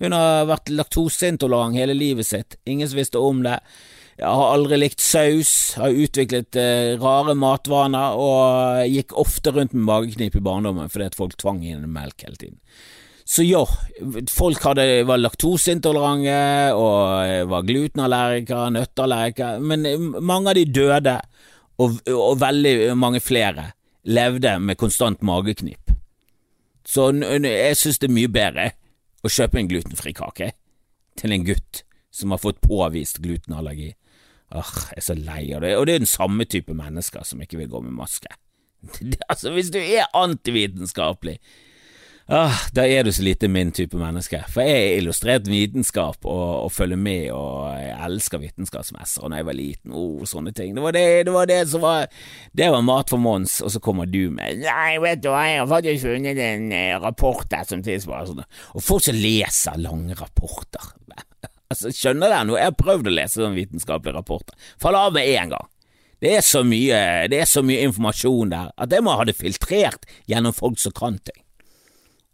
Hun 0.00 0.16
har 0.16 0.48
vært 0.48 0.72
laktoseintolerant 0.72 1.76
hele 1.76 1.94
livet 1.96 2.26
sitt. 2.26 2.56
Ingen 2.66 2.88
som 2.88 2.98
visste 2.98 3.20
om 3.20 3.44
det. 3.44 3.58
Jeg 4.14 4.30
har 4.30 4.52
aldri 4.54 4.78
likt 4.78 5.02
saus, 5.02 5.74
har 5.80 5.90
utviklet 5.90 6.56
eh, 6.58 6.94
rare 7.02 7.34
matvaner 7.36 8.14
og 8.18 8.84
gikk 8.86 9.14
ofte 9.18 9.50
rundt 9.54 9.74
med 9.74 9.88
mageknip 9.88 10.38
i 10.38 10.44
barndommen 10.44 10.90
fordi 10.92 11.08
at 11.10 11.18
folk 11.18 11.34
tvang 11.40 11.64
inn 11.66 11.88
melk 11.90 12.22
hele 12.22 12.38
tiden. 12.38 12.60
Så 13.24 13.44
ja, 13.46 13.62
folk 14.28 14.60
hadde, 14.66 14.84
var 15.08 15.22
laktoseintolerante 15.22 16.36
og 16.76 17.48
var 17.48 17.64
glutenallergikere, 17.64 18.66
nøtteallergikere, 18.74 19.62
men 19.64 20.12
mange 20.20 20.52
av 20.52 20.58
de 20.58 20.66
døde, 20.68 21.16
og, 21.80 21.96
og 22.12 22.36
veldig 22.38 22.92
mange 23.00 23.22
flere 23.24 23.70
levde 24.04 24.58
med 24.60 24.78
konstant 24.78 25.24
mageknip. 25.24 25.94
Så 26.84 27.08
jeg 27.16 27.80
synes 27.80 27.98
det 27.98 28.10
er 28.10 28.18
mye 28.18 28.30
bedre 28.30 28.68
å 29.24 29.32
kjøpe 29.32 29.58
en 29.60 29.70
glutenfri 29.72 30.12
kake 30.16 30.52
til 31.18 31.32
en 31.32 31.46
gutt 31.48 31.82
som 32.14 32.34
har 32.34 32.42
fått 32.42 32.60
påvist 32.62 33.22
glutenallergi. 33.24 33.94
Åh, 34.54 34.72
jeg 34.92 35.00
er 35.00 35.06
så 35.06 35.16
lei 35.18 35.42
av 35.56 35.64
det, 35.64 35.72
og 35.78 35.88
det 35.88 35.94
er 35.94 36.04
den 36.04 36.10
samme 36.10 36.44
type 36.46 36.76
mennesker 36.76 37.24
som 37.26 37.40
ikke 37.42 37.58
vil 37.62 37.72
gå 37.72 37.80
med 37.86 37.96
maske. 37.96 38.30
altså, 39.30 39.54
hvis 39.56 39.72
du 39.74 39.80
er 39.80 40.12
antivitenskapelig, 40.12 41.38
Ah, 42.24 42.56
da 42.72 42.86
er 42.88 43.04
du 43.04 43.10
så 43.12 43.20
lite 43.20 43.50
min 43.52 43.68
type 43.76 43.98
menneske. 44.00 44.38
For 44.48 44.64
jeg 44.64 44.76
er 44.80 44.94
illustrert 45.02 45.48
vitenskap 45.50 46.24
og, 46.24 46.44
og 46.64 46.70
følger 46.72 46.96
med, 46.96 47.26
og 47.36 47.74
jeg 47.76 47.98
elsker 48.06 48.40
vitenskapsmesser 48.40 49.28
da 49.28 49.42
jeg 49.42 49.48
var 49.50 49.58
liten. 49.58 49.92
Oh, 49.92 50.22
sånne 50.28 50.54
ting. 50.56 50.72
Det 50.72 50.84
var 50.86 50.96
det, 50.96 51.04
det 51.28 51.34
var 51.34 51.50
det, 51.50 51.58
som 51.68 51.84
var 51.84 52.08
Det 52.56 52.70
var 52.72 52.86
mat 52.86 53.12
for 53.12 53.20
Mons, 53.20 53.58
og 53.60 53.74
så 53.74 53.82
kommer 53.84 54.08
du 54.08 54.30
med 54.32 54.64
Nei, 54.64 54.96
vet 55.04 55.20
du 55.20 55.28
hva, 55.28 55.44
jeg 55.50 55.60
har 55.60 55.68
faktisk 55.68 56.06
funnet 56.06 56.40
en 56.40 56.66
eh, 56.72 56.96
rapport 57.02 57.44
der 57.52 57.68
som 57.68 57.84
tilsvarer 57.84 58.30
sånn 58.30 58.42
Og 58.72 58.84
folk 58.84 59.04
som 59.04 59.20
leser 59.20 59.80
lange 59.84 60.16
rapporter. 60.20 60.92
Altså, 61.74 61.90
skjønner 61.96 62.28
dere 62.30 62.44
noe? 62.46 62.58
Jeg 62.60 62.70
har 62.70 62.76
prøvd 62.78 63.08
å 63.08 63.12
lese 63.16 63.40
sånne 63.40 63.56
vitenskapelige 63.56 64.14
rapporter. 64.14 64.54
Fall 64.78 64.94
av 64.94 65.14
med 65.16 65.26
én 65.26 65.48
gang. 65.50 65.64
Det 66.22 66.36
er, 66.38 66.44
mye, 66.68 66.98
det 67.32 67.40
er 67.40 67.48
så 67.50 67.64
mye 67.66 67.86
informasjon 67.88 68.52
der 68.52 68.68
at 68.80 68.92
jeg 68.94 69.02
må 69.02 69.16
ha 69.16 69.24
det 69.26 69.34
filtrert 69.36 70.06
gjennom 70.30 70.54
folk 70.54 70.78
som 70.78 70.94
kan 70.94 71.18
ting. 71.18 71.40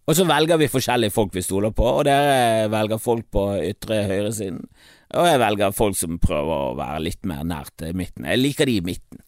Og 0.09 0.17
så 0.17 0.25
velger 0.27 0.59
vi 0.59 0.71
forskjellige 0.73 1.15
folk 1.15 1.35
vi 1.37 1.45
stoler 1.45 1.75
på, 1.77 1.87
og 2.01 2.07
dere 2.09 2.69
velger 2.73 3.01
folk 3.03 3.29
på 3.31 3.45
ytre 3.69 4.03
høyresiden. 4.09 4.63
Og 5.21 5.27
jeg 5.27 5.41
velger 5.43 5.75
folk 5.75 5.99
som 5.99 6.21
prøver 6.23 6.71
å 6.71 6.79
være 6.79 7.03
litt 7.05 7.27
mer 7.29 7.45
nært 7.47 7.85
midten. 7.99 8.27
Jeg 8.31 8.41
liker 8.41 8.71
de 8.71 8.79
i 8.79 8.87
midten. 8.87 9.23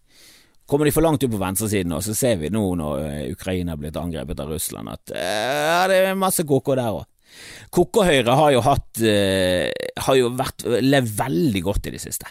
Kommer 0.73 0.89
de 0.89 0.95
for 0.95 1.05
langt 1.05 1.23
ut 1.25 1.31
på 1.31 1.41
venstresiden, 1.41 1.93
og 1.93 2.05
så 2.07 2.15
ser 2.17 2.39
vi 2.41 2.51
nå 2.53 2.63
når 2.79 3.01
eh, 3.05 3.25
Ukraina 3.35 3.75
er 3.75 3.81
blitt 3.83 3.99
angrepet 3.99 4.41
av 4.41 4.53
Russland, 4.55 4.89
at 4.89 5.13
uh, 5.13 5.19
ja, 5.19 5.81
det 5.91 5.99
er 6.07 6.19
masse 6.19 6.47
koko 6.49 6.77
der 6.79 6.95
òg. 7.01 7.09
Koko-Høyre 7.73 8.37
har 8.37 8.51
jo 8.53 8.61
hatt 8.61 9.01
uh, 9.09 9.69
Har 10.05 10.17
jo 10.19 10.27
vært 10.37 10.67
levd 10.85 11.15
veldig 11.17 11.63
godt 11.65 11.89
i 11.89 11.95
det 11.95 12.01
siste. 12.03 12.29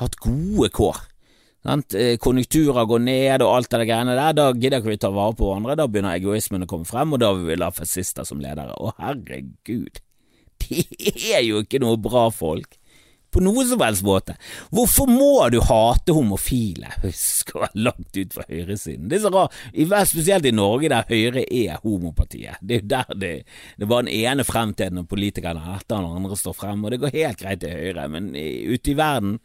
Hatt 0.00 0.16
gode 0.22 0.70
kår. 0.74 1.00
Eh, 1.64 2.18
konjunkturer 2.20 2.84
går 2.84 3.00
ned 3.00 3.42
og 3.42 3.54
alt 3.56 3.72
det 3.72 3.86
greiene 3.88 4.16
der, 4.18 4.36
da 4.36 4.50
gidder 4.52 4.82
ikke 4.82 4.92
vi 4.92 5.00
ta 5.00 5.08
vare 5.14 5.32
på 5.38 5.48
hverandre, 5.48 5.78
da 5.80 5.88
begynner 5.88 6.18
egoismen 6.18 6.66
å 6.66 6.68
komme 6.68 6.84
frem, 6.84 7.14
og 7.16 7.22
da 7.22 7.32
vil 7.32 7.48
vi 7.48 7.56
la 7.56 7.70
fascister 7.72 8.26
som 8.28 8.42
ledere. 8.42 8.76
Å 8.76 8.92
herregud, 9.00 10.02
de 10.60 10.84
er 11.32 11.44
jo 11.46 11.64
ikke 11.64 11.80
noe 11.80 12.00
bra 12.00 12.28
folk. 12.34 12.76
På 13.34 13.40
noen 13.42 13.66
som 13.66 13.80
helst 13.82 14.04
måte. 14.06 14.36
Hvorfor 14.70 15.08
må 15.10 15.48
du 15.50 15.56
hate 15.66 16.14
homofile? 16.14 16.92
Husk 17.02 17.50
å 17.56 17.64
være 17.64 17.82
langt 17.88 18.20
ut 18.20 18.36
fra 18.36 18.44
høyresiden. 18.46 19.08
Det 19.10 19.16
er 19.18 19.24
så 19.24 19.32
rart, 19.34 19.56
spesielt 20.06 20.46
i 20.46 20.52
Norge, 20.54 20.92
der 20.92 21.08
Høyre 21.08 21.42
er 21.48 21.80
homopartiet. 21.82 22.60
Det 22.60 22.76
er 22.76 22.84
jo 22.84 22.92
der 22.92 23.18
det, 23.24 23.34
det 23.80 23.88
var 23.90 24.04
den 24.04 24.14
ene 24.14 24.46
fremtiden 24.46 25.00
når 25.00 25.10
politikeren 25.10 25.64
etter 25.64 25.96
den 25.96 26.12
andre 26.20 26.38
står 26.38 26.60
frem, 26.60 26.84
og 26.84 26.94
det 26.94 27.02
går 27.02 27.16
helt 27.16 27.40
greit 27.40 27.66
i 27.66 27.72
Høyre, 27.72 28.06
men 28.12 28.34
ute 28.36 28.92
i 28.92 29.00
verden 29.00 29.40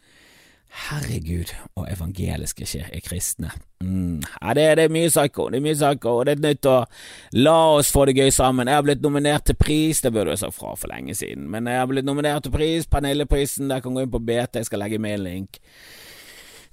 Herregud, 0.70 1.50
og 1.74 1.88
evangeliske 1.90 2.66
er 2.78 3.00
kristne. 3.02 3.50
Mm. 3.80 4.22
Ja, 4.42 4.54
det, 4.54 4.76
det, 4.78 4.84
er 4.84 4.92
mye 4.92 5.08
psycho, 5.08 5.48
det 5.50 5.58
er 5.58 5.64
mye 5.64 5.74
psycho, 5.74 6.12
og 6.18 6.26
det 6.26 6.36
er 6.36 6.44
nødt 6.44 6.60
til 6.62 6.70
å 6.70 7.40
la 7.42 7.56
oss 7.74 7.90
få 7.90 8.04
det 8.06 8.14
gøy 8.20 8.30
sammen. 8.30 8.70
Jeg 8.70 8.78
har 8.78 8.84
blitt 8.86 9.02
nominert 9.02 9.48
til 9.48 9.58
pris, 9.58 10.00
det 10.04 10.12
burde 10.14 10.36
jeg 10.36 10.44
sagt 10.44 10.54
fra 10.54 10.76
for 10.78 10.92
lenge 10.92 11.16
siden, 11.18 11.48
men 11.50 11.66
jeg 11.66 11.82
har 11.82 11.90
blitt 11.90 12.06
nominert 12.06 12.46
til 12.46 12.54
pris, 12.54 12.86
Pernilleprisen, 12.86 13.70
der 13.72 13.82
kan 13.82 13.98
gå 13.98 14.04
inn 14.06 14.14
på 14.14 14.22
BT, 14.22 14.60
jeg 14.62 14.70
skal 14.70 14.84
legge 14.84 15.02
med 15.02 15.18
en 15.18 15.26
link. 15.26 15.60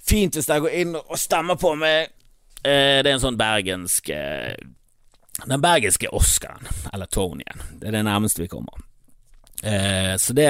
Fint 0.08 0.38
hvis 0.38 0.46
dere 0.46 0.62
går 0.68 0.78
inn 0.78 0.94
og 0.98 1.18
stemmer 1.18 1.58
på 1.58 1.74
meg. 1.80 2.14
Eh, 2.62 3.00
det 3.02 3.08
er 3.08 3.16
en 3.16 3.22
sånn 3.22 3.38
bergensk 3.38 4.08
eh, 4.10 4.54
Den 5.44 5.62
bergenske 5.62 6.10
Oscaren, 6.14 6.70
eller 6.92 7.10
Tonyen, 7.10 7.66
det 7.78 7.90
er 7.90 7.98
det 7.98 8.06
nærmeste 8.06 8.46
vi 8.46 8.50
kommer. 8.50 8.87
Eh, 9.62 10.16
så 10.16 10.32
det, 10.32 10.46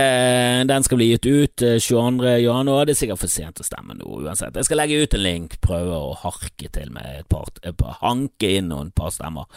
den 0.69 0.85
skal 0.85 0.99
bli 1.01 1.09
gitt 1.09 1.27
ut 1.27 1.63
eh, 1.63 1.79
22. 1.81 2.29
januar. 2.45 2.85
Det 2.85 2.93
er 2.93 3.01
sikkert 3.01 3.23
for 3.23 3.33
sent 3.33 3.63
å 3.63 3.65
stemme 3.65 3.97
nå, 3.97 4.05
uansett. 4.05 4.57
Jeg 4.57 4.69
skal 4.69 4.83
legge 4.83 5.01
ut 5.01 5.17
en 5.17 5.25
link, 5.25 5.57
prøve 5.65 5.97
å 5.97 6.13
harke 6.21 6.69
til 6.75 6.93
med 6.93 7.23
et 7.23 7.29
par, 7.33 7.49
et 7.63 7.77
par 7.79 7.97
hanke 8.03 8.53
inn 8.59 8.69
noen 8.73 8.93
par 8.93 9.15
stemmer. 9.15 9.49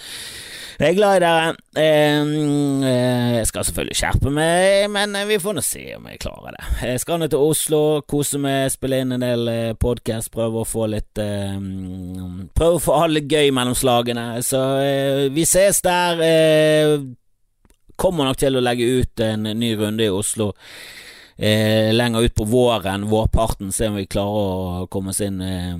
Jeg 0.79 0.93
er 0.93 0.97
glad 0.97 1.19
i 1.19 1.23
dere. 1.25 1.51
Eh, 1.75 2.31
eh, 2.87 3.27
jeg 3.41 3.51
skal 3.51 3.67
selvfølgelig 3.67 3.99
skjerpe 3.99 4.33
meg, 4.33 4.87
men 4.95 5.19
vi 5.27 5.41
får 5.43 5.59
nå 5.59 5.65
se 5.65 5.85
om 5.97 6.07
jeg 6.09 6.23
klarer 6.23 6.55
det. 6.55 6.65
Jeg 6.93 7.03
skal 7.03 7.21
ned 7.21 7.35
til 7.35 7.47
Oslo, 7.51 7.83
kose 8.07 8.39
meg, 8.41 8.71
spille 8.71 9.03
inn 9.03 9.15
en 9.17 9.25
del 9.25 9.51
eh, 9.51 9.71
podkast, 9.75 10.31
prøve 10.33 10.63
å 10.63 10.67
få 10.67 10.87
litt 10.95 11.19
eh, 11.21 11.59
Prøve 12.55 12.77
å 12.77 12.81
få 12.81 12.95
alle 13.03 13.23
gøy 13.25 13.51
mellom 13.53 13.75
slagene. 13.77 14.39
Så 14.45 14.59
vi 15.33 15.43
ses 15.47 15.81
der. 15.83 16.21
Kommer 17.99 18.27
nok 18.27 18.39
til 18.41 18.57
å 18.57 18.63
legge 18.63 18.87
ut 19.01 19.23
en 19.25 19.49
ny 19.57 19.73
runde 19.79 20.05
i 20.05 20.13
Oslo 20.13 20.51
eh, 21.41 21.93
lenger 21.93 22.21
ut 22.21 22.35
på 22.35 22.43
våren, 22.43 23.09
vårparten, 23.09 23.71
se 23.71 23.87
om 23.87 23.95
vi 23.95 24.05
klarer 24.05 24.83
å 24.83 24.87
komme 24.91 25.13
oss 25.13 25.21
inn 25.25 25.41
eh, 25.41 25.73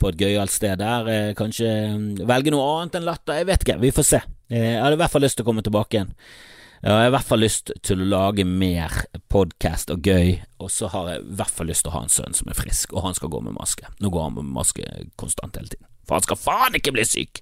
på 0.00 0.10
et 0.10 0.24
gøyalt 0.24 0.52
sted 0.52 0.80
der. 0.80 1.10
Eh, 1.10 1.34
kanskje 1.38 1.70
mm, 1.92 2.08
velge 2.28 2.54
noe 2.54 2.64
annet 2.78 2.98
enn 2.98 3.06
latter, 3.08 3.40
jeg 3.40 3.50
vet 3.50 3.66
ikke, 3.66 3.78
vi 3.82 3.92
får 3.94 4.08
se. 4.14 4.22
Eh, 4.48 4.74
jeg 4.74 4.82
hadde 4.82 4.98
i 4.98 5.02
hvert 5.02 5.14
fall 5.14 5.26
lyst 5.26 5.40
til 5.40 5.46
å 5.46 5.50
komme 5.50 5.64
tilbake 5.66 5.98
igjen. 5.98 6.12
Jeg 6.84 6.92
har 6.92 7.06
i 7.08 7.12
hvert 7.14 7.28
fall 7.28 7.40
lyst 7.40 7.70
til 7.80 8.02
å 8.04 8.06
lage 8.10 8.44
mer 8.44 8.92
podkast 9.32 9.92
og 9.92 10.04
gøy, 10.04 10.34
og 10.60 10.68
så 10.72 10.90
har 10.92 11.14
jeg 11.14 11.22
i 11.22 11.38
hvert 11.38 11.56
fall 11.56 11.70
lyst 11.72 11.86
til 11.86 11.92
å 11.92 11.96
ha 11.96 12.02
en 12.04 12.12
sønn 12.12 12.36
som 12.36 12.50
er 12.52 12.58
frisk, 12.58 12.92
og 12.92 13.06
han 13.06 13.16
skal 13.16 13.32
gå 13.32 13.40
med 13.44 13.56
maske. 13.56 13.88
Nå 14.04 14.12
går 14.12 14.28
han 14.28 14.36
med 14.36 14.52
maske 14.52 14.84
konstant 15.20 15.56
hele 15.56 15.72
tiden, 15.72 15.88
for 16.04 16.18
han 16.18 16.26
skal 16.26 16.40
faen 16.40 16.76
ikke 16.80 16.92
bli 16.96 17.06
syk! 17.08 17.40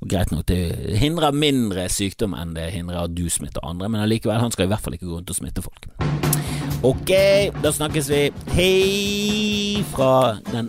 Og 0.00 0.10
Greit 0.10 0.32
nok, 0.32 0.44
det 0.48 0.98
hindrer 1.00 1.36
mindre 1.36 1.88
sykdom 1.92 2.36
enn 2.36 2.54
det 2.56 2.70
hindrer 2.74 3.06
at 3.06 3.16
du 3.16 3.26
smitter 3.32 3.64
andre, 3.64 3.88
men 3.88 4.04
allikevel, 4.04 4.40
han 4.42 4.52
skal 4.54 4.68
i 4.68 4.72
hvert 4.74 4.84
fall 4.84 4.96
ikke 4.98 5.08
gå 5.08 5.18
rundt 5.18 5.32
og 5.32 5.38
smitte 5.38 5.64
folk. 5.64 5.88
Ok, 6.86 7.12
da 7.64 7.72
snakkes 7.72 8.10
vi. 8.12 8.20
Hei 8.52 9.84
fra 9.94 10.36
den 10.52 10.68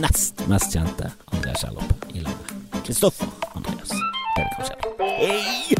nest 0.00 0.40
mest 0.48 0.72
kjente 0.74 1.12
Andreas 1.32 1.66
Kjellopp 1.66 2.08
i 2.14 2.24
landet. 2.24 2.56
Kristoffer 2.86 3.28
Andreas. 3.54 3.92
Det 3.92 4.46
er 4.46 4.54
kanskje. 4.56 5.04
Hei! 5.18 5.77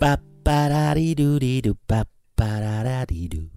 Ba 0.00 0.12
ba 0.46 0.58
da 0.72 0.84
dee 0.96 1.14
doo 1.20 1.38
dee 1.44 1.60
doo 1.66 1.76
ba 1.90 2.00
ba 2.38 2.50
da 2.64 2.74
da 2.88 2.98
dee 3.10 3.28
doo 3.32 3.48